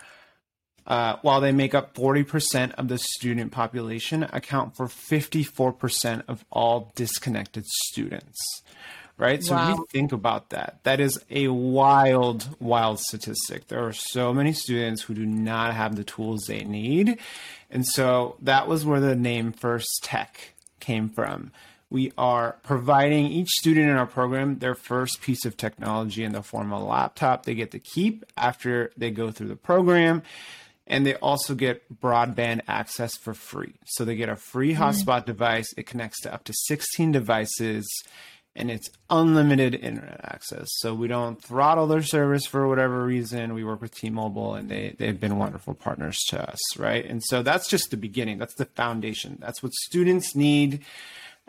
uh, 0.87 1.17
while 1.23 1.41
they 1.41 1.53
make 1.53 1.75
up 1.75 1.95
40% 1.95 2.73
of 2.75 2.89
the 2.89 2.99
student 2.99 3.53
population, 3.53 4.23
account 4.25 4.77
for 4.77 4.87
54% 4.87 6.23
of 6.29 6.45
all 6.51 6.93
disconnected 6.95 7.67
students. 7.67 8.39
Right? 9.17 9.43
So 9.43 9.55
wow. 9.55 9.73
if 9.73 9.79
you 9.79 9.87
think 9.91 10.13
about 10.13 10.51
that, 10.51 10.79
that 10.85 11.01
is 11.01 11.19
a 11.29 11.49
wild, 11.49 12.49
wild 12.61 13.01
statistic. 13.01 13.67
There 13.67 13.85
are 13.85 13.93
so 13.93 14.33
many 14.33 14.53
students 14.53 15.03
who 15.03 15.15
do 15.15 15.27
not 15.27 15.75
have 15.75 15.97
the 15.97 16.05
tools 16.05 16.45
they 16.47 16.63
need. 16.63 17.19
And 17.69 17.85
so 17.85 18.37
that 18.43 18.69
was 18.69 18.87
where 18.87 19.01
the 19.01 19.17
name 19.17 19.51
First 19.51 20.05
Tech 20.05 20.55
came 20.79 21.09
from 21.09 21.51
we 21.91 22.13
are 22.19 22.59
providing 22.63 23.27
each 23.27 23.49
student 23.49 23.89
in 23.89 23.97
our 23.97 24.07
program 24.07 24.59
their 24.59 24.75
first 24.75 25.23
piece 25.23 25.45
of 25.45 25.57
technology 25.57 26.23
in 26.23 26.33
the 26.33 26.43
form 26.43 26.73
of 26.73 26.83
a 26.83 26.85
laptop 26.85 27.45
they 27.45 27.55
get 27.55 27.71
to 27.71 27.79
keep 27.79 28.25
after 28.37 28.93
they 28.97 29.11
go 29.11 29.31
through 29.31 29.49
the 29.49 29.57
program. 29.57 30.23
And 30.91 31.05
they 31.05 31.17
also 31.17 31.55
get 31.55 32.01
broadband 32.01 32.63
access 32.67 33.15
for 33.19 33.35
free. 33.35 33.75
So 33.85 34.07
they 34.07 34.17
get 34.17 34.31
a 34.31 34.37
free 34.37 34.73
mm-hmm. 34.73 34.83
hotspot 34.83 35.27
device. 35.27 35.67
It 35.77 35.87
connects 35.87 36.23
to 36.23 36.33
up 36.33 36.45
to 36.45 36.55
16 36.55 37.13
devices 37.13 37.87
and 38.57 38.71
it's 38.71 38.91
unlimited 39.11 39.75
internet 39.75 40.21
access. 40.25 40.67
So 40.79 40.95
we 40.95 41.07
don't 41.07 41.43
throttle 41.43 41.87
their 41.87 42.03
service 42.03 42.47
for 42.47 42.67
whatever 42.67 43.05
reason. 43.05 43.55
We 43.55 43.65
work 43.65 43.83
with 43.83 43.95
T-Mobile 43.95 44.55
and 44.55 44.69
they 44.69 44.95
they've 44.99 45.19
been 45.19 45.39
wonderful 45.39 45.75
partners 45.75 46.19
to 46.29 46.51
us, 46.51 46.59
right? 46.79 47.05
And 47.05 47.23
so 47.23 47.43
that's 47.43 47.69
just 47.69 47.91
the 47.91 47.97
beginning. 47.97 48.39
That's 48.39 48.55
the 48.55 48.65
foundation. 48.65 49.39
That's 49.41 49.63
what 49.63 49.75
students 49.75 50.35
need 50.35 50.85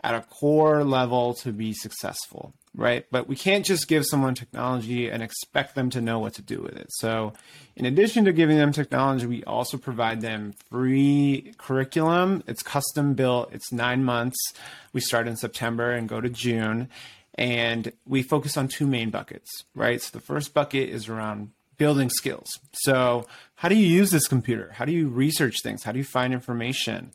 at 0.02 0.14
a 0.14 0.20
core 0.22 0.82
level 0.84 1.34
to 1.34 1.52
be 1.52 1.72
successful, 1.72 2.54
right? 2.74 3.04
But 3.10 3.28
we 3.28 3.36
can't 3.36 3.64
just 3.64 3.86
give 3.88 4.06
someone 4.06 4.34
technology 4.34 5.08
and 5.08 5.22
expect 5.22 5.74
them 5.74 5.90
to 5.90 6.00
know 6.00 6.18
what 6.18 6.34
to 6.34 6.42
do 6.42 6.62
with 6.62 6.76
it. 6.76 6.86
So, 6.90 7.34
in 7.76 7.84
addition 7.84 8.24
to 8.24 8.32
giving 8.32 8.56
them 8.56 8.72
technology, 8.72 9.26
we 9.26 9.44
also 9.44 9.76
provide 9.76 10.20
them 10.20 10.54
free 10.70 11.52
curriculum. 11.58 12.42
It's 12.46 12.62
custom 12.62 13.14
built, 13.14 13.52
it's 13.52 13.72
nine 13.72 14.04
months. 14.04 14.38
We 14.92 15.00
start 15.00 15.28
in 15.28 15.36
September 15.36 15.92
and 15.92 16.08
go 16.08 16.20
to 16.20 16.30
June. 16.30 16.88
And 17.36 17.92
we 18.06 18.22
focus 18.22 18.56
on 18.56 18.68
two 18.68 18.86
main 18.86 19.10
buckets, 19.10 19.64
right? 19.74 20.00
So, 20.00 20.10
the 20.12 20.24
first 20.24 20.54
bucket 20.54 20.88
is 20.88 21.08
around 21.08 21.50
building 21.76 22.10
skills. 22.10 22.58
So, 22.72 23.26
how 23.56 23.68
do 23.68 23.74
you 23.74 23.86
use 23.86 24.10
this 24.10 24.26
computer? 24.26 24.72
How 24.74 24.86
do 24.86 24.92
you 24.92 25.08
research 25.08 25.56
things? 25.62 25.82
How 25.82 25.92
do 25.92 25.98
you 25.98 26.04
find 26.04 26.32
information? 26.32 27.12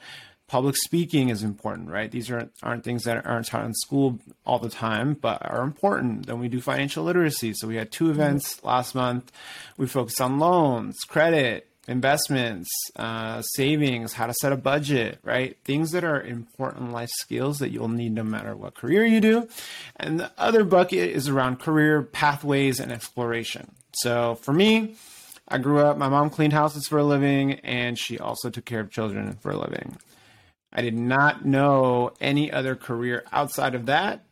Public 0.47 0.75
speaking 0.77 1.29
is 1.29 1.43
important, 1.43 1.89
right? 1.89 2.11
These 2.11 2.29
aren't, 2.31 2.51
aren't 2.61 2.83
things 2.83 3.03
that 3.03 3.25
aren't 3.25 3.47
taught 3.47 3.65
in 3.65 3.73
school 3.73 4.19
all 4.45 4.59
the 4.59 4.69
time, 4.69 5.13
but 5.13 5.41
are 5.43 5.63
important. 5.63 6.27
Then 6.27 6.39
we 6.39 6.47
do 6.47 6.61
financial 6.61 7.03
literacy. 7.03 7.53
So 7.55 7.67
we 7.67 7.77
had 7.77 7.91
two 7.91 8.09
events 8.09 8.63
last 8.63 8.93
month. 8.93 9.31
We 9.77 9.87
focused 9.87 10.21
on 10.21 10.39
loans, 10.39 10.95
credit, 11.07 11.67
investments, 11.87 12.69
uh, 12.95 13.41
savings, 13.41 14.13
how 14.13 14.27
to 14.27 14.33
set 14.33 14.51
a 14.51 14.57
budget, 14.57 15.19
right? 15.23 15.57
Things 15.63 15.91
that 15.91 16.03
are 16.03 16.21
important 16.21 16.91
life 16.91 17.11
skills 17.11 17.59
that 17.59 17.71
you'll 17.71 17.87
need 17.87 18.13
no 18.13 18.23
matter 18.23 18.55
what 18.55 18.75
career 18.75 19.05
you 19.05 19.21
do. 19.21 19.47
And 19.95 20.19
the 20.19 20.31
other 20.37 20.63
bucket 20.63 21.09
is 21.09 21.27
around 21.27 21.59
career 21.59 22.01
pathways 22.01 22.79
and 22.79 22.91
exploration. 22.91 23.71
So 23.93 24.35
for 24.35 24.53
me, 24.53 24.95
I 25.47 25.59
grew 25.59 25.79
up, 25.79 25.97
my 25.97 26.09
mom 26.09 26.31
cleaned 26.31 26.53
houses 26.53 26.87
for 26.87 26.97
a 26.97 27.03
living, 27.03 27.53
and 27.59 27.97
she 27.99 28.17
also 28.17 28.49
took 28.49 28.65
care 28.65 28.79
of 28.79 28.89
children 28.89 29.37
for 29.41 29.51
a 29.51 29.57
living. 29.57 29.97
I 30.75 30.81
did 30.81 30.93
not 30.93 31.45
know 31.45 32.11
any 32.19 32.51
other 32.51 32.75
career 32.75 33.23
outside 33.31 33.75
of 33.75 33.85
that 33.85 34.25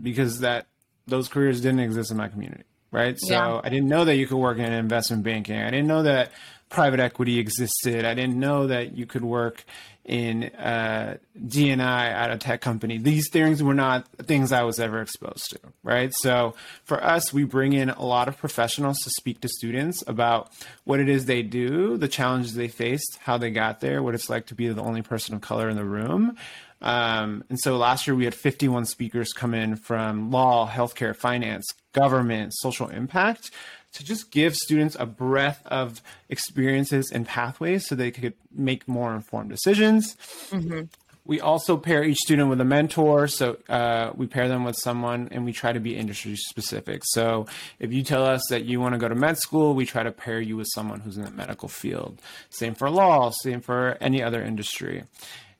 because 0.00 0.40
that 0.40 0.66
those 1.06 1.28
careers 1.28 1.60
didn't 1.60 1.80
exist 1.80 2.10
in 2.10 2.16
my 2.16 2.28
community, 2.28 2.64
right? 2.90 3.16
So 3.18 3.34
yeah. 3.34 3.60
I 3.62 3.68
didn't 3.68 3.88
know 3.88 4.04
that 4.04 4.16
you 4.16 4.26
could 4.26 4.38
work 4.38 4.58
in 4.58 4.72
investment 4.72 5.22
banking. 5.22 5.56
I 5.56 5.70
didn't 5.70 5.86
know 5.86 6.02
that 6.04 6.30
private 6.68 7.00
equity 7.00 7.38
existed. 7.38 8.04
I 8.04 8.14
didn't 8.14 8.38
know 8.38 8.66
that 8.66 8.96
you 8.96 9.06
could 9.06 9.24
work 9.24 9.64
in 10.04 10.44
uh, 10.56 11.16
DNI 11.36 11.80
at 11.80 12.30
a 12.30 12.38
tech 12.38 12.60
company. 12.60 12.96
These 12.98 13.28
things 13.30 13.62
were 13.62 13.74
not 13.74 14.06
things 14.18 14.52
I 14.52 14.62
was 14.62 14.78
ever 14.78 15.00
exposed 15.00 15.50
to, 15.50 15.58
right? 15.82 16.14
So 16.14 16.54
for 16.84 17.02
us, 17.02 17.32
we 17.32 17.42
bring 17.42 17.72
in 17.72 17.90
a 17.90 18.04
lot 18.04 18.28
of 18.28 18.38
professionals 18.38 18.98
to 19.00 19.10
speak 19.10 19.40
to 19.40 19.48
students 19.48 20.04
about 20.06 20.52
what 20.84 21.00
it 21.00 21.08
is 21.08 21.26
they 21.26 21.42
do, 21.42 21.96
the 21.96 22.08
challenges 22.08 22.54
they 22.54 22.68
faced, 22.68 23.18
how 23.22 23.36
they 23.36 23.50
got 23.50 23.80
there, 23.80 24.00
what 24.02 24.14
it's 24.14 24.30
like 24.30 24.46
to 24.46 24.54
be 24.54 24.68
the 24.68 24.82
only 24.82 25.02
person 25.02 25.34
of 25.34 25.40
color 25.40 25.68
in 25.68 25.76
the 25.76 25.84
room. 25.84 26.36
Um, 26.82 27.44
and 27.48 27.58
so 27.58 27.76
last 27.76 28.06
year 28.06 28.14
we 28.14 28.24
had 28.24 28.34
51 28.34 28.84
speakers 28.86 29.32
come 29.32 29.54
in 29.54 29.76
from 29.76 30.30
law, 30.30 30.68
healthcare, 30.68 31.16
finance, 31.16 31.66
government, 31.92 32.52
social 32.54 32.88
impact 32.88 33.50
to 33.92 34.04
just 34.04 34.30
give 34.30 34.54
students 34.54 34.96
a 34.98 35.06
breadth 35.06 35.64
of 35.66 36.02
experiences 36.28 37.10
and 37.10 37.26
pathways 37.26 37.86
so 37.86 37.94
they 37.94 38.10
could 38.10 38.34
make 38.54 38.86
more 38.86 39.14
informed 39.14 39.48
decisions. 39.48 40.16
Mm-hmm. 40.50 40.82
We 41.24 41.40
also 41.40 41.76
pair 41.76 42.04
each 42.04 42.18
student 42.18 42.48
with 42.50 42.60
a 42.60 42.64
mentor. 42.64 43.26
So 43.26 43.56
uh, 43.68 44.12
we 44.14 44.26
pair 44.28 44.46
them 44.46 44.62
with 44.62 44.76
someone 44.76 45.28
and 45.32 45.44
we 45.44 45.52
try 45.52 45.72
to 45.72 45.80
be 45.80 45.96
industry 45.96 46.36
specific. 46.36 47.02
So 47.04 47.46
if 47.80 47.92
you 47.92 48.04
tell 48.04 48.24
us 48.24 48.42
that 48.50 48.64
you 48.64 48.80
want 48.80 48.94
to 48.94 48.98
go 48.98 49.08
to 49.08 49.14
med 49.14 49.38
school, 49.38 49.74
we 49.74 49.86
try 49.86 50.04
to 50.04 50.12
pair 50.12 50.40
you 50.40 50.56
with 50.56 50.68
someone 50.72 51.00
who's 51.00 51.16
in 51.16 51.24
the 51.24 51.30
medical 51.32 51.68
field. 51.68 52.22
Same 52.50 52.74
for 52.74 52.90
law, 52.90 53.30
same 53.30 53.60
for 53.60 53.96
any 54.00 54.22
other 54.22 54.40
industry. 54.40 55.04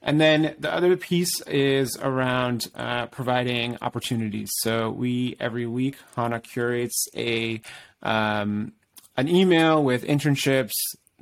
And 0.03 0.21
then 0.21 0.55
the 0.59 0.73
other 0.73 0.97
piece 0.97 1.41
is 1.43 1.97
around 2.01 2.69
uh, 2.75 3.07
providing 3.07 3.79
opportunities. 3.83 4.51
So 4.59 4.91
we 4.91 5.37
every 5.41 5.67
week 5.67 5.97
Hana 6.15 6.41
curates 6.41 7.09
a 7.17 7.61
um, 8.03 8.73
an 9.17 9.29
email 9.29 9.83
with 9.83 10.05
internships, 10.05 10.75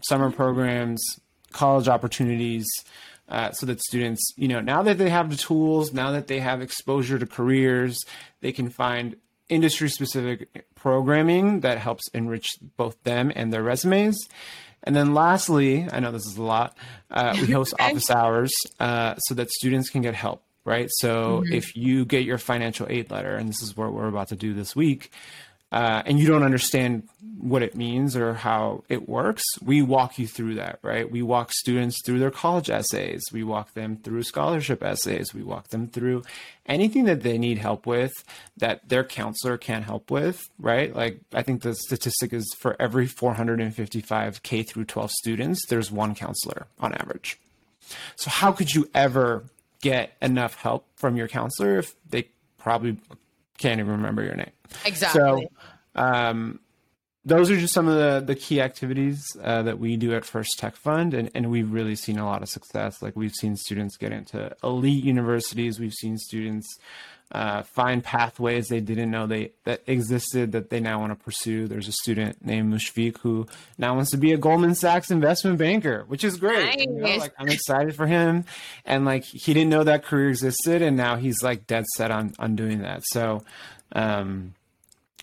summer 0.07 0.31
programs, 0.31 1.03
college 1.53 1.89
opportunities, 1.89 2.67
uh, 3.29 3.53
so 3.53 3.67
that 3.67 3.81
students, 3.81 4.33
you 4.37 4.49
know, 4.49 4.61
now 4.61 4.83
that 4.83 4.99
they 4.99 5.09
have 5.09 5.31
the 5.31 5.37
tools, 5.37 5.93
now 5.93 6.11
that 6.11 6.27
they 6.27 6.41
have 6.41 6.61
exposure 6.61 7.19
to 7.19 7.27
careers, 7.27 7.99
they 8.41 8.53
can 8.53 8.69
find 8.69 9.17
industry 9.49 9.89
specific 9.89 10.67
programming 10.75 11.61
that 11.61 11.79
helps 11.79 12.09
enrich 12.13 12.47
both 12.77 13.03
them 13.05 13.33
and 13.35 13.53
their 13.53 13.63
resumes. 13.63 14.17
And 14.85 14.95
then 14.95 15.15
lastly, 15.15 15.89
I 15.91 16.01
know 16.01 16.13
this 16.13 16.27
is 16.27 16.37
a 16.37 16.43
lot, 16.43 16.77
uh, 17.11 17.37
we 17.41 17.51
host 17.51 17.75
office 17.81 18.11
hours 18.11 18.53
uh, 18.79 19.17
so 19.17 19.35
that 19.35 19.51
students 19.51 19.91
can 19.91 20.03
get 20.03 20.15
help, 20.15 20.45
right? 20.65 20.89
So 20.93 21.41
mm-hmm. 21.41 21.53
if 21.53 21.75
you 21.77 22.05
get 22.05 22.25
your 22.25 22.39
financial 22.39 22.87
aid 22.89 23.11
letter, 23.11 23.35
and 23.35 23.49
this 23.49 23.63
is 23.63 23.77
what 23.77 23.93
we're 23.93 24.09
about 24.09 24.29
to 24.29 24.37
do 24.37 24.55
this 24.55 24.77
week, 24.77 25.11
uh, 25.73 26.03
and 26.07 26.19
you 26.19 26.27
don't 26.27 26.43
understand 26.43 27.09
what 27.45 27.63
it 27.63 27.75
means 27.75 28.17
or 28.17 28.33
how 28.33 28.83
it 28.89 29.07
works, 29.09 29.43
we 29.61 29.83
walk 29.83 30.19
you 30.19 30.27
through 30.27 30.55
that, 30.55 30.79
right? 30.83 31.11
We 31.11 31.21
walk 31.21 31.53
students 31.53 32.01
through 32.05 32.19
their 32.19 32.31
college 32.31 32.71
essays. 32.71 33.23
We 33.33 33.45
walk 33.45 33.75
them 33.75 33.99
through 33.99 34.23
scholarship 34.23 34.83
essays. 34.83 35.35
We 35.35 35.43
walk 35.43 35.69
them 35.69 35.89
through 35.89 36.23
anything 36.65 37.05
that 37.05 37.23
they 37.23 37.37
need 37.37 37.59
help 37.59 37.87
with 37.87 38.13
that 38.57 38.89
their 38.89 39.05
counselor 39.05 39.59
can't 39.59 39.85
help 39.85 40.11
with, 40.11 40.43
right? 40.59 40.95
Like 40.95 41.21
I 41.35 41.43
think 41.43 41.63
the 41.63 41.75
statistic 41.75 42.33
is 42.33 42.51
for 42.59 42.77
every 42.81 43.07
455 43.07 44.43
K 44.43 44.63
through 44.63 44.87
12 44.87 45.11
students, 45.11 45.67
there's 45.69 45.93
one 45.93 46.15
counselor 46.15 46.67
on 46.79 46.95
average. 46.95 47.39
So 48.17 48.31
how 48.31 48.53
could 48.53 48.75
you 48.75 48.89
ever 48.95 49.45
get 49.83 50.17
enough 50.23 50.55
help 50.55 50.87
from 50.97 51.17
your 51.17 51.29
counselor 51.29 51.79
if 51.79 51.95
they 52.09 52.29
probably 52.57 52.97
can't 53.59 53.81
even 53.81 53.93
remember 53.93 54.23
your 54.23 54.37
name. 54.37 54.53
Exactly. 54.85 55.21
So, 55.21 55.49
um, 55.95 56.61
those 57.27 57.51
are 57.51 57.57
just 57.57 57.73
some 57.73 57.89
of 57.89 57.97
the, 57.97 58.23
the 58.27 58.35
key 58.35 58.61
activities 58.61 59.25
uh, 59.43 59.63
that 59.63 59.79
we 59.79 59.97
do 59.97 60.15
at 60.15 60.27
First 60.27 60.59
Tech 60.59 60.77
Fund, 60.77 61.15
and, 61.15 61.31
and 61.35 61.51
we've 61.51 61.73
really 61.73 61.97
seen 61.97 62.19
a 62.19 62.27
lot 62.27 62.43
of 62.43 62.49
success. 62.51 63.01
Like 63.01 63.17
we've 63.17 63.33
seen 63.33 63.57
students 63.57 63.97
get 63.97 64.13
into 64.13 64.55
elite 64.63 65.05
universities, 65.05 65.81
we've 65.81 65.95
seen 65.95 66.19
students 66.19 66.69
uh, 67.33 67.63
find 67.63 68.05
pathways 68.05 68.69
they 68.69 68.81
didn't 68.81 69.11
know 69.11 69.27
they 69.27 69.53
that 69.65 69.83
existed 69.87 70.53
that 70.53 70.71
they 70.71 70.81
now 70.81 71.01
want 71.01 71.19
to 71.19 71.25
pursue. 71.25 71.67
There's 71.67 71.89
a 71.89 71.93
student 71.93 72.45
named 72.45 72.73
Mushfiq 72.73 73.19
who 73.19 73.47
now 73.79 73.95
wants 73.95 74.11
to 74.13 74.17
be 74.17 74.33
a 74.33 74.37
Goldman 74.37 74.75
Sachs 74.75 75.11
investment 75.11 75.59
banker, 75.59 76.05
which 76.07 76.23
is 76.23 76.37
great. 76.37 76.65
Nice. 76.65 76.87
You 76.87 76.93
know, 76.93 77.17
like 77.17 77.35
I'm 77.39 77.49
excited 77.49 77.97
for 77.97 78.07
him, 78.07 78.45
and 78.85 79.05
like 79.05 79.25
he 79.25 79.55
didn't 79.55 79.71
know 79.71 79.85
that 79.85 80.05
career 80.05 80.29
existed, 80.29 80.83
and 80.83 80.97
now 80.97 81.17
he's 81.17 81.43
like 81.43 81.67
dead 81.67 81.85
set 81.97 82.11
on 82.11 82.33
on 82.39 82.57
doing 82.57 82.83
that. 82.83 83.03
So. 83.07 83.45
Um, 83.93 84.55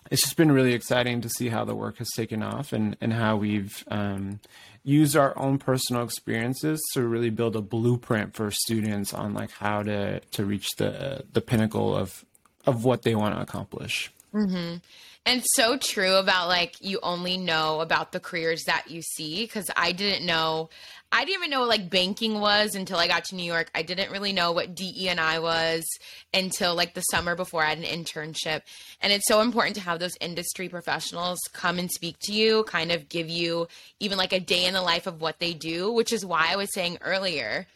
it's 0.10 0.24
just 0.24 0.36
been 0.36 0.52
really 0.52 0.74
exciting 0.74 1.22
to 1.22 1.30
see 1.30 1.48
how 1.48 1.64
the 1.64 1.74
work 1.74 1.98
has 2.00 2.10
taken 2.10 2.44
off 2.44 2.74
and, 2.74 2.98
and 3.00 3.14
how 3.14 3.38
we've 3.38 3.82
um, 3.88 4.42
used 4.84 5.16
our 5.16 5.38
own 5.38 5.58
personal 5.58 6.04
experiences 6.04 6.82
to 6.94 7.04
really 7.04 7.30
build 7.30 7.56
a 7.56 7.62
blueprint 7.62 8.34
for 8.34 8.50
students 8.52 9.14
on 9.14 9.34
like 9.34 9.52
how 9.52 9.84
to 9.84 10.20
to 10.20 10.46
reach 10.46 10.68
the 10.78 11.24
the 11.34 11.42
pinnacle 11.42 11.96
of 11.96 12.26
of 12.66 12.84
what 12.84 13.04
they 13.04 13.16
want 13.16 13.36
to 13.36 13.42
accomplish. 13.42 14.12
Mm-hmm. 14.34 14.78
And 15.26 15.44
so 15.54 15.78
true 15.78 16.16
about 16.16 16.48
like 16.48 16.76
you 16.82 17.00
only 17.04 17.38
know 17.38 17.82
about 17.82 18.12
the 18.12 18.20
careers 18.20 18.64
that 18.66 18.90
you 18.90 19.02
see 19.04 19.44
because 19.44 19.70
I 19.76 19.92
didn't 19.92 20.26
know 20.26 20.70
I 21.14 21.26
didn't 21.26 21.42
even 21.42 21.50
know 21.52 21.60
what 21.60 21.70
like 21.70 21.90
banking 21.90 22.40
was 22.40 22.74
until 22.74 22.98
I 22.98 23.08
got 23.08 23.26
to 23.26 23.36
New 23.36 23.44
York. 23.44 23.70
I 23.76 23.82
didn't 23.82 24.12
really 24.12 24.32
know 24.32 24.54
what 24.54 24.76
DE 24.76 25.10
and 25.10 25.20
I 25.20 25.40
was 25.40 25.86
until 26.34 26.74
like 26.74 26.94
the 26.94 27.02
summer 27.02 27.36
before 27.36 27.64
I 27.64 27.70
had 27.70 27.80
an 27.80 27.84
internship. 27.84 28.62
And 29.02 29.12
it's 29.12 29.28
so 29.28 29.42
important 29.42 29.76
to 29.76 29.82
have 29.82 30.00
those 30.00 30.16
industry 30.22 30.70
professionals 30.70 31.40
come 31.52 31.78
and 31.80 31.92
speak 31.92 32.16
to 32.24 32.34
you, 32.34 32.64
kind 32.64 32.94
of 32.94 33.10
give 33.10 33.30
you 33.30 33.68
even 34.00 34.18
like 34.18 34.32
a 34.32 34.40
day 34.40 34.66
in 34.66 34.74
the 34.74 34.82
life 34.82 35.06
of 35.06 35.20
what 35.20 35.40
they 35.40 35.54
do, 35.54 35.92
which 35.92 36.14
is 36.14 36.26
why 36.26 36.48
I 36.50 36.56
was 36.56 36.74
saying 36.74 36.98
earlier 37.02 37.68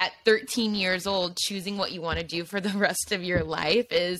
at 0.00 0.12
13 0.24 0.74
years 0.74 1.06
old 1.06 1.36
choosing 1.36 1.78
what 1.78 1.92
you 1.92 2.00
want 2.00 2.18
to 2.18 2.24
do 2.24 2.44
for 2.44 2.60
the 2.60 2.70
rest 2.76 3.12
of 3.12 3.22
your 3.22 3.44
life 3.44 3.86
is 3.92 4.18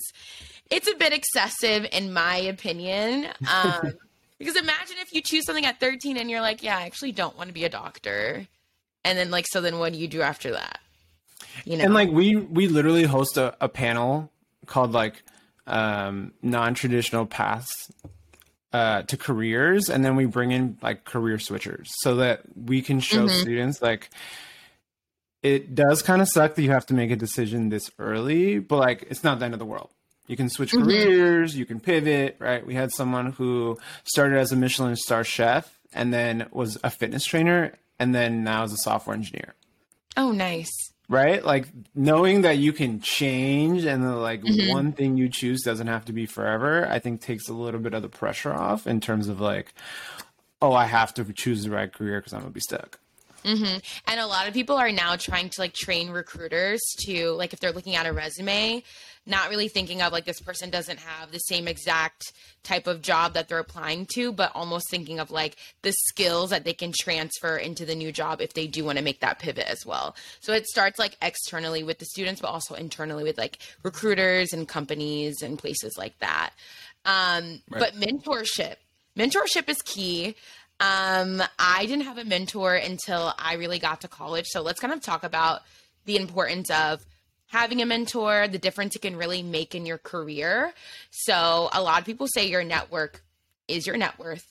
it's 0.71 0.89
a 0.89 0.95
bit 0.95 1.13
excessive 1.13 1.85
in 1.91 2.13
my 2.13 2.37
opinion. 2.37 3.27
Um, 3.47 3.93
because 4.39 4.55
imagine 4.55 4.95
if 4.99 5.13
you 5.13 5.21
choose 5.21 5.45
something 5.45 5.65
at 5.65 5.79
13 5.79 6.17
and 6.17 6.29
you're 6.31 6.41
like, 6.41 6.63
yeah, 6.63 6.77
I 6.77 6.83
actually 6.83 7.11
don't 7.11 7.37
want 7.37 7.49
to 7.49 7.53
be 7.53 7.65
a 7.65 7.69
doctor. 7.69 8.47
And 9.03 9.17
then 9.17 9.29
like 9.29 9.45
so 9.47 9.61
then 9.61 9.77
what 9.77 9.93
do 9.93 9.99
you 9.99 10.07
do 10.07 10.21
after 10.21 10.51
that? 10.51 10.79
You 11.65 11.77
know? 11.77 11.83
and 11.83 11.93
like 11.93 12.09
we 12.09 12.35
we 12.35 12.67
literally 12.67 13.03
host 13.03 13.37
a, 13.37 13.55
a 13.59 13.67
panel 13.67 14.31
called 14.65 14.93
like 14.93 15.21
um 15.67 16.33
non-traditional 16.41 17.25
paths 17.25 17.91
uh 18.73 19.01
to 19.03 19.17
careers. 19.17 19.89
And 19.89 20.05
then 20.05 20.15
we 20.15 20.25
bring 20.25 20.51
in 20.51 20.77
like 20.81 21.03
career 21.03 21.37
switchers 21.37 21.87
so 21.99 22.15
that 22.15 22.41
we 22.55 22.81
can 22.81 22.99
show 22.99 23.25
mm-hmm. 23.25 23.41
students 23.41 23.81
like 23.81 24.09
it 25.43 25.73
does 25.73 26.03
kind 26.03 26.21
of 26.21 26.29
suck 26.29 26.53
that 26.53 26.61
you 26.61 26.69
have 26.69 26.85
to 26.85 26.93
make 26.93 27.09
a 27.09 27.15
decision 27.15 27.69
this 27.69 27.89
early 27.97 28.59
but 28.59 28.77
like 28.77 29.07
it's 29.09 29.23
not 29.23 29.39
the 29.39 29.45
end 29.45 29.55
of 29.55 29.59
the 29.59 29.65
world 29.65 29.89
you 30.31 30.37
can 30.37 30.49
switch 30.49 30.71
mm-hmm. 30.71 30.85
careers 30.85 31.55
you 31.55 31.65
can 31.65 31.79
pivot 31.79 32.35
right 32.39 32.65
we 32.65 32.73
had 32.73 32.91
someone 32.91 33.33
who 33.33 33.77
started 34.03 34.39
as 34.39 34.51
a 34.51 34.55
michelin 34.55 34.95
star 34.95 35.23
chef 35.23 35.77
and 35.93 36.13
then 36.13 36.47
was 36.51 36.77
a 36.83 36.89
fitness 36.89 37.25
trainer 37.25 37.73
and 37.99 38.15
then 38.15 38.43
now 38.43 38.63
is 38.63 38.73
a 38.73 38.77
software 38.77 39.15
engineer. 39.15 39.53
Oh, 40.17 40.31
nice. 40.31 40.71
Right? 41.07 41.43
Like 41.43 41.67
knowing 41.93 42.41
that 42.41 42.57
you 42.57 42.73
can 42.73 43.01
change 43.01 43.85
and 43.85 44.03
the, 44.03 44.15
like 44.15 44.41
mm-hmm. 44.41 44.71
one 44.71 44.91
thing 44.93 45.17
you 45.17 45.29
choose 45.29 45.61
doesn't 45.61 45.87
have 45.87 46.05
to 46.05 46.13
be 46.13 46.25
forever, 46.25 46.87
I 46.89 46.99
think 46.99 47.21
takes 47.21 47.49
a 47.49 47.53
little 47.53 47.79
bit 47.79 47.93
of 47.93 48.01
the 48.01 48.09
pressure 48.09 48.53
off 48.53 48.87
in 48.87 49.01
terms 49.01 49.27
of 49.27 49.41
like, 49.41 49.73
oh, 50.61 50.73
I 50.73 50.85
have 50.85 51.13
to 51.15 51.25
choose 51.33 51.63
the 51.63 51.69
right 51.69 51.91
career 51.91 52.19
because 52.19 52.33
I'm 52.33 52.39
going 52.39 52.51
to 52.51 52.53
be 52.53 52.61
stuck. 52.61 52.99
Mm-hmm. 53.43 53.77
And 54.07 54.19
a 54.19 54.27
lot 54.27 54.47
of 54.47 54.53
people 54.53 54.77
are 54.77 54.91
now 54.91 55.15
trying 55.15 55.49
to 55.49 55.61
like 55.61 55.73
train 55.73 56.09
recruiters 56.09 56.79
to 57.05 57.31
like 57.31 57.53
if 57.53 57.59
they're 57.59 57.71
looking 57.71 57.95
at 57.95 58.05
a 58.05 58.13
resume, 58.13 58.83
not 59.25 59.49
really 59.49 59.67
thinking 59.67 60.01
of 60.01 60.11
like 60.11 60.25
this 60.25 60.39
person 60.39 60.69
doesn't 60.69 60.99
have 60.99 61.31
the 61.31 61.39
same 61.39 61.67
exact 61.67 62.33
type 62.63 62.87
of 62.87 63.01
job 63.01 63.33
that 63.33 63.47
they're 63.47 63.59
applying 63.59 64.07
to, 64.13 64.31
but 64.31 64.51
almost 64.55 64.89
thinking 64.89 65.19
of 65.19 65.31
like 65.31 65.55
the 65.83 65.93
skills 66.09 66.49
that 66.49 66.63
they 66.63 66.73
can 66.73 66.91
transfer 66.99 67.55
into 67.55 67.85
the 67.85 67.95
new 67.95 68.11
job 68.11 68.41
if 68.41 68.53
they 68.53 68.67
do 68.67 68.83
want 68.83 68.97
to 68.97 69.03
make 69.03 69.19
that 69.19 69.39
pivot 69.39 69.67
as 69.67 69.85
well. 69.85 70.15
So 70.39 70.53
it 70.53 70.67
starts 70.67 70.97
like 70.97 71.17
externally 71.21 71.83
with 71.83 71.99
the 71.99 72.05
students, 72.05 72.41
but 72.41 72.49
also 72.49 72.73
internally 72.73 73.23
with 73.23 73.37
like 73.37 73.59
recruiters 73.83 74.53
and 74.53 74.67
companies 74.67 75.41
and 75.41 75.57
places 75.57 75.95
like 75.97 76.17
that. 76.19 76.51
Um, 77.05 77.61
right. 77.69 77.79
But 77.79 77.93
mentorship, 77.93 78.75
mentorship 79.17 79.69
is 79.69 79.81
key. 79.83 80.35
Um, 80.79 81.43
I 81.59 81.85
didn't 81.85 82.05
have 82.05 82.17
a 82.17 82.25
mentor 82.25 82.73
until 82.73 83.33
I 83.37 83.53
really 83.53 83.77
got 83.77 84.01
to 84.01 84.07
college. 84.07 84.47
So 84.47 84.61
let's 84.61 84.79
kind 84.79 84.93
of 84.93 85.01
talk 85.01 85.23
about 85.23 85.61
the 86.05 86.17
importance 86.17 86.71
of 86.71 87.05
having 87.51 87.81
a 87.81 87.85
mentor, 87.85 88.47
the 88.47 88.57
difference 88.57 88.95
it 88.95 89.01
can 89.01 89.17
really 89.17 89.43
make 89.43 89.75
in 89.75 89.85
your 89.85 89.97
career. 89.97 90.73
So, 91.11 91.69
a 91.73 91.81
lot 91.81 91.99
of 91.99 92.05
people 92.05 92.27
say 92.27 92.47
your 92.47 92.63
network 92.63 93.23
is 93.67 93.85
your 93.85 93.97
net 93.97 94.17
worth. 94.17 94.47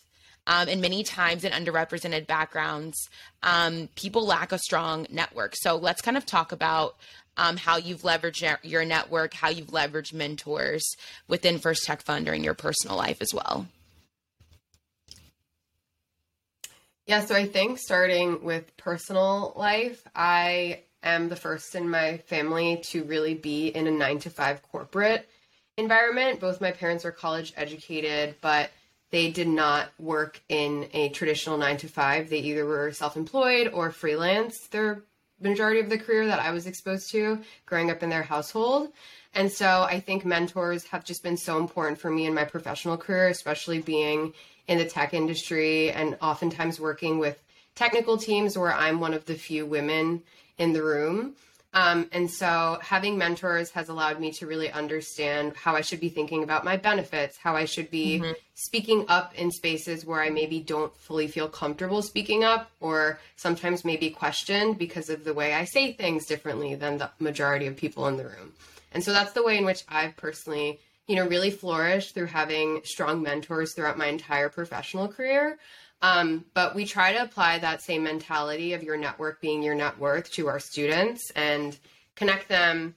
Um, 0.46 0.68
and 0.68 0.80
many 0.80 1.02
times 1.02 1.44
in 1.44 1.52
underrepresented 1.52 2.26
backgrounds, 2.26 2.96
um, 3.42 3.88
people 3.94 4.26
lack 4.26 4.52
a 4.52 4.58
strong 4.58 5.06
network. 5.10 5.54
So, 5.56 5.76
let's 5.76 6.02
kind 6.02 6.16
of 6.16 6.26
talk 6.26 6.52
about 6.52 6.96
um, 7.36 7.56
how 7.56 7.78
you've 7.78 8.02
leveraged 8.02 8.58
your 8.62 8.84
network, 8.84 9.32
how 9.32 9.48
you've 9.48 9.68
leveraged 9.68 10.12
mentors 10.12 10.84
within 11.26 11.58
First 11.58 11.84
Tech 11.84 12.02
Fund 12.02 12.28
or 12.28 12.34
in 12.34 12.44
your 12.44 12.54
personal 12.54 12.96
life 12.96 13.22
as 13.22 13.32
well. 13.32 13.66
Yeah, 17.06 17.24
so 17.24 17.34
I 17.34 17.46
think 17.46 17.78
starting 17.78 18.44
with 18.44 18.76
personal 18.76 19.54
life, 19.56 20.06
I 20.14 20.80
am 21.02 21.28
the 21.28 21.36
first 21.36 21.74
in 21.74 21.88
my 21.88 22.18
family 22.18 22.78
to 22.84 23.04
really 23.04 23.34
be 23.34 23.68
in 23.68 23.86
a 23.86 23.90
nine 23.90 24.18
to 24.20 24.30
five 24.30 24.62
corporate 24.70 25.28
environment. 25.76 26.40
Both 26.40 26.60
my 26.60 26.70
parents 26.70 27.04
are 27.04 27.12
college 27.12 27.52
educated, 27.56 28.36
but 28.40 28.70
they 29.10 29.30
did 29.30 29.48
not 29.48 29.88
work 29.98 30.40
in 30.48 30.88
a 30.92 31.08
traditional 31.10 31.58
nine 31.58 31.76
to 31.78 31.88
five. 31.88 32.30
They 32.30 32.38
either 32.38 32.64
were 32.64 32.92
self 32.92 33.16
employed 33.16 33.68
or 33.72 33.90
freelance. 33.90 34.68
Their 34.68 35.02
majority 35.40 35.80
of 35.80 35.88
the 35.88 35.98
career 35.98 36.26
that 36.26 36.38
I 36.38 36.50
was 36.52 36.66
exposed 36.66 37.10
to 37.12 37.40
growing 37.66 37.90
up 37.90 38.02
in 38.02 38.10
their 38.10 38.22
household. 38.22 38.92
And 39.34 39.50
so 39.50 39.82
I 39.82 40.00
think 40.00 40.24
mentors 40.24 40.84
have 40.86 41.04
just 41.04 41.22
been 41.22 41.36
so 41.36 41.58
important 41.58 41.98
for 41.98 42.10
me 42.10 42.26
in 42.26 42.34
my 42.34 42.44
professional 42.44 42.96
career, 42.96 43.28
especially 43.28 43.80
being 43.80 44.34
in 44.66 44.78
the 44.78 44.84
tech 44.84 45.14
industry 45.14 45.90
and 45.90 46.16
oftentimes 46.20 46.78
working 46.78 47.18
with 47.18 47.42
technical 47.74 48.18
teams 48.18 48.58
where 48.58 48.72
I'm 48.72 49.00
one 49.00 49.14
of 49.14 49.24
the 49.24 49.34
few 49.34 49.64
women 49.64 50.22
in 50.60 50.72
the 50.72 50.82
room. 50.82 51.34
Um, 51.72 52.08
and 52.10 52.28
so 52.28 52.78
having 52.82 53.16
mentors 53.16 53.70
has 53.70 53.88
allowed 53.88 54.18
me 54.18 54.32
to 54.32 54.46
really 54.46 54.70
understand 54.72 55.54
how 55.56 55.76
I 55.76 55.82
should 55.82 56.00
be 56.00 56.08
thinking 56.08 56.42
about 56.42 56.64
my 56.64 56.76
benefits, 56.76 57.36
how 57.36 57.54
I 57.54 57.64
should 57.64 57.90
be 57.90 58.18
mm-hmm. 58.18 58.32
speaking 58.54 59.04
up 59.08 59.32
in 59.36 59.52
spaces 59.52 60.04
where 60.04 60.20
I 60.20 60.30
maybe 60.30 60.58
don't 60.58 60.94
fully 60.96 61.28
feel 61.28 61.48
comfortable 61.48 62.02
speaking 62.02 62.42
up, 62.42 62.70
or 62.80 63.20
sometimes 63.36 63.84
maybe 63.84 64.10
questioned 64.10 64.78
because 64.78 65.08
of 65.10 65.22
the 65.22 65.32
way 65.32 65.54
I 65.54 65.64
say 65.64 65.92
things 65.92 66.26
differently 66.26 66.74
than 66.74 66.98
the 66.98 67.10
majority 67.20 67.66
of 67.68 67.76
people 67.76 68.08
in 68.08 68.16
the 68.16 68.24
room. 68.24 68.52
And 68.92 69.04
so 69.04 69.12
that's 69.12 69.32
the 69.32 69.44
way 69.44 69.56
in 69.56 69.64
which 69.64 69.84
I've 69.88 70.16
personally, 70.16 70.80
you 71.06 71.14
know, 71.14 71.28
really 71.28 71.52
flourished 71.52 72.14
through 72.14 72.26
having 72.26 72.80
strong 72.82 73.22
mentors 73.22 73.74
throughout 73.74 73.96
my 73.96 74.08
entire 74.08 74.48
professional 74.48 75.06
career. 75.06 75.56
Um, 76.02 76.46
but 76.54 76.74
we 76.74 76.86
try 76.86 77.12
to 77.12 77.22
apply 77.22 77.58
that 77.58 77.82
same 77.82 78.04
mentality 78.04 78.72
of 78.72 78.82
your 78.82 78.96
network 78.96 79.40
being 79.40 79.62
your 79.62 79.74
net 79.74 79.98
worth 79.98 80.30
to 80.32 80.48
our 80.48 80.58
students 80.58 81.30
and 81.36 81.78
connect 82.14 82.48
them 82.48 82.94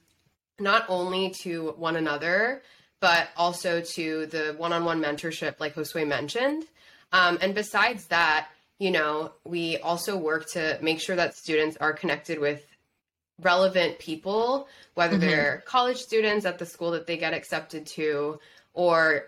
not 0.58 0.86
only 0.88 1.30
to 1.42 1.74
one 1.76 1.96
another, 1.96 2.62
but 3.00 3.28
also 3.36 3.80
to 3.80 4.26
the 4.26 4.54
one 4.56 4.72
on 4.72 4.84
one 4.84 5.02
mentorship, 5.02 5.60
like 5.60 5.74
Josue 5.74 6.06
mentioned. 6.06 6.64
Um, 7.12 7.38
and 7.42 7.54
besides 7.54 8.06
that, 8.06 8.48
you 8.78 8.90
know, 8.90 9.32
we 9.44 9.76
also 9.78 10.16
work 10.16 10.48
to 10.52 10.78
make 10.80 11.00
sure 11.00 11.16
that 11.16 11.36
students 11.36 11.76
are 11.76 11.92
connected 11.92 12.38
with 12.38 12.64
relevant 13.40 13.98
people, 13.98 14.68
whether 14.94 15.16
mm-hmm. 15.16 15.26
they're 15.26 15.62
college 15.66 15.98
students 15.98 16.46
at 16.46 16.58
the 16.58 16.66
school 16.66 16.92
that 16.92 17.06
they 17.06 17.16
get 17.16 17.34
accepted 17.34 17.86
to 17.86 18.40
or 18.72 19.26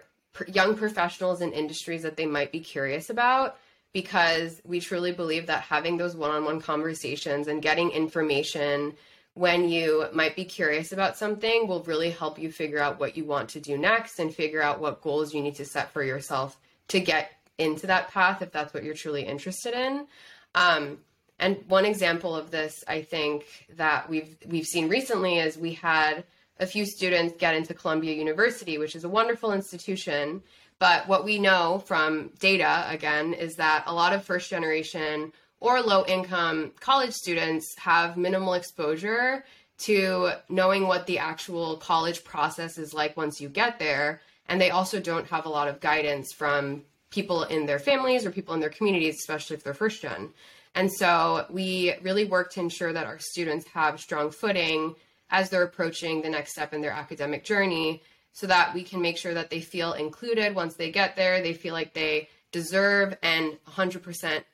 young 0.49 0.77
professionals 0.77 1.41
in 1.41 1.53
industries 1.53 2.03
that 2.03 2.17
they 2.17 2.27
might 2.27 2.53
be 2.53 2.61
curious 2.61 3.11
about 3.11 3.59
because 3.97 4.61
we 4.63 4.79
truly 4.79 5.11
believe 5.11 5.47
that 5.47 5.63
having 5.63 5.97
those 5.97 6.15
one-on-one 6.15 6.61
conversations 6.61 7.49
and 7.49 7.63
getting 7.63 7.91
information 7.93 8.93
when 9.33 9.71
you 9.71 10.05
might 10.13 10.37
be 10.37 10.45
curious 10.45 10.93
about 10.93 11.17
something 11.17 11.67
will 11.67 11.83
really 11.85 12.11
help 12.11 12.39
you 12.39 12.53
figure 12.53 12.79
out 12.79 13.01
what 13.01 13.17
you 13.17 13.25
want 13.25 13.49
to 13.49 13.59
do 13.59 13.79
next 13.79 14.19
and 14.19 14.35
figure 14.35 14.61
out 14.61 14.81
what 14.81 15.01
goals 15.01 15.33
you 15.33 15.41
need 15.41 15.55
to 15.55 15.65
set 15.65 15.91
for 15.93 16.03
yourself 16.03 16.59
to 16.89 17.01
get 17.01 17.31
into 17.57 17.87
that 17.87 18.11
path 18.11 18.43
if 18.43 18.53
that's 18.53 18.75
what 18.75 18.85
you're 18.85 18.93
truly 18.93 19.23
interested 19.23 19.73
in. 19.73 20.07
Um, 20.55 20.99
and 21.39 21.65
one 21.67 21.87
example 21.87 22.37
of 22.37 22.51
this, 22.51 22.85
I 22.87 23.01
think 23.01 23.47
that 23.77 24.11
we've 24.11 24.37
we've 24.47 24.67
seen 24.67 24.91
recently 24.91 25.39
is 25.39 25.57
we 25.57 25.73
had 25.73 26.25
a 26.61 26.67
few 26.67 26.85
students 26.85 27.35
get 27.39 27.55
into 27.55 27.73
Columbia 27.73 28.13
University, 28.13 28.77
which 28.77 28.95
is 28.95 29.05
a 29.05 29.09
wonderful 29.09 29.55
institution, 29.55 30.43
but 30.79 31.09
what 31.09 31.25
we 31.25 31.39
know 31.39 31.83
from 31.87 32.31
data, 32.39 32.87
again, 32.89 33.33
is 33.33 33.57
that 33.57 33.85
a 33.87 33.95
lot 33.95 34.13
of 34.13 34.25
first 34.25 34.51
generation 34.51 35.33
or 35.61 35.81
low 35.81 36.05
income 36.07 36.73
college 36.81 37.13
students 37.13 37.75
have 37.79 38.17
minimal 38.17 38.55
exposure 38.55 39.45
to 39.79 40.31
knowing 40.49 40.87
what 40.87 41.07
the 41.07 41.19
actual 41.19 41.77
college 41.77 42.25
process 42.25 42.79
is 42.79 42.95
like 42.95 43.17
once 43.17 43.41
you 43.41 43.49
get 43.49 43.79
there. 43.79 44.21
And 44.49 44.61
they 44.61 44.71
also 44.71 45.01
don't 45.01 45.27
have 45.29 45.47
a 45.47 45.51
lot 45.51 45.69
of 45.69 45.81
guidance 45.81 46.33
from 46.33 46.83
people 47.11 47.45
in 47.45 47.67
their 47.67 47.79
families 47.79 48.27
or 48.27 48.31
people 48.31 48.55
in 48.55 48.61
their 48.61 48.71
communities, 48.71 49.17
especially 49.19 49.57
if 49.57 49.65
they're 49.65 49.75
first 49.75 50.03
gen. 50.03 50.31
And 50.75 50.93
so 50.93 51.47
we 51.49 51.95
really 52.03 52.27
work 52.27 52.53
to 52.53 52.61
ensure 52.61 52.93
that 52.93 53.07
our 53.07 53.19
students 53.19 53.67
have 53.69 53.99
strong 53.99 54.31
footing 54.31 54.95
as 55.31 55.49
they're 55.49 55.63
approaching 55.63 56.21
the 56.21 56.29
next 56.29 56.53
step 56.53 56.75
in 56.75 56.83
their 56.83 56.93
academic 56.93 57.45
journey 57.45 58.03
so 58.37 58.47
that 58.47 58.75
we 58.75 58.83
can 58.83 59.01
make 59.01 59.17
sure 59.17 59.33
that 59.33 59.49
they 59.49 59.63
feel 59.63 59.95
included 59.95 60.55
once 60.55 60.75
they 60.75 60.91
get 60.91 61.17
there. 61.17 61.41
They 61.41 61.55
feel 61.55 61.73
like 61.73 61.95
they 61.95 62.29
deserve 62.53 63.17
and 63.23 63.57
100% 63.67 64.45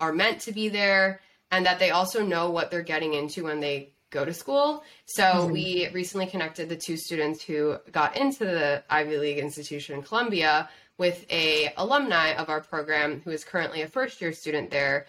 are 0.00 0.12
meant 0.12 0.40
to 0.40 0.52
be 0.52 0.68
there, 0.68 1.20
and 1.52 1.64
that 1.64 1.78
they 1.78 1.90
also 1.90 2.26
know 2.26 2.50
what 2.50 2.72
they're 2.72 2.82
getting 2.82 3.14
into 3.14 3.44
when 3.44 3.60
they 3.60 3.90
go 4.10 4.24
to 4.24 4.34
school. 4.34 4.82
So 5.06 5.22
mm-hmm. 5.22 5.52
we 5.52 5.88
recently 5.94 6.26
connected 6.26 6.68
the 6.68 6.76
two 6.76 6.96
students 6.96 7.40
who 7.40 7.76
got 7.92 8.16
into 8.16 8.44
the 8.44 8.82
Ivy 8.90 9.18
League 9.18 9.38
institution, 9.38 10.02
Columbia, 10.02 10.68
with 10.98 11.24
a 11.30 11.72
alumni 11.76 12.32
of 12.32 12.48
our 12.48 12.60
program 12.60 13.22
who 13.24 13.30
is 13.30 13.44
currently 13.44 13.82
a 13.82 13.88
first 13.88 14.20
year 14.20 14.32
student 14.32 14.72
there. 14.72 15.06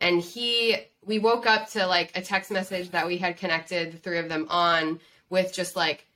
And 0.00 0.22
he, 0.22 0.76
we 1.04 1.18
woke 1.18 1.46
up 1.46 1.68
to 1.70 1.84
like 1.88 2.16
a 2.16 2.22
text 2.22 2.52
message 2.52 2.90
that 2.90 3.08
we 3.08 3.16
had 3.18 3.38
connected 3.38 3.92
the 3.92 3.98
three 3.98 4.18
of 4.18 4.28
them 4.28 4.46
on 4.50 5.00
with 5.30 5.52
just 5.52 5.74
like, 5.74 6.06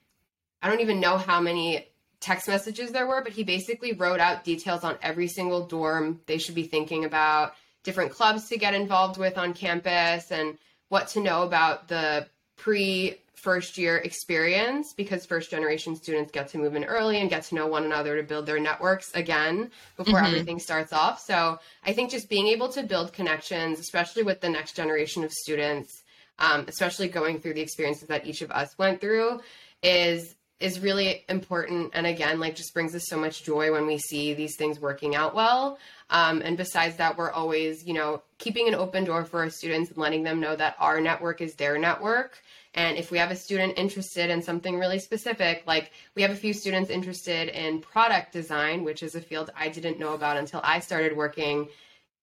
I 0.67 0.69
don't 0.69 0.81
even 0.81 0.99
know 0.99 1.17
how 1.17 1.41
many 1.41 1.87
text 2.19 2.49
messages 2.49 2.91
there 2.91 3.07
were, 3.07 3.23
but 3.23 3.31
he 3.31 3.45
basically 3.45 3.93
wrote 3.93 4.19
out 4.19 4.43
details 4.43 4.83
on 4.83 4.99
every 5.01 5.29
single 5.29 5.65
dorm 5.65 6.21
they 6.27 6.39
should 6.39 6.57
be 6.57 6.65
thinking 6.65 7.05
about, 7.05 7.55
different 7.85 8.11
clubs 8.11 8.49
to 8.49 8.59
get 8.59 8.75
involved 8.75 9.17
with 9.17 9.39
on 9.39 9.55
campus, 9.55 10.33
and 10.33 10.59
what 10.89 11.07
to 11.07 11.21
know 11.21 11.45
about 11.45 11.87
the 11.87 12.27
pre 12.57 13.17
first 13.35 13.79
year 13.79 13.99
experience 13.99 14.93
because 14.93 15.25
first 15.25 15.53
generation 15.53 15.95
students 15.95 16.33
get 16.33 16.49
to 16.49 16.59
move 16.59 16.75
in 16.75 16.83
early 16.83 17.21
and 17.21 17.31
get 17.31 17.45
to 17.45 17.55
know 17.55 17.69
one 17.69 17.85
another 17.85 18.17
to 18.17 18.25
build 18.25 18.45
their 18.45 18.59
networks 18.59 19.15
again 19.15 19.71
before 19.97 20.15
mm-hmm. 20.15 20.27
everything 20.27 20.59
starts 20.59 20.93
off. 20.93 21.21
So 21.21 21.61
I 21.85 21.93
think 21.93 22.11
just 22.11 22.29
being 22.29 22.49
able 22.49 22.71
to 22.71 22.83
build 22.83 23.13
connections, 23.13 23.79
especially 23.79 24.25
with 24.25 24.41
the 24.41 24.49
next 24.49 24.75
generation 24.75 25.23
of 25.23 25.31
students, 25.31 26.03
um, 26.41 26.65
especially 26.67 27.07
going 27.07 27.39
through 27.39 27.55
the 27.55 27.61
experiences 27.61 28.09
that 28.09 28.27
each 28.27 28.43
of 28.43 28.51
us 28.51 28.77
went 28.79 29.01
through, 29.01 29.39
is 29.81 30.35
is 30.59 30.81
really 30.81 31.25
important 31.29 31.91
and 31.93 32.07
again 32.07 32.41
like 32.41 32.57
just 32.57 32.73
brings 32.73 32.95
us 32.95 33.09
so 33.09 33.19
much 33.19 33.45
joy 33.45 33.71
when 33.71 33.87
we 33.87 33.99
see 33.99 34.33
these 34.33 34.57
things 34.57 34.81
working 34.81 35.15
out 35.15 35.35
well. 35.35 35.79
Um, 36.09 36.41
and 36.43 36.57
besides 36.57 36.97
that 36.97 37.19
we're 37.19 37.31
always 37.31 37.85
you 37.87 37.95
know 37.95 38.23
keeping 38.39 38.69
an 38.69 38.75
open 38.75 39.05
door 39.05 39.25
for 39.25 39.41
our 39.41 39.51
students 39.51 39.91
and 39.91 39.99
letting 39.99 40.23
them 40.23 40.41
know 40.41 40.57
that 40.57 40.77
our 40.79 41.01
network 41.01 41.41
is 41.41 41.55
their 41.55 41.79
network. 41.79 42.39
And 42.75 42.99
if 42.99 43.11
we 43.11 43.17
have 43.19 43.31
a 43.31 43.37
student 43.37 43.79
interested 43.79 44.29
in 44.31 44.43
something 44.43 44.79
really 44.79 44.99
specific 44.99 45.65
like 45.67 45.93
we 46.15 46.23
have 46.23 46.31
a 46.31 46.37
few 46.37 46.53
students 46.53 46.91
interested 46.91 47.49
in 47.49 47.81
product 47.81 48.33
design 48.33 48.85
which 48.85 49.03
is 49.03 49.15
a 49.15 49.21
field 49.21 49.51
i 49.57 49.69
didn't 49.69 49.99
know 49.99 50.15
about 50.15 50.37
until 50.37 50.61
i 50.63 50.81
started 50.81 51.17
working 51.17 51.69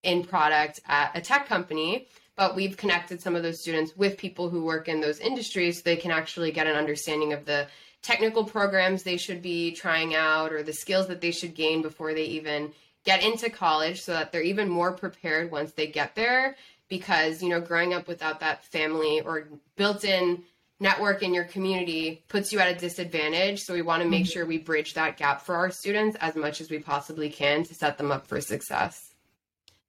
in 0.03 0.23
product 0.23 0.81
at 0.85 1.11
a 1.15 1.21
tech 1.21 1.47
company. 1.47 2.07
But 2.35 2.55
we've 2.55 2.75
connected 2.75 3.21
some 3.21 3.35
of 3.35 3.43
those 3.43 3.61
students 3.61 3.95
with 3.95 4.17
people 4.17 4.49
who 4.49 4.63
work 4.63 4.87
in 4.87 5.01
those 5.01 5.19
industries 5.19 5.77
so 5.77 5.81
they 5.85 5.95
can 5.95 6.11
actually 6.11 6.51
get 6.51 6.67
an 6.67 6.75
understanding 6.75 7.31
of 7.31 7.45
the 7.45 7.67
technical 8.03 8.43
programs 8.43 9.01
they 9.01 9.17
should 9.17 9.41
be 9.41 9.71
trying 9.71 10.13
out 10.13 10.53
or 10.53 10.61
the 10.61 10.73
skills 10.73 11.07
that 11.07 11.21
they 11.21 11.31
should 11.31 11.55
gain 11.55 11.81
before 11.81 12.13
they 12.13 12.25
even 12.25 12.71
get 13.05 13.23
into 13.23 13.49
college 13.49 14.01
so 14.01 14.13
that 14.13 14.31
they're 14.31 14.43
even 14.43 14.69
more 14.69 14.91
prepared 14.91 15.51
once 15.51 15.71
they 15.71 15.87
get 15.87 16.13
there. 16.13 16.55
Because 16.89 17.41
you 17.41 17.49
know 17.49 17.59
growing 17.59 17.93
up 17.93 18.07
without 18.07 18.41
that 18.41 18.63
family 18.65 19.21
or 19.21 19.47
built-in 19.77 20.43
network 20.79 21.23
in 21.23 21.33
your 21.33 21.45
community 21.45 22.23
puts 22.27 22.51
you 22.51 22.59
at 22.59 22.67
a 22.67 22.79
disadvantage. 22.79 23.61
So 23.61 23.73
we 23.73 23.81
want 23.81 24.03
to 24.03 24.09
make 24.09 24.25
mm-hmm. 24.25 24.31
sure 24.31 24.45
we 24.45 24.57
bridge 24.57 24.93
that 24.93 25.17
gap 25.17 25.41
for 25.41 25.55
our 25.55 25.71
students 25.71 26.17
as 26.19 26.35
much 26.35 26.61
as 26.61 26.69
we 26.69 26.79
possibly 26.79 27.29
can 27.29 27.63
to 27.63 27.73
set 27.73 27.97
them 27.97 28.11
up 28.11 28.27
for 28.27 28.41
success. 28.41 29.13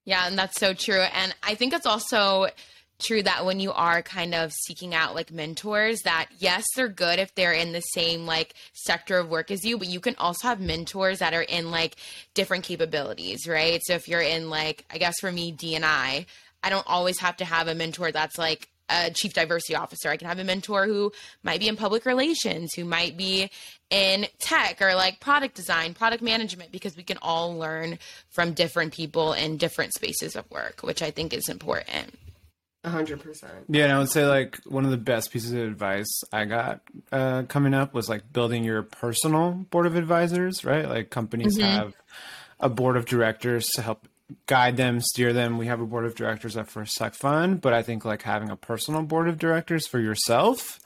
Yeah 0.04 0.26
and 0.26 0.38
that's 0.38 0.58
so 0.58 0.72
true. 0.72 1.00
And 1.00 1.34
i 1.42 1.54
think 1.54 1.74
it's 1.74 1.86
also 1.86 2.46
true 2.99 3.22
that 3.22 3.45
when 3.45 3.61
you 3.61 3.72
are 3.72 4.03
kind 4.03 4.34
of 4.34 4.53
seeking 4.53 4.95
out 4.95 5.14
like 5.14 5.32
mentors 5.32 6.01
that 6.03 6.28
yes 6.38 6.64
they're 6.76 6.88
good 6.88 7.18
if 7.18 7.34
they're 7.34 7.53
in 7.53 7.72
the 7.72 7.80
same 7.80 8.26
like 8.26 8.55
sector 8.72 9.18
of 9.18 9.28
work 9.28 9.51
as 9.51 9.64
you 9.64 9.78
but 9.78 9.88
you 9.88 10.01
can 10.01 10.14
also 10.16 10.49
have 10.49 10.61
mentors 10.61 11.18
that 11.18 11.34
are 11.34 11.42
in 11.42 11.70
like 11.70 11.97
different 12.34 12.64
capabilities 12.64 13.47
right 13.47 13.80
so 13.84 13.95
if 13.95 14.09
you're 14.09 14.20
in 14.20 14.49
like 14.51 14.84
i 14.90 14.99
guess 14.99 15.14
for 15.20 15.30
me 15.30 15.51
d 15.51 15.74
and 15.74 15.84
i 15.84 16.24
i 16.62 16.70
don't 16.70 16.86
always 16.86 17.18
have 17.18 17.36
to 17.36 17.45
have 17.45 17.68
a 17.68 17.74
mentor 17.74 18.12
that's 18.12 18.38
like 18.38 18.68
a 18.90 19.11
chief 19.11 19.32
diversity 19.32 19.74
officer. 19.74 20.11
I 20.11 20.18
can 20.18 20.28
have 20.28 20.38
a 20.38 20.45
mentor 20.45 20.84
who 20.84 21.11
might 21.42 21.59
be 21.59 21.68
in 21.68 21.76
public 21.76 22.05
relations, 22.05 22.74
who 22.74 22.84
might 22.84 23.16
be 23.16 23.51
in 23.88 24.26
tech 24.38 24.82
or 24.82 24.95
like 24.95 25.20
product 25.20 25.55
design, 25.55 25.95
product 25.95 26.22
management, 26.22 26.70
because 26.70 26.95
we 26.95 27.03
can 27.03 27.16
all 27.22 27.57
learn 27.57 27.99
from 28.28 28.53
different 28.53 28.92
people 28.92 29.32
in 29.32 29.57
different 29.57 29.95
spaces 29.95 30.36
of 30.36 30.51
work, 30.51 30.82
which 30.82 31.01
I 31.01 31.11
think 31.11 31.32
is 31.32 31.49
important 31.49 32.14
hundred 32.85 33.20
percent. 33.20 33.53
Yeah, 33.68 33.85
and 33.85 33.93
I 33.93 33.99
would 33.99 34.11
say 34.11 34.26
like 34.26 34.59
one 34.66 34.85
of 34.85 34.91
the 34.91 34.97
best 34.97 35.30
pieces 35.30 35.53
of 35.53 35.61
advice 35.61 36.22
I 36.32 36.45
got 36.45 36.80
uh, 37.12 37.43
coming 37.45 37.74
up 37.74 37.95
was 37.95 38.09
like 38.09 38.32
building 38.32 38.64
your 38.64 38.82
personal 38.82 39.53
board 39.53 39.87
of 39.87 39.97
advisors. 39.97 40.64
Right, 40.64 40.89
like 40.89 41.11
companies 41.11 41.59
mm-hmm. 41.59 41.66
have 41.66 41.95
a 42.61 42.68
board 42.68 42.97
of 42.97 43.07
directors 43.07 43.66
to 43.74 43.82
help 43.82 44.09
guide 44.47 44.76
them, 44.76 45.01
steer 45.01 45.32
them. 45.32 45.59
We 45.59 45.66
have 45.66 45.80
a 45.80 45.87
board 45.87 46.05
of 46.05 46.14
directors 46.14 46.57
at 46.57 46.68
First 46.68 46.97
Tech 46.97 47.14
Fund, 47.14 47.61
but 47.61 47.72
I 47.72 47.82
think 47.82 48.05
like 48.05 48.22
having 48.22 48.51
a 48.51 48.57
personal 48.57 49.03
board 49.03 49.28
of 49.28 49.39
directors 49.39 49.87
for 49.87 49.99
yourself 49.99 50.80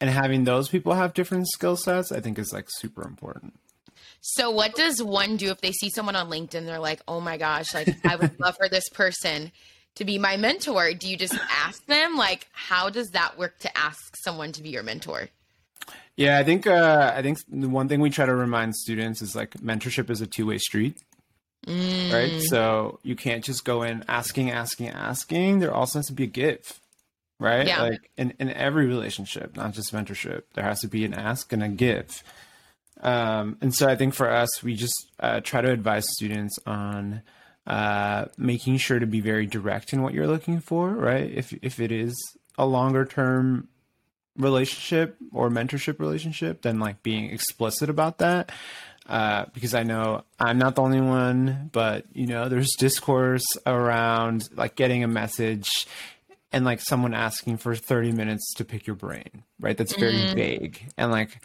and 0.00 0.08
having 0.08 0.44
those 0.44 0.68
people 0.68 0.94
have 0.94 1.14
different 1.14 1.48
skill 1.48 1.76
sets, 1.76 2.10
I 2.10 2.20
think 2.20 2.38
is 2.38 2.52
like 2.52 2.66
super 2.68 3.02
important. 3.02 3.54
So, 4.22 4.50
what 4.50 4.74
does 4.74 5.02
one 5.02 5.36
do 5.36 5.50
if 5.50 5.60
they 5.60 5.72
see 5.72 5.90
someone 5.90 6.16
on 6.16 6.30
LinkedIn? 6.30 6.66
They're 6.66 6.78
like, 6.78 7.00
"Oh 7.08 7.20
my 7.20 7.38
gosh, 7.38 7.72
like 7.72 7.94
I 8.04 8.16
would 8.16 8.38
love 8.40 8.56
for 8.56 8.68
this 8.68 8.88
person." 8.90 9.50
To 10.00 10.04
be 10.04 10.18
my 10.18 10.36
mentor? 10.36 10.92
Do 10.94 11.08
you 11.08 11.16
just 11.16 11.38
ask 11.64 11.84
them? 11.86 12.16
Like, 12.16 12.48
how 12.52 12.90
does 12.90 13.10
that 13.10 13.38
work 13.38 13.58
to 13.60 13.78
ask 13.78 14.16
someone 14.16 14.50
to 14.52 14.62
be 14.62 14.70
your 14.70 14.82
mentor? 14.82 15.28
Yeah, 16.16 16.38
I 16.38 16.44
think 16.44 16.66
uh, 16.66 17.12
I 17.14 17.22
think 17.22 17.38
the 17.48 17.68
one 17.68 17.88
thing 17.88 18.00
we 18.00 18.10
try 18.10 18.26
to 18.26 18.34
remind 18.34 18.74
students 18.76 19.22
is 19.22 19.36
like 19.36 19.52
mentorship 19.54 20.10
is 20.10 20.20
a 20.20 20.26
two 20.26 20.46
way 20.46 20.58
street. 20.58 20.96
Mm. 21.66 22.12
Right. 22.12 22.42
So 22.42 22.98
you 23.02 23.16
can't 23.16 23.44
just 23.44 23.64
go 23.64 23.82
in 23.82 24.04
asking, 24.08 24.50
asking, 24.50 24.88
asking. 24.88 25.60
There 25.60 25.72
also 25.72 25.98
has 25.98 26.06
to 26.06 26.12
be 26.12 26.24
a 26.24 26.26
give. 26.26 26.80
Right. 27.38 27.66
Yeah. 27.66 27.82
Like 27.82 28.10
in, 28.16 28.34
in 28.38 28.50
every 28.50 28.86
relationship, 28.86 29.56
not 29.56 29.72
just 29.72 29.92
mentorship, 29.92 30.42
there 30.54 30.64
has 30.64 30.80
to 30.80 30.88
be 30.88 31.04
an 31.04 31.14
ask 31.14 31.52
and 31.52 31.62
a 31.62 31.68
give. 31.68 32.22
Um, 33.02 33.56
and 33.60 33.74
so 33.74 33.88
I 33.88 33.96
think 33.96 34.14
for 34.14 34.30
us, 34.30 34.62
we 34.62 34.74
just 34.74 35.10
uh, 35.20 35.40
try 35.40 35.62
to 35.62 35.70
advise 35.70 36.06
students 36.10 36.58
on 36.66 37.22
uh, 37.66 38.26
making 38.36 38.78
sure 38.78 38.98
to 38.98 39.06
be 39.06 39.20
very 39.20 39.46
direct 39.46 39.92
in 39.92 40.02
what 40.02 40.14
you're 40.14 40.26
looking 40.26 40.60
for, 40.60 40.90
right? 40.90 41.30
If 41.30 41.52
if 41.62 41.80
it 41.80 41.92
is 41.92 42.14
a 42.58 42.66
longer 42.66 43.04
term 43.04 43.68
relationship 44.36 45.16
or 45.32 45.50
mentorship 45.50 45.98
relationship, 46.00 46.62
then 46.62 46.78
like 46.78 47.02
being 47.02 47.30
explicit 47.30 47.90
about 47.90 48.18
that. 48.18 48.50
Uh, 49.06 49.46
because 49.54 49.74
I 49.74 49.82
know 49.82 50.22
I'm 50.38 50.58
not 50.58 50.76
the 50.76 50.82
only 50.82 51.00
one, 51.00 51.70
but 51.72 52.04
you 52.12 52.26
know, 52.26 52.48
there's 52.48 52.70
discourse 52.78 53.44
around 53.66 54.48
like 54.54 54.76
getting 54.76 55.02
a 55.02 55.08
message 55.08 55.86
and 56.52 56.64
like 56.64 56.80
someone 56.80 57.14
asking 57.14 57.56
for 57.56 57.74
30 57.74 58.12
minutes 58.12 58.54
to 58.54 58.64
pick 58.64 58.86
your 58.86 58.96
brain, 58.96 59.44
right? 59.58 59.76
That's 59.76 59.94
very 59.96 60.14
mm. 60.14 60.34
vague. 60.34 60.92
And 60.96 61.10
like, 61.10 61.40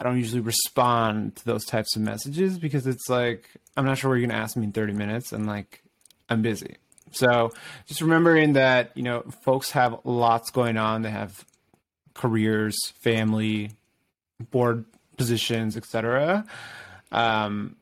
I 0.00 0.02
don't 0.02 0.16
usually 0.16 0.40
respond 0.40 1.36
to 1.36 1.44
those 1.44 1.66
types 1.66 1.94
of 1.94 2.00
messages 2.00 2.58
because 2.58 2.86
it's 2.86 3.08
like, 3.10 3.50
I'm 3.76 3.84
not 3.84 3.98
sure 3.98 4.08
what 4.08 4.14
you're 4.14 4.26
going 4.26 4.36
to 4.36 4.42
ask 4.42 4.56
me 4.56 4.64
in 4.64 4.72
30 4.72 4.94
minutes 4.94 5.32
and 5.32 5.46
like 5.46 5.82
I'm 6.30 6.40
busy. 6.40 6.76
So 7.12 7.52
just 7.86 8.00
remembering 8.00 8.54
that, 8.54 8.92
you 8.94 9.02
know, 9.02 9.22
folks 9.42 9.72
have 9.72 10.00
lots 10.04 10.50
going 10.50 10.78
on. 10.78 11.02
They 11.02 11.10
have 11.10 11.44
careers, 12.14 12.78
family, 13.02 13.72
board 14.50 14.86
positions, 15.18 15.76
etc. 15.76 16.46
Um, 17.12 17.76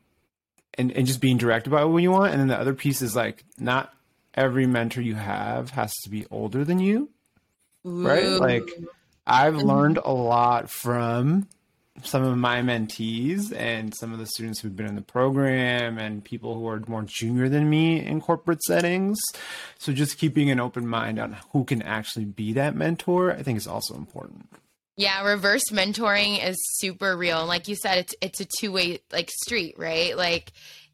and, 0.77 0.91
and 0.91 1.07
just 1.07 1.21
being 1.21 1.37
direct 1.37 1.67
about 1.67 1.89
what 1.89 2.03
you 2.03 2.11
want. 2.11 2.33
And 2.33 2.41
then 2.41 2.47
the 2.47 2.59
other 2.59 2.73
piece 2.73 3.01
is 3.01 3.15
like 3.15 3.45
not 3.57 3.93
every 4.33 4.67
mentor 4.67 5.01
you 5.01 5.15
have 5.15 5.69
has 5.69 5.93
to 6.03 6.09
be 6.09 6.25
older 6.31 6.65
than 6.65 6.79
you. 6.79 7.09
Ooh. 7.85 8.05
Right? 8.05 8.25
Like 8.27 8.69
I've 9.25 9.55
learned 9.55 9.99
a 10.03 10.11
lot 10.11 10.69
from 10.69 11.47
some 12.03 12.23
of 12.23 12.37
my 12.37 12.61
mentees 12.61 13.55
and 13.55 13.93
some 13.95 14.13
of 14.13 14.19
the 14.19 14.25
students 14.25 14.59
who've 14.59 14.75
been 14.75 14.85
in 14.85 14.95
the 14.95 15.01
program 15.01 15.97
and 15.97 16.23
people 16.23 16.55
who 16.55 16.67
are 16.67 16.81
more 16.87 17.03
junior 17.03 17.49
than 17.49 17.69
me 17.69 18.05
in 18.05 18.21
corporate 18.21 18.61
settings. 18.63 19.17
So 19.77 19.93
just 19.93 20.17
keeping 20.17 20.49
an 20.49 20.59
open 20.59 20.87
mind 20.87 21.19
on 21.19 21.37
who 21.51 21.63
can 21.63 21.81
actually 21.81 22.25
be 22.25 22.53
that 22.53 22.75
mentor, 22.75 23.31
I 23.31 23.43
think 23.43 23.57
is 23.57 23.67
also 23.67 23.95
important. 23.95 24.49
Yeah, 24.97 25.23
reverse 25.23 25.63
mentoring 25.71 26.45
is 26.45 26.57
super 26.77 27.15
real. 27.15 27.39
And 27.39 27.47
like 27.47 27.69
you 27.69 27.75
said, 27.75 27.99
it's 27.99 28.13
it's 28.21 28.41
a 28.41 28.47
two-way 28.59 28.99
like 29.13 29.29
street, 29.31 29.75
right? 29.77 30.17
Like 30.17 30.51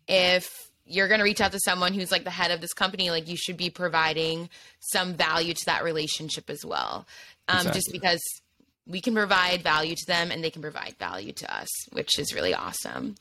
if 0.07 0.47
you're 0.85 1.07
going 1.07 1.19
to 1.19 1.23
reach 1.23 1.41
out 1.41 1.51
to 1.51 1.59
someone 1.59 1.93
who's 1.93 2.11
like 2.11 2.23
the 2.23 2.29
head 2.29 2.51
of 2.51 2.61
this 2.61 2.73
company, 2.73 3.09
like 3.09 3.27
you 3.27 3.35
should 3.35 3.57
be 3.57 3.71
providing 3.71 4.49
some 4.79 5.15
value 5.15 5.53
to 5.55 5.65
that 5.65 5.83
relationship 5.83 6.51
as 6.51 6.63
well. 6.63 7.07
Um, 7.47 7.57
exactly. 7.57 7.79
just 7.79 7.91
because 7.91 8.21
we 8.87 9.01
can 9.01 9.13
provide 9.13 9.63
value 9.63 9.95
to 9.95 10.05
them 10.05 10.31
and 10.31 10.43
they 10.43 10.49
can 10.49 10.61
provide 10.61 10.95
value 10.99 11.31
to 11.33 11.55
us, 11.55 11.67
which 11.91 12.19
is 12.19 12.33
really 12.33 12.53
awesome. 12.53 13.15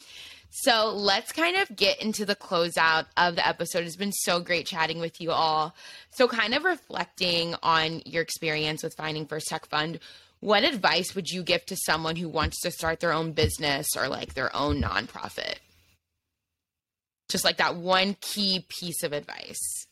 So 0.51 0.93
let's 0.95 1.33
kind 1.33 1.57
of 1.57 1.75
get 1.75 2.01
into 2.01 2.25
the 2.25 2.37
closeout 2.37 3.07
of 3.17 3.35
the 3.35 3.47
episode. 3.47 3.85
It's 3.85 3.97
been 3.97 4.13
so 4.13 4.39
great 4.39 4.67
chatting 4.67 5.01
with 5.01 5.21
you 5.21 5.33
all. 5.33 5.75
So, 6.13 6.29
kind 6.29 6.55
of 6.55 6.63
reflecting 6.63 7.57
on 7.61 8.03
your 8.05 8.23
experience 8.23 8.85
with 8.85 8.95
finding 8.97 9.27
First 9.27 9.49
Tech 9.49 9.67
Fund, 9.67 9.99
what 10.39 10.63
advice 10.63 11.15
would 11.17 11.29
you 11.29 11.43
give 11.43 11.67
to 11.67 11.77
someone 11.85 12.15
who 12.15 12.29
wants 12.29 12.61
to 12.61 12.71
start 12.71 13.01
their 13.01 13.13
own 13.13 13.33
business 13.33 13.89
or 13.97 14.07
like 14.07 14.35
their 14.35 14.55
own 14.55 14.81
nonprofit? 14.81 15.57
Just 17.29 17.45
like 17.45 17.57
that 17.57 17.75
one 17.75 18.17
key 18.21 18.65
piece 18.69 19.03
of 19.03 19.13
advice. 19.13 19.87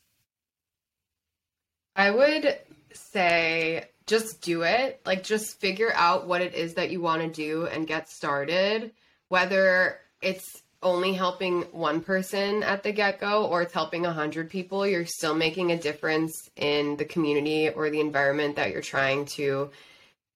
I 1.96 2.12
would 2.12 2.56
say 2.92 3.88
just 4.06 4.40
do 4.40 4.62
it. 4.62 5.00
Like, 5.04 5.22
just 5.22 5.60
figure 5.60 5.92
out 5.94 6.26
what 6.26 6.42
it 6.42 6.54
is 6.54 6.74
that 6.74 6.90
you 6.90 7.00
want 7.00 7.22
to 7.22 7.28
do 7.28 7.66
and 7.66 7.86
get 7.86 8.08
started. 8.08 8.92
Whether 9.28 9.98
it's 10.20 10.62
only 10.82 11.12
helping 11.12 11.62
one 11.72 12.00
person 12.00 12.62
at 12.62 12.82
the 12.82 12.92
get 12.92 13.20
go 13.20 13.46
or 13.46 13.62
it's 13.62 13.72
helping 13.72 14.04
a 14.04 14.12
hundred 14.12 14.50
people, 14.50 14.86
you're 14.86 15.06
still 15.06 15.34
making 15.34 15.70
a 15.70 15.78
difference 15.78 16.50
in 16.56 16.96
the 16.96 17.04
community 17.04 17.68
or 17.68 17.88
the 17.88 18.00
environment 18.00 18.56
that 18.56 18.72
you're 18.72 18.82
trying 18.82 19.24
to 19.24 19.70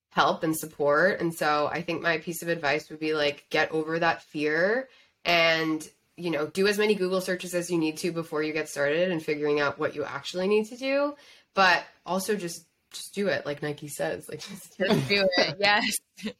help 0.09 0.43
and 0.43 0.57
support. 0.57 1.19
And 1.19 1.33
so 1.33 1.69
I 1.71 1.81
think 1.81 2.01
my 2.01 2.17
piece 2.17 2.41
of 2.41 2.47
advice 2.47 2.89
would 2.89 2.99
be 2.99 3.13
like, 3.13 3.45
get 3.49 3.71
over 3.71 3.99
that 3.99 4.23
fear 4.23 4.87
and 5.25 5.87
you 6.15 6.31
know 6.31 6.47
do 6.47 6.67
as 6.67 6.79
many 6.79 6.95
google 6.95 7.21
searches 7.21 7.53
as 7.53 7.69
you 7.69 7.77
need 7.77 7.97
to 7.97 8.11
before 8.11 8.41
you 8.41 8.51
get 8.51 8.67
started 8.67 9.11
and 9.11 9.23
figuring 9.23 9.59
out 9.59 9.77
what 9.77 9.93
you 9.93 10.03
actually 10.03 10.47
need 10.47 10.65
to 10.65 10.75
do 10.75 11.13
but 11.53 11.83
also 12.05 12.35
just 12.35 12.65
just 12.97 13.13
do 13.13 13.27
it 13.27 13.45
like 13.45 13.61
nike 13.61 13.87
says 13.87 14.27
like 14.29 14.39
just, 14.39 14.77
just 14.79 15.07
do 15.07 15.27
it 15.37 15.55
yes 15.59 15.97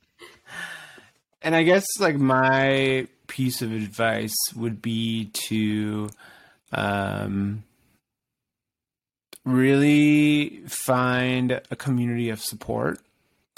and 1.42 1.56
i 1.56 1.64
guess 1.64 1.86
like 2.00 2.18
my 2.18 3.08
piece 3.28 3.62
of 3.62 3.72
advice 3.72 4.36
would 4.56 4.82
be 4.82 5.30
to 5.34 6.10
um, 6.72 7.64
really 9.46 10.62
find 10.68 11.62
a 11.70 11.76
community 11.76 12.30
of 12.30 12.42
support. 12.42 13.00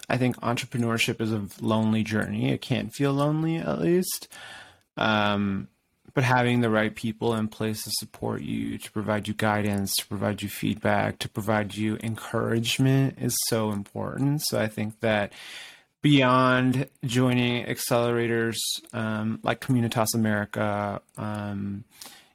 I 0.10 0.18
think 0.18 0.38
entrepreneurship 0.38 1.22
is 1.22 1.32
a 1.32 1.48
lonely 1.62 2.04
journey. 2.04 2.52
It 2.52 2.62
can't 2.62 2.94
feel 2.94 3.14
lonely, 3.14 3.58
at 3.58 3.80
least. 3.80 4.28
Um, 4.98 5.68
but 6.20 6.26
having 6.26 6.60
the 6.60 6.70
right 6.70 6.94
people 6.94 7.34
in 7.34 7.48
place 7.48 7.82
to 7.86 7.92
support 7.92 8.42
you, 8.42 8.78
to 8.78 8.92
provide 8.92 9.26
you 9.26 9.34
guidance, 9.34 9.96
to 9.96 10.06
provide 10.06 10.42
you 10.42 10.50
feedback, 10.50 11.18
to 11.18 11.30
provide 11.30 11.76
you 11.76 11.98
encouragement 12.04 13.18
is 13.22 13.34
so 13.48 13.72
important. 13.72 14.42
So 14.44 14.60
I 14.60 14.68
think 14.68 15.00
that 15.00 15.32
beyond 16.02 16.90
joining 17.06 17.64
accelerators 17.68 18.58
um, 18.92 19.40
like 19.44 19.62
Communitas 19.62 20.14
America, 20.14 21.02
um, 21.18 21.86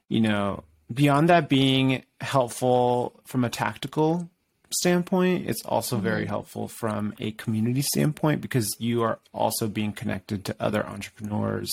you 0.09 0.21
know, 0.21 0.63
beyond 0.91 1.29
that 1.29 1.47
being 1.47 2.01
helpful 2.21 3.21
from 3.25 3.43
a 3.43 3.51
tactical 3.51 4.27
standpoint, 4.71 5.47
it's 5.47 5.63
also 5.63 5.97
mm-hmm. 5.97 6.05
very 6.05 6.25
helpful 6.25 6.67
from 6.67 7.13
a 7.19 7.33
community 7.33 7.83
standpoint 7.83 8.41
because 8.41 8.75
you 8.79 9.03
are 9.03 9.19
also 9.31 9.67
being 9.67 9.91
connected 9.91 10.43
to 10.45 10.55
other 10.59 10.83
entrepreneurs 10.87 11.71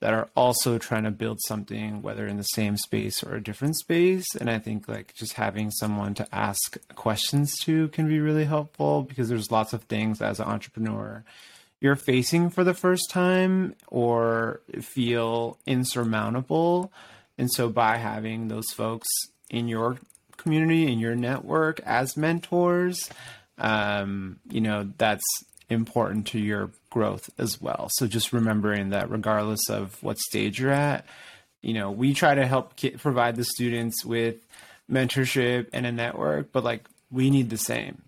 that 0.00 0.12
are 0.12 0.28
also 0.36 0.78
trying 0.78 1.04
to 1.04 1.10
build 1.10 1.38
something, 1.46 2.02
whether 2.02 2.26
in 2.26 2.36
the 2.36 2.42
same 2.42 2.76
space 2.76 3.22
or 3.22 3.34
a 3.34 3.42
different 3.42 3.76
space. 3.76 4.26
And 4.38 4.50
I 4.50 4.58
think 4.58 4.88
like 4.88 5.14
just 5.14 5.34
having 5.34 5.70
someone 5.70 6.14
to 6.14 6.34
ask 6.34 6.76
questions 6.94 7.56
to 7.60 7.88
can 7.88 8.08
be 8.08 8.20
really 8.20 8.44
helpful 8.44 9.02
because 9.02 9.28
there's 9.28 9.50
lots 9.50 9.72
of 9.72 9.84
things 9.84 10.20
as 10.20 10.38
an 10.38 10.46
entrepreneur 10.46 11.24
you're 11.80 11.96
facing 11.96 12.50
for 12.50 12.64
the 12.64 12.74
first 12.74 13.10
time 13.10 13.74
or 13.88 14.60
feel 14.80 15.58
insurmountable. 15.66 16.92
And 17.38 17.52
so 17.52 17.68
by 17.68 17.98
having 17.98 18.48
those 18.48 18.70
folks 18.74 19.08
in 19.50 19.68
your 19.68 19.98
community, 20.36 20.90
in 20.90 20.98
your 20.98 21.14
network 21.14 21.80
as 21.80 22.16
mentors, 22.16 23.10
um, 23.58 24.38
you 24.50 24.60
know, 24.60 24.90
that's 24.96 25.24
important 25.68 26.28
to 26.28 26.38
your 26.38 26.70
growth 26.96 27.28
as 27.36 27.60
well. 27.60 27.90
So 27.92 28.06
just 28.06 28.32
remembering 28.32 28.88
that 28.88 29.10
regardless 29.10 29.68
of 29.68 30.02
what 30.02 30.18
stage 30.18 30.58
you're 30.58 30.70
at, 30.70 31.04
you 31.60 31.74
know, 31.74 31.90
we 31.90 32.14
try 32.14 32.34
to 32.34 32.46
help 32.46 32.72
provide 32.96 33.36
the 33.36 33.44
students 33.44 34.02
with 34.02 34.36
mentorship 34.90 35.68
and 35.74 35.84
a 35.84 35.92
network, 35.92 36.52
but 36.52 36.64
like 36.64 36.86
we 37.10 37.28
need 37.28 37.50
the 37.50 37.58
same, 37.58 38.00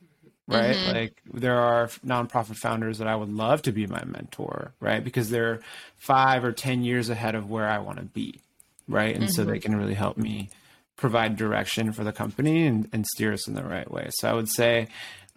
right? 0.46 0.74
Mm-hmm. 0.74 0.96
Like 0.96 1.22
there 1.30 1.60
are 1.60 1.88
nonprofit 2.02 2.56
founders 2.56 2.96
that 2.96 3.08
I 3.08 3.14
would 3.14 3.28
love 3.28 3.60
to 3.62 3.72
be 3.72 3.86
my 3.86 4.02
mentor, 4.06 4.72
right? 4.80 5.04
Because 5.04 5.28
they're 5.28 5.60
five 5.98 6.42
or 6.42 6.52
10 6.52 6.82
years 6.82 7.10
ahead 7.10 7.34
of 7.34 7.50
where 7.50 7.68
I 7.68 7.80
want 7.80 7.98
to 7.98 8.06
be, 8.06 8.40
right? 8.88 9.14
And 9.14 9.24
mm-hmm. 9.24 9.32
so 9.32 9.44
they 9.44 9.58
can 9.58 9.76
really 9.76 9.92
help 9.92 10.16
me 10.16 10.48
provide 10.96 11.36
direction 11.36 11.92
for 11.92 12.04
the 12.04 12.12
company 12.12 12.66
and, 12.66 12.88
and 12.94 13.06
steer 13.06 13.34
us 13.34 13.46
in 13.48 13.52
the 13.52 13.64
right 13.64 13.90
way. 13.90 14.08
So 14.12 14.30
I 14.30 14.32
would 14.32 14.48
say, 14.48 14.88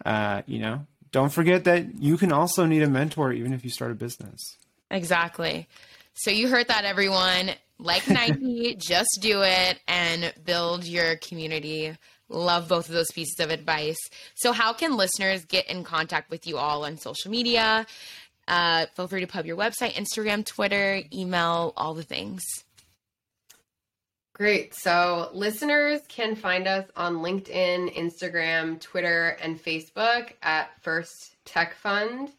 uh, 0.06 0.40
you 0.46 0.58
know, 0.58 0.86
don't 1.12 1.30
forget 1.30 1.64
that 1.64 1.94
you 2.00 2.16
can 2.16 2.32
also 2.32 2.64
need 2.66 2.82
a 2.82 2.88
mentor 2.88 3.32
even 3.32 3.52
if 3.52 3.64
you 3.64 3.70
start 3.70 3.92
a 3.92 3.94
business. 3.94 4.56
Exactly. 4.90 5.68
So 6.14 6.30
you 6.30 6.48
heard 6.48 6.68
that, 6.68 6.84
everyone. 6.84 7.50
Like 7.78 8.08
Nike, 8.08 8.74
just 8.76 9.18
do 9.20 9.42
it 9.42 9.78
and 9.86 10.32
build 10.44 10.84
your 10.84 11.16
community. 11.16 11.96
Love 12.28 12.68
both 12.68 12.88
of 12.88 12.94
those 12.94 13.10
pieces 13.12 13.40
of 13.40 13.50
advice. 13.50 13.98
So, 14.34 14.52
how 14.52 14.72
can 14.72 14.96
listeners 14.96 15.44
get 15.44 15.68
in 15.68 15.84
contact 15.84 16.30
with 16.30 16.46
you 16.46 16.56
all 16.56 16.86
on 16.86 16.96
social 16.96 17.30
media? 17.30 17.86
Uh, 18.48 18.86
feel 18.96 19.06
free 19.06 19.20
to 19.20 19.26
pub 19.26 19.44
your 19.44 19.56
website, 19.56 19.92
Instagram, 19.92 20.44
Twitter, 20.44 21.02
email, 21.12 21.74
all 21.76 21.94
the 21.94 22.02
things. 22.02 22.42
Great. 24.34 24.74
So 24.74 25.28
listeners 25.34 26.00
can 26.08 26.34
find 26.34 26.66
us 26.66 26.86
on 26.96 27.16
LinkedIn, 27.16 27.94
Instagram, 27.94 28.80
Twitter, 28.80 29.36
and 29.42 29.62
Facebook 29.62 30.32
at 30.42 30.70
First 30.82 31.36
Tech 31.44 31.74
Fund. 31.74 32.30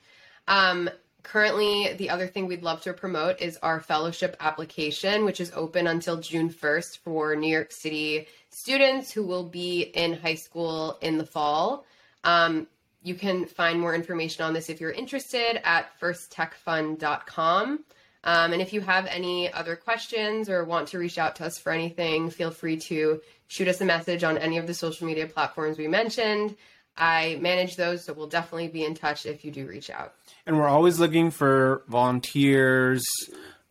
Um, 0.48 0.90
currently, 1.22 1.94
the 1.94 2.10
other 2.10 2.26
thing 2.26 2.48
we'd 2.48 2.64
love 2.64 2.82
to 2.82 2.94
promote 2.94 3.42
is 3.42 3.58
our 3.58 3.80
fellowship 3.80 4.36
application, 4.40 5.24
which 5.24 5.40
is 5.40 5.52
open 5.56 5.86
until 5.86 6.20
June 6.20 6.50
1st 6.50 6.98
for 6.98 7.36
New 7.36 7.52
York 7.52 7.72
City 7.72 8.28
students 8.50 9.12
who 9.12 9.24
will 9.24 9.44
be 9.44 9.82
in 9.82 10.14
high 10.14 10.36
school 10.36 10.98
in 11.02 11.18
the 11.18 11.26
fall. 11.26 11.86
Um, 12.24 12.68
you 13.04 13.16
can 13.16 13.46
find 13.46 13.80
more 13.80 13.94
information 13.94 14.46
on 14.46 14.54
this 14.54 14.70
if 14.70 14.80
you're 14.80 14.92
interested 14.92 15.60
at 15.68 16.00
firsttechfund.com. 16.00 17.84
Um, 18.24 18.54
and 18.54 18.62
if 18.62 18.72
you 18.72 18.82
have 18.82 19.06
any 19.08 19.52
other 19.52 19.76
questions 19.76 20.50
or 20.50 20.64
want 20.64 20.90
to 20.90 20.98
reach 20.98 21.18
out 21.18 21.36
to 21.38 21.46
us 21.46 21.58
for 21.58 21.72
anything, 21.72 22.30
feel 22.30 22.52
free 22.52 22.78
to 22.88 23.22
shoot 23.48 23.68
us 23.68 23.82
a 23.82 23.86
message 23.86 24.24
on 24.24 24.38
any 24.38 24.58
of 24.58 24.68
the 24.68 24.74
social 24.74 25.08
media 25.08 25.28
platforms 25.28 25.78
we 25.78 25.88
mentioned. 25.88 26.56
I 26.96 27.38
manage 27.42 27.76
those, 27.76 28.06
so 28.06 28.14
we'll 28.14 28.28
definitely 28.28 28.68
be 28.68 28.86
in 28.86 28.94
touch 28.94 29.26
if 29.26 29.44
you 29.44 29.52
do 29.52 29.68
reach 29.68 29.90
out. 29.90 30.14
And 30.46 30.58
we're 30.58 30.68
always 30.68 31.00
looking 31.00 31.32
for 31.32 31.84
volunteers, 31.88 33.04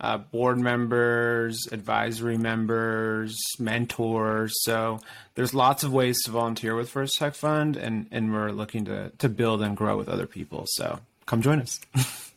uh, 0.01 0.19
board 0.19 0.59
members, 0.59 1.69
advisory 1.71 2.37
members, 2.37 3.39
mentors. 3.59 4.53
So 4.65 5.01
there's 5.35 5.55
lots 5.55 5.85
of 5.85 5.93
ways 5.93 6.21
to 6.25 6.33
volunteer 6.33 6.75
with 6.75 6.91
First 6.91 7.19
Tech 7.19 7.35
Fund, 7.35 7.77
and, 7.77 8.07
and 8.11 8.33
we're 8.33 8.51
looking 8.51 8.85
to, 8.87 9.11
to 9.19 9.29
build 9.29 9.63
and 9.63 9.77
grow 9.77 9.97
with 9.97 10.09
other 10.09 10.27
people. 10.27 10.65
So 10.67 10.99
come 11.27 11.43
join 11.43 11.61
us. 11.61 11.79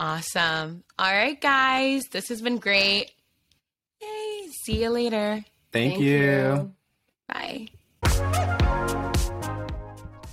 Awesome. 0.00 0.82
All 0.98 1.12
right, 1.12 1.38
guys. 1.38 2.04
This 2.10 2.30
has 2.30 2.40
been 2.40 2.56
great. 2.56 3.12
Yay. 4.00 4.48
See 4.64 4.82
you 4.82 4.88
later. 4.88 5.44
Thank, 5.72 5.92
Thank 5.92 6.00
you. 6.00 6.16
you. 6.16 6.72
Bye. 7.28 7.68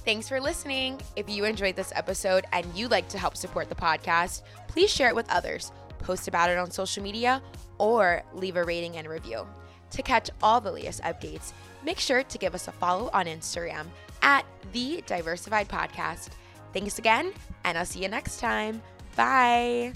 Thanks 0.05 0.29
for 0.29 0.39
listening. 0.39 1.01
If 1.17 1.29
you 1.29 1.43
enjoyed 1.43 1.75
this 1.75 1.91
episode 1.93 2.45
and 2.53 2.65
you'd 2.73 2.91
like 2.91 3.09
to 3.09 3.17
help 3.17 3.35
support 3.35 3.67
the 3.67 3.75
podcast, 3.75 4.43
please 4.69 4.89
share 4.89 5.09
it 5.09 5.15
with 5.15 5.29
others, 5.29 5.73
post 5.99 6.29
about 6.29 6.49
it 6.49 6.57
on 6.57 6.71
social 6.71 7.03
media, 7.03 7.41
or 7.77 8.23
leave 8.33 8.55
a 8.55 8.63
rating 8.63 8.95
and 8.95 9.05
review. 9.09 9.45
To 9.91 10.01
catch 10.01 10.29
all 10.41 10.61
the 10.61 10.71
latest 10.71 11.01
updates, 11.03 11.51
make 11.83 11.99
sure 11.99 12.23
to 12.23 12.37
give 12.37 12.55
us 12.55 12.69
a 12.69 12.71
follow 12.71 13.09
on 13.11 13.25
Instagram 13.25 13.87
at 14.21 14.45
The 14.71 15.03
Diversified 15.05 15.67
Podcast. 15.67 16.29
Thanks 16.71 16.99
again, 16.99 17.33
and 17.65 17.77
I'll 17.77 17.85
see 17.85 18.01
you 18.01 18.07
next 18.07 18.39
time. 18.39 18.81
Bye. 19.17 19.93